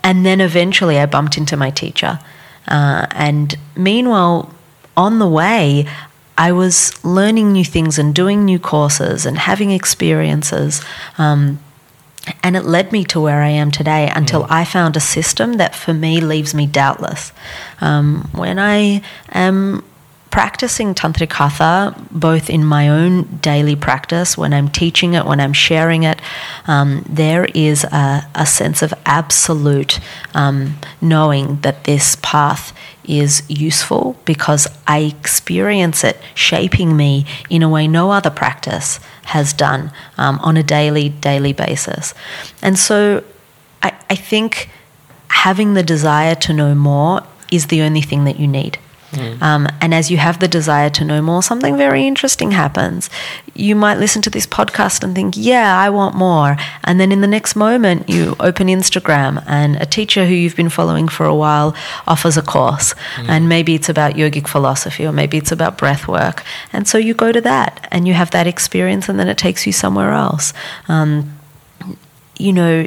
and 0.02 0.24
then 0.24 0.40
eventually, 0.40 0.98
I 0.98 1.06
bumped 1.06 1.36
into 1.36 1.56
my 1.56 1.70
teacher. 1.70 2.18
Uh, 2.66 3.06
and 3.10 3.56
meanwhile, 3.76 4.54
on 4.96 5.18
the 5.18 5.28
way, 5.28 5.86
I 6.36 6.52
was 6.52 7.04
learning 7.04 7.52
new 7.52 7.64
things 7.64 7.98
and 7.98 8.14
doing 8.14 8.44
new 8.44 8.58
courses 8.58 9.26
and 9.26 9.38
having 9.38 9.70
experiences. 9.70 10.82
Um, 11.18 11.58
and 12.42 12.56
it 12.56 12.64
led 12.64 12.92
me 12.92 13.04
to 13.04 13.20
where 13.20 13.42
I 13.42 13.48
am 13.48 13.70
today 13.70 14.10
until 14.14 14.46
I 14.50 14.64
found 14.64 14.96
a 14.96 15.00
system 15.00 15.54
that 15.54 15.74
for 15.74 15.94
me 15.94 16.20
leaves 16.20 16.54
me 16.54 16.66
doubtless. 16.66 17.32
Um, 17.80 18.28
when 18.32 18.58
I 18.58 19.02
am 19.30 19.82
practicing 20.30 20.94
Tantric 20.94 21.32
Hatha, 21.32 21.94
both 22.10 22.50
in 22.50 22.64
my 22.64 22.88
own 22.88 23.38
daily 23.38 23.76
practice, 23.76 24.36
when 24.36 24.52
I'm 24.52 24.68
teaching 24.68 25.14
it, 25.14 25.24
when 25.24 25.40
I'm 25.40 25.52
sharing 25.52 26.02
it, 26.02 26.20
um, 26.66 27.04
there 27.08 27.46
is 27.54 27.84
a, 27.84 28.28
a 28.34 28.46
sense 28.46 28.82
of 28.82 28.92
absolute 29.06 30.00
um, 30.34 30.76
knowing 31.00 31.60
that 31.60 31.84
this 31.84 32.16
path 32.22 32.72
is 33.04 33.42
useful 33.48 34.16
because 34.26 34.68
I 34.86 35.00
experience 35.00 36.04
it 36.04 36.18
shaping 36.34 36.96
me 36.96 37.24
in 37.48 37.62
a 37.62 37.68
way 37.68 37.88
no 37.88 38.10
other 38.10 38.30
practice 38.30 39.00
has 39.24 39.52
done 39.52 39.90
um, 40.18 40.38
on 40.40 40.56
a 40.56 40.62
daily, 40.62 41.08
daily 41.08 41.54
basis. 41.54 42.14
And 42.60 42.78
so 42.78 43.24
I, 43.82 43.92
I 44.10 44.14
think 44.14 44.68
having 45.28 45.74
the 45.74 45.82
desire 45.82 46.34
to 46.34 46.52
know 46.52 46.74
more 46.74 47.22
is 47.50 47.66
the 47.66 47.80
only 47.80 48.02
thing 48.02 48.24
that 48.24 48.38
you 48.38 48.46
need. 48.46 48.78
Um, 49.40 49.68
and 49.80 49.94
as 49.94 50.10
you 50.10 50.18
have 50.18 50.38
the 50.38 50.48
desire 50.48 50.90
to 50.90 51.04
know 51.04 51.22
more, 51.22 51.42
something 51.42 51.76
very 51.76 52.06
interesting 52.06 52.50
happens. 52.50 53.08
You 53.54 53.74
might 53.74 53.98
listen 53.98 54.22
to 54.22 54.30
this 54.30 54.46
podcast 54.46 55.02
and 55.02 55.14
think, 55.14 55.34
yeah, 55.36 55.78
I 55.78 55.90
want 55.90 56.14
more. 56.14 56.56
And 56.84 57.00
then 57.00 57.10
in 57.10 57.20
the 57.20 57.26
next 57.26 57.56
moment, 57.56 58.08
you 58.08 58.36
open 58.38 58.68
Instagram 58.68 59.42
and 59.46 59.76
a 59.76 59.86
teacher 59.86 60.26
who 60.26 60.34
you've 60.34 60.56
been 60.56 60.68
following 60.68 61.08
for 61.08 61.26
a 61.26 61.34
while 61.34 61.74
offers 62.06 62.36
a 62.36 62.42
course. 62.42 62.94
And 63.16 63.48
maybe 63.48 63.74
it's 63.74 63.88
about 63.88 64.14
yogic 64.14 64.46
philosophy 64.46 65.06
or 65.06 65.12
maybe 65.12 65.38
it's 65.38 65.52
about 65.52 65.78
breath 65.78 66.06
work. 66.06 66.44
And 66.72 66.86
so 66.86 66.98
you 66.98 67.14
go 67.14 67.32
to 67.32 67.40
that 67.40 67.88
and 67.90 68.06
you 68.06 68.14
have 68.14 68.30
that 68.32 68.46
experience 68.46 69.08
and 69.08 69.18
then 69.18 69.28
it 69.28 69.38
takes 69.38 69.66
you 69.66 69.72
somewhere 69.72 70.12
else. 70.12 70.52
Um, 70.88 71.38
you 72.38 72.52
know, 72.52 72.86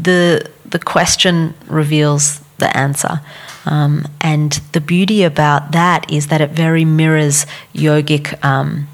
the 0.00 0.48
the 0.64 0.78
question 0.78 1.54
reveals 1.66 2.40
the 2.58 2.74
answer. 2.76 3.20
Um, 3.66 4.06
and 4.20 4.52
the 4.72 4.80
beauty 4.80 5.22
about 5.22 5.72
that 5.72 6.10
is 6.10 6.28
that 6.28 6.40
it 6.40 6.50
very 6.50 6.84
mirrors 6.84 7.46
yogic 7.74 8.42
um, 8.44 8.88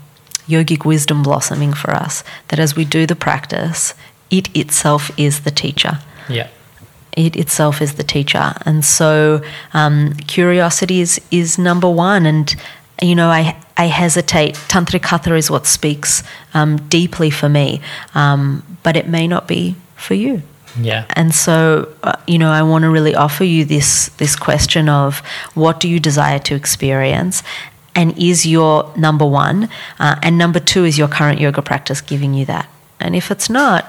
yogic 0.49 0.85
wisdom 0.85 1.23
blossoming 1.23 1.73
for 1.73 1.93
us. 1.93 2.25
That 2.49 2.59
as 2.59 2.77
we 2.77 2.85
do 2.85 3.07
the 3.07 3.17
practice, 3.17 3.95
it 4.31 4.55
itself 4.57 5.11
is 5.19 5.41
the 5.41 5.51
teacher. 5.51 5.99
Yeah. 6.29 6.49
It 7.13 7.37
itself 7.37 7.81
is 7.81 7.95
the 7.95 8.03
teacher, 8.03 8.55
and 8.67 8.85
so 8.85 9.43
um, 9.73 10.13
curiosity 10.27 11.01
is 11.01 11.21
is 11.31 11.59
number 11.59 11.89
one. 11.89 12.27
And 12.27 12.55
you 13.01 13.15
know, 13.15 13.31
I 13.31 13.57
I 13.77 13.87
hesitate. 13.87 14.55
Tantric 14.69 15.05
Hatha 15.05 15.35
is 15.35 15.51
what 15.51 15.67
speaks 15.67 16.23
um, 16.53 16.77
deeply 16.89 17.31
for 17.31 17.49
me, 17.49 17.81
um, 18.15 18.63
but 18.83 18.97
it 18.97 19.09
may 19.09 19.27
not 19.27 19.49
be 19.49 19.77
for 19.95 20.13
you. 20.13 20.43
Yeah. 20.81 21.05
And 21.11 21.35
so, 21.35 21.93
uh, 22.03 22.17
you 22.27 22.39
know, 22.39 22.51
I 22.51 22.63
want 22.63 22.83
to 22.83 22.91
really 22.91 23.15
offer 23.15 23.45
you 23.45 23.65
this 23.65 24.09
this 24.19 24.37
question 24.37 24.89
of 24.89 25.21
what 25.55 25.81
do 25.81 25.89
you 25.89 26.01
desire 26.01 26.39
to 26.41 26.55
experience, 26.55 27.43
and 27.95 28.17
is 28.19 28.47
your 28.47 28.93
number 28.97 29.27
one, 29.27 29.69
uh, 29.99 30.17
and 30.23 30.37
number 30.37 30.61
two 30.61 30.85
is 30.85 30.99
your 30.99 31.09
current 31.09 31.41
yoga 31.41 31.63
practice 31.63 32.01
giving 32.01 32.35
you 32.35 32.45
that. 32.47 32.69
And 33.01 33.15
if 33.15 33.31
it's 33.31 33.49
not, 33.49 33.87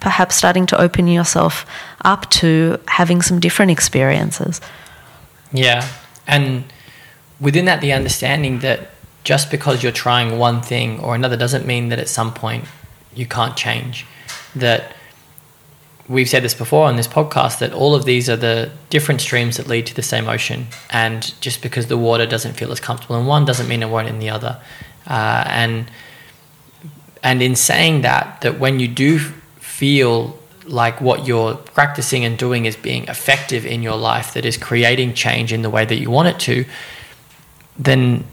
perhaps 0.00 0.36
starting 0.36 0.66
to 0.66 0.80
open 0.80 1.08
yourself 1.08 1.66
up 2.04 2.30
to 2.30 2.78
having 2.86 3.22
some 3.22 3.40
different 3.40 3.70
experiences. 3.70 4.60
Yeah. 5.52 5.88
And 6.26 6.64
within 7.40 7.64
that, 7.64 7.80
the 7.80 7.92
understanding 7.92 8.60
that 8.60 8.90
just 9.24 9.50
because 9.50 9.82
you're 9.82 9.92
trying 9.92 10.38
one 10.38 10.62
thing 10.62 11.00
or 11.00 11.14
another 11.14 11.36
doesn't 11.36 11.66
mean 11.66 11.88
that 11.88 11.98
at 11.98 12.08
some 12.08 12.32
point 12.32 12.64
you 13.14 13.26
can't 13.26 13.56
change. 13.56 14.06
That 14.54 14.94
we've 16.08 16.28
said 16.28 16.42
this 16.42 16.54
before 16.54 16.86
on 16.86 16.96
this 16.96 17.06
podcast 17.06 17.58
that 17.58 17.72
all 17.72 17.94
of 17.94 18.04
these 18.04 18.30
are 18.30 18.36
the 18.36 18.70
different 18.88 19.20
streams 19.20 19.58
that 19.58 19.68
lead 19.68 19.86
to 19.86 19.94
the 19.94 20.02
same 20.02 20.28
ocean. 20.28 20.66
And 20.90 21.38
just 21.40 21.62
because 21.62 21.88
the 21.88 21.98
water 21.98 22.26
doesn't 22.26 22.54
feel 22.54 22.72
as 22.72 22.80
comfortable 22.80 23.18
in 23.18 23.26
one 23.26 23.44
doesn't 23.44 23.68
mean 23.68 23.82
it 23.82 23.90
won't 23.90 24.08
in 24.08 24.18
the 24.18 24.30
other. 24.30 24.60
Uh, 25.06 25.44
and 25.46 25.90
and 27.22 27.42
in 27.42 27.56
saying 27.56 28.02
that, 28.02 28.40
that 28.42 28.58
when 28.58 28.78
you 28.78 28.88
do 28.88 29.18
feel 29.18 30.38
like 30.64 31.00
what 31.00 31.26
you're 31.26 31.54
practicing 31.54 32.24
and 32.24 32.38
doing 32.38 32.64
is 32.64 32.76
being 32.76 33.04
effective 33.08 33.66
in 33.66 33.82
your 33.82 33.96
life, 33.96 34.34
that 34.34 34.44
is 34.44 34.56
creating 34.56 35.14
change 35.14 35.52
in 35.52 35.62
the 35.62 35.70
way 35.70 35.84
that 35.84 35.96
you 35.96 36.10
want 36.10 36.28
it 36.28 36.38
to, 36.38 36.64
then 37.78 38.24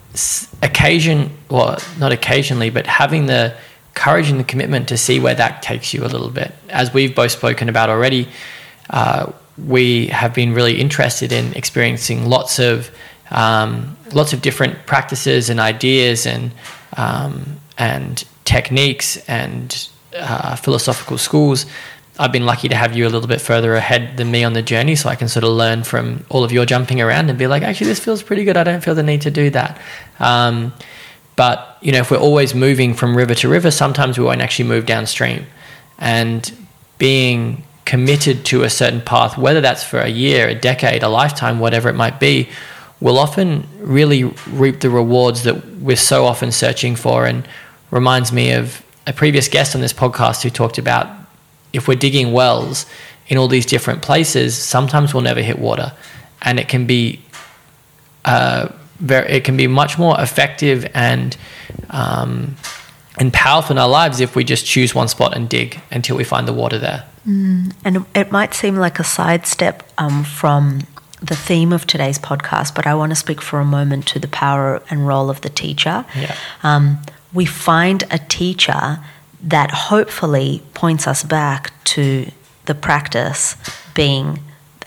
occasion, 0.61 1.32
well, 1.49 1.80
not 1.97 2.11
occasionally, 2.11 2.69
but 2.69 2.86
having 2.86 3.26
the 3.26 3.55
courage 3.95 4.29
and 4.29 4.39
the 4.39 4.43
commitment 4.43 4.87
to 4.89 4.97
see 4.97 5.19
where 5.19 5.35
that 5.35 5.61
takes 5.61 5.93
you 5.93 6.03
a 6.03 6.07
little 6.07 6.29
bit. 6.29 6.53
As 6.69 6.93
we've 6.93 7.15
both 7.15 7.31
spoken 7.31 7.69
about 7.69 7.89
already, 7.89 8.27
uh, 8.89 9.31
we 9.57 10.07
have 10.07 10.33
been 10.33 10.53
really 10.53 10.79
interested 10.79 11.31
in 11.31 11.53
experiencing 11.53 12.29
lots 12.29 12.59
of 12.59 12.91
um, 13.31 13.97
lots 14.13 14.33
of 14.33 14.41
different 14.41 14.85
practices 14.85 15.49
and 15.49 15.59
ideas 15.59 16.27
and 16.27 16.51
um, 16.97 17.59
and 17.77 18.23
techniques 18.43 19.17
and 19.27 19.89
uh, 20.15 20.55
philosophical 20.55 21.17
schools. 21.17 21.65
I've 22.17 22.31
been 22.31 22.45
lucky 22.45 22.69
to 22.69 22.75
have 22.75 22.95
you 22.95 23.05
a 23.07 23.09
little 23.09 23.27
bit 23.27 23.41
further 23.41 23.75
ahead 23.75 24.15
than 24.15 24.31
me 24.31 24.45
on 24.45 24.53
the 24.53 24.61
journey, 24.61 24.95
so 24.95 25.09
I 25.09 25.15
can 25.15 25.27
sort 25.27 25.43
of 25.43 25.51
learn 25.51 25.83
from 25.83 26.25
all 26.29 26.45
of 26.45 26.51
your 26.51 26.65
jumping 26.65 27.01
around 27.01 27.29
and 27.29 27.37
be 27.37 27.47
like, 27.47 27.61
actually, 27.61 27.87
this 27.87 27.99
feels 27.99 28.23
pretty 28.23 28.45
good. 28.45 28.55
I 28.55 28.63
don't 28.63 28.81
feel 28.81 28.95
the 28.95 29.03
need 29.03 29.21
to 29.21 29.31
do 29.31 29.49
that. 29.49 29.81
Um, 30.19 30.73
but 31.36 31.77
you 31.81 31.91
know, 31.91 31.99
if 31.99 32.11
we're 32.11 32.17
always 32.17 32.55
moving 32.55 32.93
from 32.93 33.15
river 33.15 33.36
to 33.36 33.49
river, 33.49 33.71
sometimes 33.71 34.17
we 34.17 34.25
won't 34.25 34.41
actually 34.41 34.67
move 34.67 34.86
downstream. 34.86 35.45
And 35.97 36.51
being 36.97 37.63
committed 37.86 38.45
to 38.45 38.63
a 38.63 38.69
certain 38.69 39.01
path, 39.01 39.38
whether 39.38 39.61
that's 39.61 39.83
for 39.83 39.99
a 39.99 40.07
year, 40.07 40.47
a 40.47 40.55
decade, 40.55 41.03
a 41.03 41.09
lifetime, 41.09 41.59
whatever 41.59 41.89
it 41.89 41.95
might 41.95 42.19
be, 42.19 42.49
will 42.99 43.19
often 43.19 43.67
really 43.79 44.23
reap 44.49 44.79
the 44.79 44.89
rewards 44.89 45.43
that 45.43 45.65
we're 45.79 45.95
so 45.95 46.25
often 46.25 46.51
searching 46.51 46.95
for. 46.95 47.25
And 47.25 47.47
reminds 47.91 48.31
me 48.31 48.51
of 48.51 48.83
a 49.07 49.13
previous 49.13 49.47
guest 49.47 49.75
on 49.75 49.81
this 49.81 49.93
podcast 49.93 50.43
who 50.43 50.49
talked 50.49 50.77
about 50.77 51.07
if 51.73 51.88
we're 51.88 51.95
digging 51.95 52.31
wells 52.31 52.86
in 53.27 53.38
all 53.38 53.47
these 53.47 53.65
different 53.65 54.01
places, 54.01 54.57
sometimes 54.57 55.13
we'll 55.13 55.23
never 55.23 55.41
hit 55.41 55.59
water, 55.59 55.91
and 56.41 56.59
it 56.59 56.67
can 56.67 56.86
be 56.86 57.21
uh, 58.23 58.69
very, 58.99 59.29
it 59.29 59.43
can 59.43 59.57
be 59.57 59.67
much 59.67 59.97
more 59.97 60.19
effective 60.19 60.89
and 60.93 61.35
um, 61.89 62.55
and 63.17 63.31
powerful 63.33 63.73
in 63.73 63.77
our 63.77 63.87
lives 63.87 64.19
if 64.19 64.35
we 64.35 64.43
just 64.43 64.65
choose 64.65 64.93
one 64.93 65.07
spot 65.07 65.35
and 65.35 65.47
dig 65.49 65.79
until 65.91 66.17
we 66.17 66.23
find 66.23 66.47
the 66.47 66.53
water 66.53 66.77
there. 66.77 67.05
Mm, 67.27 67.73
and 67.83 68.05
it 68.13 68.31
might 68.31 68.53
seem 68.53 68.75
like 68.75 68.99
a 68.99 69.03
sidestep 69.03 69.83
um, 69.97 70.23
from 70.23 70.81
the 71.21 71.35
theme 71.35 71.73
of 71.73 71.87
today's 71.87 72.19
podcast, 72.19 72.75
but 72.75 72.85
I 72.85 72.93
want 72.93 73.11
to 73.11 73.15
speak 73.15 73.41
for 73.41 73.59
a 73.59 73.65
moment 73.65 74.07
to 74.07 74.19
the 74.19 74.27
power 74.27 74.81
and 74.89 75.07
role 75.07 75.29
of 75.29 75.41
the 75.41 75.49
teacher. 75.49 76.05
Yeah. 76.15 76.35
Um, 76.63 76.99
we 77.33 77.45
find 77.45 78.03
a 78.11 78.19
teacher 78.19 78.99
that 79.41 79.71
hopefully 79.71 80.61
points 80.73 81.07
us 81.07 81.23
back 81.23 81.71
to 81.85 82.29
the 82.65 82.75
practice 82.75 83.55
being 83.93 84.39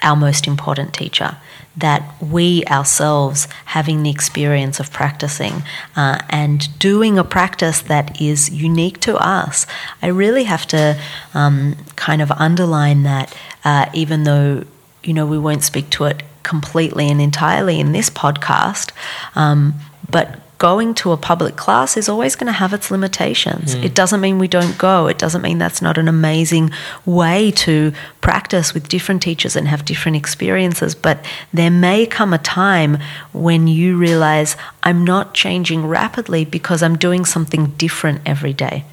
our 0.02 0.16
most 0.16 0.46
important 0.46 0.94
teacher 0.94 1.36
that 1.76 2.20
we 2.20 2.64
ourselves 2.64 3.46
having 3.66 4.02
the 4.02 4.10
experience 4.10 4.80
of 4.80 4.92
practicing 4.92 5.62
uh, 5.94 6.18
and 6.28 6.76
doing 6.78 7.18
a 7.18 7.24
practice 7.24 7.80
that 7.82 8.20
is 8.20 8.50
unique 8.50 8.98
to 8.98 9.16
us. 9.16 9.64
I 10.02 10.08
really 10.08 10.44
have 10.44 10.66
to 10.68 11.00
um, 11.34 11.76
kind 11.94 12.20
of 12.20 12.32
underline 12.32 13.04
that, 13.04 13.34
uh, 13.64 13.86
even 13.94 14.24
though 14.24 14.64
you 15.04 15.14
know 15.14 15.26
we 15.26 15.38
won't 15.38 15.62
speak 15.62 15.90
to 15.90 16.04
it 16.04 16.22
completely 16.42 17.08
and 17.08 17.20
entirely 17.20 17.78
in 17.78 17.92
this 17.92 18.10
podcast, 18.10 18.90
um, 19.36 19.74
but 20.10 20.40
going 20.58 20.92
to 20.92 21.12
a 21.12 21.16
public 21.16 21.56
class 21.56 21.96
is 21.96 22.08
always 22.08 22.34
going 22.34 22.46
to 22.46 22.52
have 22.52 22.74
its 22.74 22.90
limitations. 22.90 23.74
Mm. 23.74 23.84
It 23.84 23.94
doesn't 23.94 24.20
mean 24.20 24.38
we 24.38 24.48
don't 24.48 24.76
go. 24.76 25.06
It 25.06 25.16
doesn't 25.16 25.42
mean 25.42 25.58
that's 25.58 25.80
not 25.80 25.98
an 25.98 26.08
amazing 26.08 26.70
way 27.06 27.52
to 27.52 27.92
practice 28.20 28.74
with 28.74 28.88
different 28.88 29.22
teachers 29.22 29.54
and 29.54 29.68
have 29.68 29.84
different 29.84 30.16
experiences. 30.16 30.94
But 30.94 31.24
there 31.52 31.70
may 31.70 32.06
come 32.06 32.34
a 32.34 32.38
time 32.38 32.98
when 33.32 33.68
you 33.68 33.96
realize 33.96 34.56
I'm 34.82 35.04
not 35.04 35.32
changing 35.32 35.86
rapidly 35.86 36.44
because 36.44 36.82
I'm 36.82 36.98
doing 36.98 37.24
something 37.24 37.66
different 37.76 38.22
every 38.26 38.52
day. 38.52 38.84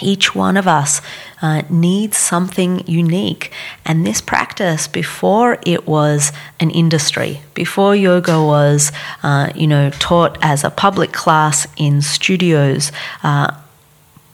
Each 0.00 0.34
one 0.34 0.56
of 0.56 0.66
us 0.66 1.00
uh, 1.40 1.62
needs 1.68 2.16
something 2.16 2.86
unique. 2.86 3.52
And 3.84 4.06
this 4.06 4.20
practice, 4.20 4.88
before 4.88 5.58
it 5.66 5.86
was 5.86 6.32
an 6.60 6.70
industry, 6.70 7.42
before 7.54 7.94
yoga 7.96 8.42
was, 8.42 8.92
uh, 9.22 9.50
you 9.54 9.66
know, 9.66 9.90
taught 9.90 10.38
as 10.40 10.64
a 10.64 10.70
public 10.70 11.12
class 11.12 11.66
in 11.76 12.00
studios, 12.00 12.92
uh, 13.22 13.54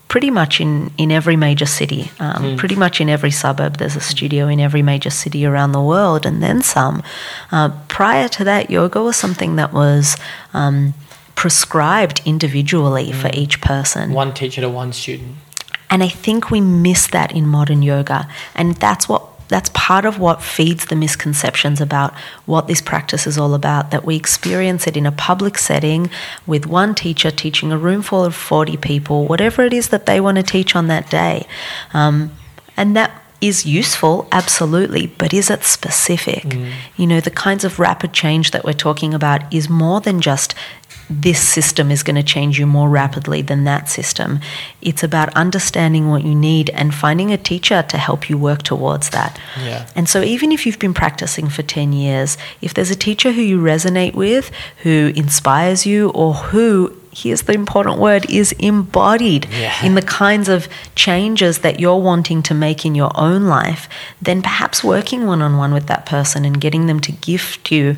pretty 0.09 0.31
much 0.31 0.61
in, 0.61 0.91
in 0.97 1.13
every 1.13 1.37
major 1.37 1.67
city, 1.67 2.11
um, 2.19 2.43
mm. 2.43 2.57
pretty 2.59 2.77
much 2.77 3.01
in 3.01 3.09
every 3.09 3.31
suburb, 3.31 3.77
there's 3.77 3.97
a 3.97 4.01
studio 4.01 4.49
in 4.49 4.59
every 4.59 4.83
major 4.83 5.11
city 5.11 5.45
around 5.45 5.73
the 5.73 5.83
world, 5.83 6.25
and 6.25 6.43
then 6.43 6.63
some. 6.63 7.03
Uh, 7.53 7.71
prior 7.89 8.27
to 8.29 8.43
that, 8.45 8.71
yoga 8.71 9.03
was 9.03 9.17
something 9.17 9.57
that 9.57 9.73
was. 9.73 10.17
Um, 10.53 10.95
prescribed 11.35 12.21
individually 12.25 13.13
mm. 13.13 13.15
for 13.15 13.31
each 13.33 13.61
person. 13.61 14.13
One 14.13 14.35
teacher 14.35 14.61
to 14.61 14.69
one 14.69 14.93
student. 14.93 15.37
And 15.91 16.03
I 16.03 16.09
think 16.09 16.51
we 16.51 16.61
miss 16.61 17.07
that 17.09 17.33
in 17.33 17.47
modern 17.47 17.83
yoga. 17.83 18.29
And 18.55 18.77
that's 18.77 19.09
what 19.09 19.25
that's 19.49 19.71
part 19.73 20.05
of 20.05 20.19
what 20.19 20.43
feeds 20.43 20.87
the 20.87 20.97
misconceptions 20.97 21.81
about 21.81 22.15
what 22.45 22.67
this 22.67 22.81
practice 22.81 23.27
is 23.27 23.39
all 23.39 23.55
about 23.55 23.91
that 23.91 24.05
we 24.05 24.15
experience 24.15 24.87
it 24.87 24.97
in 24.97 25.07
a 25.07 25.13
public 25.13 25.57
setting 25.59 26.11
with 26.47 26.67
one 26.67 26.95
teacher 26.95 27.31
teaching 27.31 27.73
a 27.73 27.79
room 27.79 28.03
full 28.03 28.25
of 28.25 28.35
40 28.35 28.77
people 28.77 29.27
whatever 29.27 29.65
it 29.65 29.73
is 29.73 29.89
that 29.89 30.07
they 30.07 30.21
want 30.21 30.37
to 30.37 30.43
teach 30.43 30.77
on 30.77 30.89
that 30.89 31.11
day 31.11 31.47
um, 31.95 32.31
and 32.77 32.95
that 32.95 33.18
is 33.41 33.65
useful 33.65 34.27
absolutely 34.33 35.07
but 35.07 35.33
is 35.33 35.51
it 35.51 35.63
specific 35.63 36.45
mm. 36.45 36.73
you 36.97 37.07
know 37.07 37.21
the 37.21 37.31
kinds 37.31 37.65
of 37.65 37.79
rapid 37.79 38.13
change 38.13 38.51
that 38.51 38.65
we're 38.65 38.73
talking 38.73 39.15
about 39.15 39.53
is 39.53 39.69
more 39.69 40.01
than 40.01 40.21
just 40.21 40.55
this 41.11 41.41
system 41.41 41.91
is 41.91 42.03
going 42.03 42.17
to 42.17 42.23
change 42.23 42.59
you 42.59 42.67
more 42.67 42.89
rapidly 42.89 43.41
than 43.41 43.65
that 43.65 43.89
system. 43.89 44.41
It's 44.83 45.03
about 45.03 45.35
understanding 45.35 46.11
what 46.11 46.25
you 46.25 46.35
need 46.35 46.71
and 46.71 46.95
finding 46.95 47.33
a 47.33 47.39
teacher 47.39 47.83
to 47.83 47.97
help 47.97 48.29
you 48.29 48.37
work 48.37 48.63
towards 48.63 49.11
that. 49.11 49.41
Yeah. 49.59 49.89
And 49.97 50.09
so, 50.09 50.23
even 50.23 50.53
if 50.53 50.67
you've 50.67 50.79
been 50.79 50.95
practicing 50.95 51.49
for 51.49 51.63
10 51.63 51.93
years, 51.93 52.37
if 52.61 52.75
there's 52.75 52.91
a 52.91 52.97
teacher 52.97 53.33
who 53.33 53.41
you 53.41 53.59
resonate 53.59 54.15
with, 54.15 54.51
who 54.83 55.13
inspires 55.17 55.87
you, 55.87 56.11
or 56.11 56.35
who 56.35 56.98
here's 57.13 57.43
the 57.43 57.53
important 57.53 57.99
word 57.99 58.29
is 58.31 58.53
embodied 58.53 59.47
yeah. 59.51 59.85
in 59.85 59.95
the 59.95 60.03
kinds 60.03 60.49
of 60.49 60.69
changes 60.95 61.59
that 61.59 61.81
you're 61.81 62.01
wanting 62.01 62.43
to 62.45 62.55
make 62.55 62.85
in 62.85 62.95
your 62.95 63.11
own 63.15 63.47
life, 63.47 63.89
then 64.21 64.43
perhaps 64.43 64.85
working 64.85 65.27
one 65.27 65.43
on 65.43 65.57
one 65.57 65.73
with 65.73 65.87
that 65.87 66.07
person 66.07 66.45
and 66.45 66.61
getting 66.61 66.87
them 66.87 67.01
to 67.01 67.13
gift 67.13 67.71
you 67.71 67.97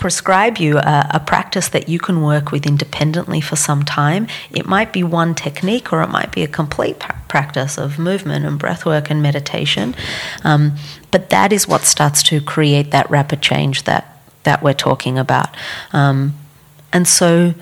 prescribe 0.00 0.56
you 0.56 0.78
a, 0.78 1.10
a, 1.12 1.20
practice 1.20 1.68
that 1.68 1.86
you 1.86 1.98
can 1.98 2.22
work 2.22 2.50
with 2.50 2.66
independently 2.66 3.38
for 3.38 3.54
some 3.54 3.84
time. 3.84 4.26
It 4.50 4.66
might 4.66 4.94
be 4.94 5.04
one 5.04 5.34
technique 5.34 5.92
or 5.92 6.00
it 6.02 6.08
might 6.08 6.32
be 6.32 6.42
a 6.42 6.48
complete 6.48 6.98
pra- 6.98 7.20
practice 7.28 7.76
of 7.76 7.98
movement 7.98 8.46
and 8.46 8.58
breath 8.58 8.86
work 8.86 9.10
and 9.10 9.22
meditation. 9.22 9.94
Um, 10.42 10.76
but 11.10 11.28
that 11.28 11.52
is 11.52 11.68
what 11.68 11.82
starts 11.82 12.22
to 12.24 12.40
create 12.40 12.92
that 12.92 13.10
rapid 13.10 13.42
change 13.42 13.84
that, 13.84 14.22
that 14.44 14.62
we're 14.62 14.72
talking 14.72 15.18
about. 15.18 15.54
Um, 15.92 16.34
and 16.94 17.06
so, 17.06 17.52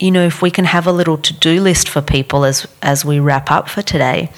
you 0.00 0.10
know, 0.10 0.24
if 0.24 0.42
we 0.42 0.50
can 0.50 0.64
have 0.64 0.86
a 0.86 0.92
little 0.92 1.18
to 1.18 1.32
do 1.32 1.60
list 1.60 1.88
for 1.88 2.00
people 2.00 2.44
as, 2.44 2.66
as 2.82 3.04
we 3.04 3.18
wrap 3.18 3.50
up 3.50 3.68
for 3.68 3.82
today, 3.82 4.30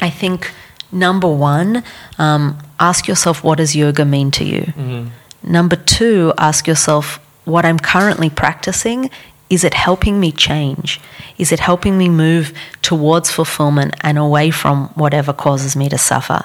I 0.00 0.10
think 0.10 0.52
number 0.90 1.28
one, 1.28 1.84
um, 2.18 2.58
ask 2.78 3.06
yourself 3.06 3.44
what 3.44 3.58
does 3.58 3.76
yoga 3.76 4.04
mean 4.04 4.30
to 4.32 4.44
you? 4.44 4.62
Mm-hmm. 4.62 5.08
Number 5.42 5.76
two, 5.76 6.32
ask 6.38 6.66
yourself 6.66 7.18
what 7.44 7.64
I'm 7.64 7.78
currently 7.78 8.30
practicing. 8.30 9.10
Is 9.48 9.64
it 9.64 9.74
helping 9.74 10.20
me 10.20 10.32
change? 10.32 11.00
Is 11.38 11.52
it 11.52 11.60
helping 11.60 11.98
me 11.98 12.08
move 12.08 12.52
towards 12.82 13.30
fulfillment 13.30 13.94
and 14.02 14.18
away 14.18 14.50
from 14.50 14.88
whatever 14.88 15.32
causes 15.32 15.74
me 15.74 15.88
to 15.88 15.98
suffer? 15.98 16.44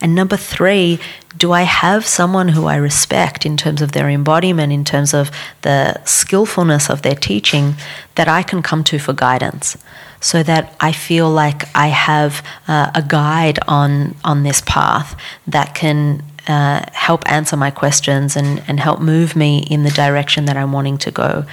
And 0.00 0.14
number 0.14 0.36
three, 0.36 0.98
do 1.36 1.52
I 1.52 1.62
have 1.62 2.06
someone 2.06 2.48
who 2.48 2.66
I 2.66 2.76
respect 2.76 3.44
in 3.44 3.56
terms 3.56 3.82
of 3.82 3.92
their 3.92 4.08
embodiment, 4.08 4.72
in 4.72 4.84
terms 4.84 5.14
of 5.14 5.30
the 5.62 6.00
skillfulness 6.04 6.88
of 6.88 7.02
their 7.02 7.14
teaching, 7.14 7.74
that 8.14 8.28
I 8.28 8.42
can 8.42 8.62
come 8.62 8.84
to 8.84 8.98
for 8.98 9.12
guidance? 9.12 9.76
So 10.20 10.42
that 10.42 10.74
I 10.80 10.92
feel 10.92 11.28
like 11.30 11.64
I 11.76 11.88
have 11.88 12.44
uh, 12.66 12.90
a 12.94 13.02
guide 13.02 13.58
on, 13.68 14.14
on 14.24 14.42
this 14.42 14.62
path 14.64 15.18
that 15.46 15.74
can 15.74 16.22
uh, 16.46 16.84
help 16.92 17.30
answer 17.30 17.56
my 17.56 17.70
questions 17.70 18.36
and, 18.36 18.62
and 18.68 18.78
help 18.78 19.00
move 19.00 19.34
me 19.34 19.66
in 19.70 19.82
the 19.82 19.90
direction 19.90 20.44
that 20.44 20.56
I'm 20.56 20.72
wanting 20.72 20.98
to 20.98 21.10
go. 21.10 21.44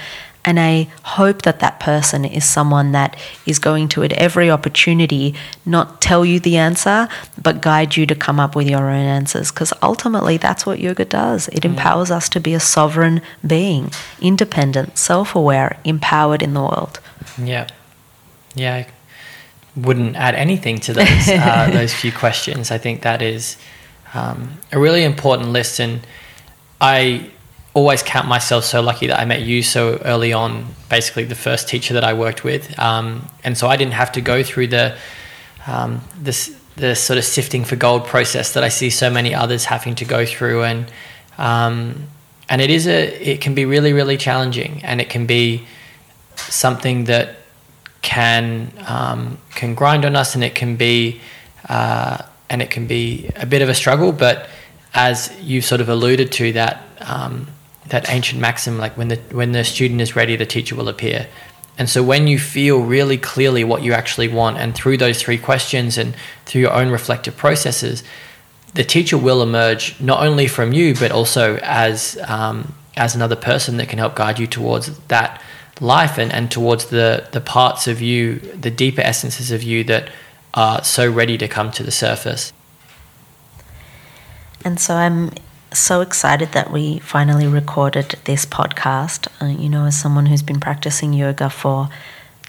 And 0.44 0.58
I 0.58 0.88
hope 1.04 1.42
that 1.42 1.60
that 1.60 1.78
person 1.78 2.24
is 2.24 2.44
someone 2.44 2.92
that 2.92 3.16
is 3.46 3.58
going 3.58 3.88
to, 3.90 4.02
at 4.02 4.12
every 4.14 4.50
opportunity, 4.50 5.34
not 5.64 6.00
tell 6.00 6.24
you 6.24 6.40
the 6.40 6.56
answer, 6.56 7.08
but 7.40 7.62
guide 7.62 7.96
you 7.96 8.06
to 8.06 8.14
come 8.14 8.40
up 8.40 8.56
with 8.56 8.68
your 8.68 8.90
own 8.90 9.04
answers. 9.04 9.52
Because 9.52 9.72
ultimately, 9.82 10.36
that's 10.36 10.66
what 10.66 10.80
yoga 10.80 11.04
does. 11.04 11.48
It 11.48 11.64
empowers 11.64 12.10
us 12.10 12.28
to 12.30 12.40
be 12.40 12.54
a 12.54 12.60
sovereign 12.60 13.22
being, 13.46 13.92
independent, 14.20 14.98
self 14.98 15.36
aware, 15.36 15.78
empowered 15.84 16.42
in 16.42 16.54
the 16.54 16.60
world. 16.60 16.98
Yeah. 17.38 17.68
Yeah. 18.54 18.74
I 18.74 18.86
wouldn't 19.76 20.16
add 20.16 20.34
anything 20.34 20.78
to 20.80 20.92
those, 20.92 21.28
uh, 21.28 21.70
those 21.72 21.94
few 21.94 22.10
questions. 22.10 22.70
I 22.72 22.78
think 22.78 23.02
that 23.02 23.22
is 23.22 23.56
um, 24.12 24.58
a 24.72 24.78
really 24.78 25.04
important 25.04 25.50
list. 25.50 25.78
And 25.78 26.00
I 26.80 27.30
always 27.74 28.02
count 28.02 28.28
myself 28.28 28.64
so 28.64 28.82
lucky 28.82 29.06
that 29.06 29.18
I 29.18 29.24
met 29.24 29.42
you 29.42 29.62
so 29.62 29.96
early 30.04 30.32
on, 30.32 30.66
basically 30.90 31.24
the 31.24 31.34
first 31.34 31.68
teacher 31.68 31.94
that 31.94 32.04
I 32.04 32.12
worked 32.12 32.44
with. 32.44 32.78
Um, 32.78 33.28
and 33.44 33.56
so 33.56 33.66
I 33.66 33.76
didn't 33.76 33.94
have 33.94 34.12
to 34.12 34.20
go 34.20 34.42
through 34.42 34.68
the, 34.68 34.96
um, 35.66 36.02
this, 36.18 36.54
the 36.76 36.94
sort 36.94 37.18
of 37.18 37.24
sifting 37.24 37.64
for 37.64 37.76
gold 37.76 38.04
process 38.04 38.52
that 38.54 38.62
I 38.62 38.68
see 38.68 38.90
so 38.90 39.08
many 39.08 39.34
others 39.34 39.64
having 39.64 39.94
to 39.96 40.04
go 40.04 40.26
through. 40.26 40.64
And, 40.64 40.92
um, 41.38 42.08
and 42.48 42.60
it 42.60 42.70
is 42.70 42.86
a, 42.86 43.30
it 43.30 43.40
can 43.40 43.54
be 43.54 43.64
really, 43.64 43.94
really 43.94 44.18
challenging 44.18 44.82
and 44.84 45.00
it 45.00 45.08
can 45.08 45.26
be 45.26 45.66
something 46.36 47.04
that 47.04 47.36
can, 48.02 48.70
um, 48.86 49.38
can 49.54 49.74
grind 49.74 50.04
on 50.04 50.14
us 50.14 50.34
and 50.34 50.44
it 50.44 50.54
can 50.54 50.76
be, 50.76 51.22
uh, 51.70 52.18
and 52.50 52.60
it 52.60 52.70
can 52.70 52.86
be 52.86 53.30
a 53.36 53.46
bit 53.46 53.62
of 53.62 53.70
a 53.70 53.74
struggle, 53.74 54.12
but 54.12 54.50
as 54.92 55.34
you've 55.40 55.64
sort 55.64 55.80
of 55.80 55.88
alluded 55.88 56.30
to 56.32 56.52
that, 56.52 56.82
um, 57.00 57.46
that 57.92 58.08
ancient 58.08 58.40
maxim 58.40 58.78
like 58.78 58.96
when 58.96 59.08
the 59.08 59.16
when 59.30 59.52
the 59.52 59.62
student 59.62 60.00
is 60.00 60.16
ready 60.16 60.34
the 60.34 60.46
teacher 60.46 60.74
will 60.74 60.88
appear. 60.88 61.28
And 61.78 61.88
so 61.88 62.02
when 62.02 62.26
you 62.26 62.38
feel 62.38 62.80
really 62.82 63.16
clearly 63.16 63.64
what 63.64 63.82
you 63.82 63.92
actually 63.92 64.28
want 64.28 64.58
and 64.58 64.74
through 64.74 64.96
those 64.98 65.22
three 65.22 65.38
questions 65.38 65.96
and 65.96 66.14
through 66.44 66.62
your 66.62 66.72
own 66.72 66.90
reflective 66.90 67.36
processes 67.36 68.02
the 68.74 68.84
teacher 68.84 69.18
will 69.18 69.42
emerge 69.42 70.00
not 70.00 70.24
only 70.26 70.46
from 70.46 70.72
you 70.72 70.94
but 70.94 71.12
also 71.12 71.56
as 71.62 72.18
um, 72.26 72.74
as 72.96 73.14
another 73.14 73.36
person 73.36 73.76
that 73.76 73.88
can 73.88 73.98
help 73.98 74.14
guide 74.14 74.38
you 74.38 74.46
towards 74.46 74.98
that 75.08 75.42
life 75.80 76.18
and, 76.18 76.32
and 76.32 76.50
towards 76.50 76.86
the 76.86 77.28
the 77.32 77.40
parts 77.40 77.86
of 77.86 78.00
you 78.00 78.36
the 78.38 78.70
deeper 78.70 79.02
essences 79.02 79.50
of 79.50 79.62
you 79.62 79.84
that 79.84 80.10
are 80.54 80.82
so 80.82 81.10
ready 81.10 81.36
to 81.36 81.48
come 81.48 81.70
to 81.70 81.82
the 81.82 81.90
surface. 81.90 82.52
And 84.64 84.80
so 84.80 84.94
i'm 84.94 85.30
so 85.74 86.00
excited 86.00 86.52
that 86.52 86.70
we 86.70 86.98
finally 86.98 87.46
recorded 87.46 88.16
this 88.24 88.44
podcast. 88.46 89.28
Uh, 89.40 89.46
you 89.46 89.68
know, 89.68 89.86
as 89.86 90.00
someone 90.00 90.26
who's 90.26 90.42
been 90.42 90.60
practicing 90.60 91.12
yoga 91.12 91.48
for 91.50 91.88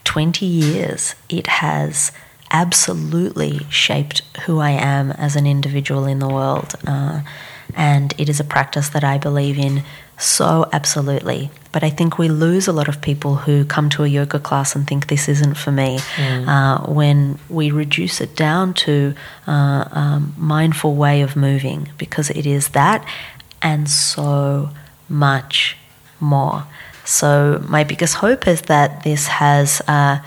20 0.04 0.46
years, 0.46 1.16
it 1.30 1.48
has 1.48 2.12
absolutely 2.52 3.60
shaped 3.70 4.22
who 4.46 4.60
I 4.60 4.72
am 4.72 5.12
as 5.12 5.36
an 5.36 5.48
individual 5.48 6.06
in 6.06 6.20
the 6.20 6.28
world. 6.28 6.76
Uh, 6.86 7.22
and 7.76 8.14
it 8.18 8.30
is 8.30 8.40
a 8.40 8.44
practice 8.44 8.90
that 8.90 9.04
I 9.04 9.18
believe 9.18 9.58
in 9.58 9.84
so 10.18 10.70
absolutely. 10.72 11.50
But 11.72 11.84
I 11.84 11.90
think 11.90 12.18
we 12.18 12.30
lose 12.30 12.68
a 12.68 12.72
lot 12.72 12.88
of 12.88 13.02
people 13.02 13.36
who 13.36 13.66
come 13.66 13.90
to 13.92 14.04
a 14.04 14.08
yoga 14.08 14.40
class 14.40 14.76
and 14.76 14.88
think 14.88 15.08
this 15.08 15.28
isn't 15.28 15.56
for 15.56 15.72
me. 15.72 16.00
Mm. 16.16 16.48
Uh, 16.48 16.92
when 16.92 17.40
we 17.50 17.72
reduce 17.72 18.22
it 18.22 18.36
down 18.36 18.74
to 18.76 19.16
uh, 19.48 19.86
um, 19.92 20.36
mindful 20.38 20.96
way 20.96 21.22
of 21.22 21.36
moving, 21.36 21.90
because 21.98 22.30
it 22.30 22.46
is 22.46 22.70
that 22.70 23.06
and 23.62 23.90
so 23.90 24.70
much 25.10 25.78
more. 26.20 26.66
So 27.06 27.64
my 27.68 27.84
biggest 27.84 28.16
hope 28.16 28.48
is 28.48 28.62
that 28.64 29.04
this 29.04 29.28
has. 29.28 29.82
Uh, 29.88 30.20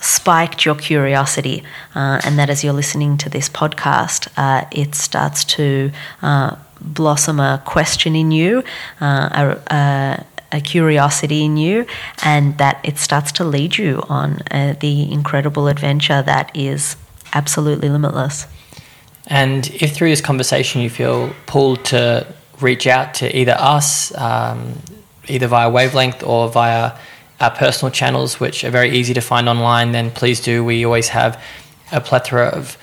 spiked 0.00 0.64
your 0.64 0.74
curiosity, 0.74 1.62
uh, 1.94 2.20
and 2.24 2.36
that 2.36 2.50
as 2.50 2.64
you're 2.64 2.72
listening 2.72 3.16
to 3.16 3.30
this 3.30 3.48
podcast, 3.48 4.26
uh, 4.36 4.66
it 4.72 4.96
starts 4.96 5.44
to 5.44 5.92
uh, 6.22 6.56
blossom 6.82 7.40
a 7.40 7.62
question 7.64 8.14
in 8.16 8.30
you, 8.30 8.62
uh, 9.00 9.56
a, 9.68 9.74
a, 9.74 10.26
a, 10.52 10.60
curiosity 10.60 11.44
in 11.44 11.56
you, 11.56 11.86
and 12.24 12.58
that 12.58 12.80
it 12.84 12.98
starts 12.98 13.32
to 13.32 13.44
lead 13.44 13.78
you 13.78 14.02
on 14.08 14.42
uh, 14.50 14.74
the 14.80 15.10
incredible 15.10 15.68
adventure 15.68 16.22
that 16.22 16.54
is 16.54 16.96
absolutely 17.32 17.88
limitless. 17.88 18.46
And 19.26 19.68
if 19.74 19.94
through 19.94 20.10
this 20.10 20.20
conversation 20.20 20.80
you 20.80 20.90
feel 20.90 21.32
pulled 21.46 21.84
to 21.86 22.26
reach 22.60 22.86
out 22.86 23.14
to 23.14 23.36
either 23.36 23.56
us, 23.58 24.14
um, 24.16 24.74
either 25.28 25.46
via 25.46 25.70
wavelength 25.70 26.22
or 26.22 26.50
via 26.50 26.92
our 27.40 27.50
personal 27.50 27.90
channels, 27.90 28.38
which 28.38 28.64
are 28.64 28.70
very 28.70 28.90
easy 28.90 29.14
to 29.14 29.20
find 29.20 29.48
online, 29.48 29.92
then 29.92 30.10
please 30.10 30.40
do. 30.40 30.64
We 30.64 30.84
always 30.84 31.08
have 31.08 31.42
a 31.90 32.00
plethora 32.00 32.46
of 32.46 32.76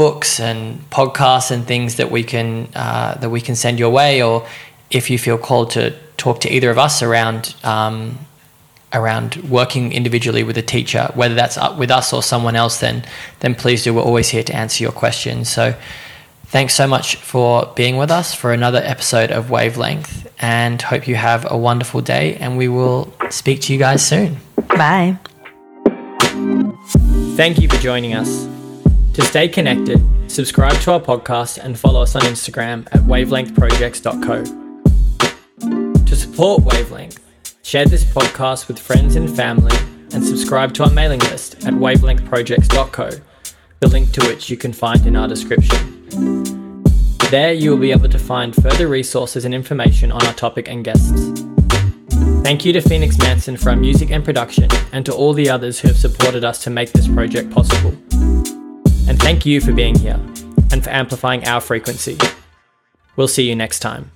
books 0.00 0.40
and 0.40 0.80
podcasts 0.88 1.50
and 1.50 1.66
things 1.66 1.96
that 1.96 2.10
we 2.10 2.22
can 2.22 2.66
uh, 2.74 3.12
that 3.20 3.28
we 3.28 3.38
can 3.38 3.54
send 3.54 3.78
your 3.78 3.90
way, 3.90 4.22
or 4.22 4.46
if 4.90 5.10
you 5.10 5.18
feel 5.18 5.36
called 5.36 5.70
to 5.70 5.94
talk 6.16 6.40
to 6.40 6.48
either 6.50 6.70
of 6.70 6.78
us 6.78 7.02
around 7.02 7.54
um, 7.64 8.18
around 8.94 9.36
working 9.58 9.92
individually 9.92 10.42
with 10.42 10.56
a 10.56 10.62
teacher, 10.62 11.10
whether 11.14 11.34
that's 11.34 11.58
with 11.76 11.90
us 11.90 12.14
or 12.14 12.22
someone 12.22 12.56
else, 12.56 12.80
then 12.80 13.04
then 13.40 13.54
please 13.54 13.84
do. 13.84 13.92
We're 13.92 14.08
always 14.12 14.30
here 14.30 14.42
to 14.44 14.54
answer 14.54 14.82
your 14.82 14.92
questions. 14.92 15.50
So. 15.52 15.74
Thanks 16.52 16.74
so 16.74 16.88
much 16.88 17.14
for 17.14 17.72
being 17.76 17.96
with 17.96 18.10
us 18.10 18.34
for 18.34 18.52
another 18.52 18.82
episode 18.82 19.30
of 19.30 19.50
Wavelength 19.50 20.26
and 20.40 20.82
hope 20.82 21.06
you 21.06 21.14
have 21.14 21.46
a 21.48 21.56
wonderful 21.56 22.00
day 22.00 22.34
and 22.40 22.58
we 22.58 22.66
will 22.66 23.12
speak 23.30 23.60
to 23.60 23.72
you 23.72 23.78
guys 23.78 24.04
soon. 24.04 24.38
Bye. 24.66 25.16
Thank 27.36 27.60
you 27.60 27.68
for 27.68 27.76
joining 27.76 28.14
us. 28.14 28.48
To 29.20 29.26
stay 29.26 29.48
connected, 29.48 30.00
subscribe 30.30 30.80
to 30.80 30.92
our 30.92 31.00
podcast 31.00 31.62
and 31.62 31.78
follow 31.78 32.00
us 32.00 32.16
on 32.16 32.22
Instagram 32.22 32.86
at 32.86 33.02
wavelengthprojects.co. 33.02 34.44
To 36.06 36.16
support 36.16 36.62
Wavelength, 36.62 37.20
share 37.62 37.84
this 37.84 38.02
podcast 38.02 38.66
with 38.66 38.78
friends 38.78 39.16
and 39.16 39.28
family 39.36 39.76
and 40.14 40.24
subscribe 40.24 40.72
to 40.72 40.84
our 40.84 40.90
mailing 40.90 41.20
list 41.20 41.66
at 41.66 41.74
wavelengthprojects.co, 41.74 43.10
the 43.80 43.88
link 43.88 44.10
to 44.12 44.26
which 44.26 44.48
you 44.48 44.56
can 44.56 44.72
find 44.72 45.06
in 45.06 45.16
our 45.16 45.28
description. 45.28 46.82
There 47.30 47.52
you 47.52 47.72
will 47.72 47.78
be 47.78 47.92
able 47.92 48.08
to 48.08 48.18
find 48.18 48.54
further 48.54 48.88
resources 48.88 49.44
and 49.44 49.54
information 49.54 50.10
on 50.12 50.24
our 50.24 50.32
topic 50.32 50.66
and 50.66 50.82
guests. 50.82 51.42
Thank 52.42 52.64
you 52.64 52.72
to 52.72 52.80
Phoenix 52.80 53.18
Manson 53.18 53.58
for 53.58 53.68
our 53.68 53.76
music 53.76 54.10
and 54.10 54.24
production, 54.24 54.70
and 54.92 55.04
to 55.04 55.12
all 55.14 55.34
the 55.34 55.50
others 55.50 55.78
who 55.78 55.88
have 55.88 55.98
supported 55.98 56.42
us 56.42 56.64
to 56.64 56.70
make 56.70 56.92
this 56.92 57.06
project 57.06 57.50
possible. 57.50 57.94
And 59.08 59.18
thank 59.18 59.44
you 59.44 59.60
for 59.60 59.72
being 59.72 59.96
here 59.98 60.20
and 60.72 60.82
for 60.82 60.90
amplifying 60.90 61.46
our 61.46 61.60
frequency. 61.60 62.18
We'll 63.16 63.28
see 63.28 63.48
you 63.48 63.56
next 63.56 63.80
time. 63.80 64.10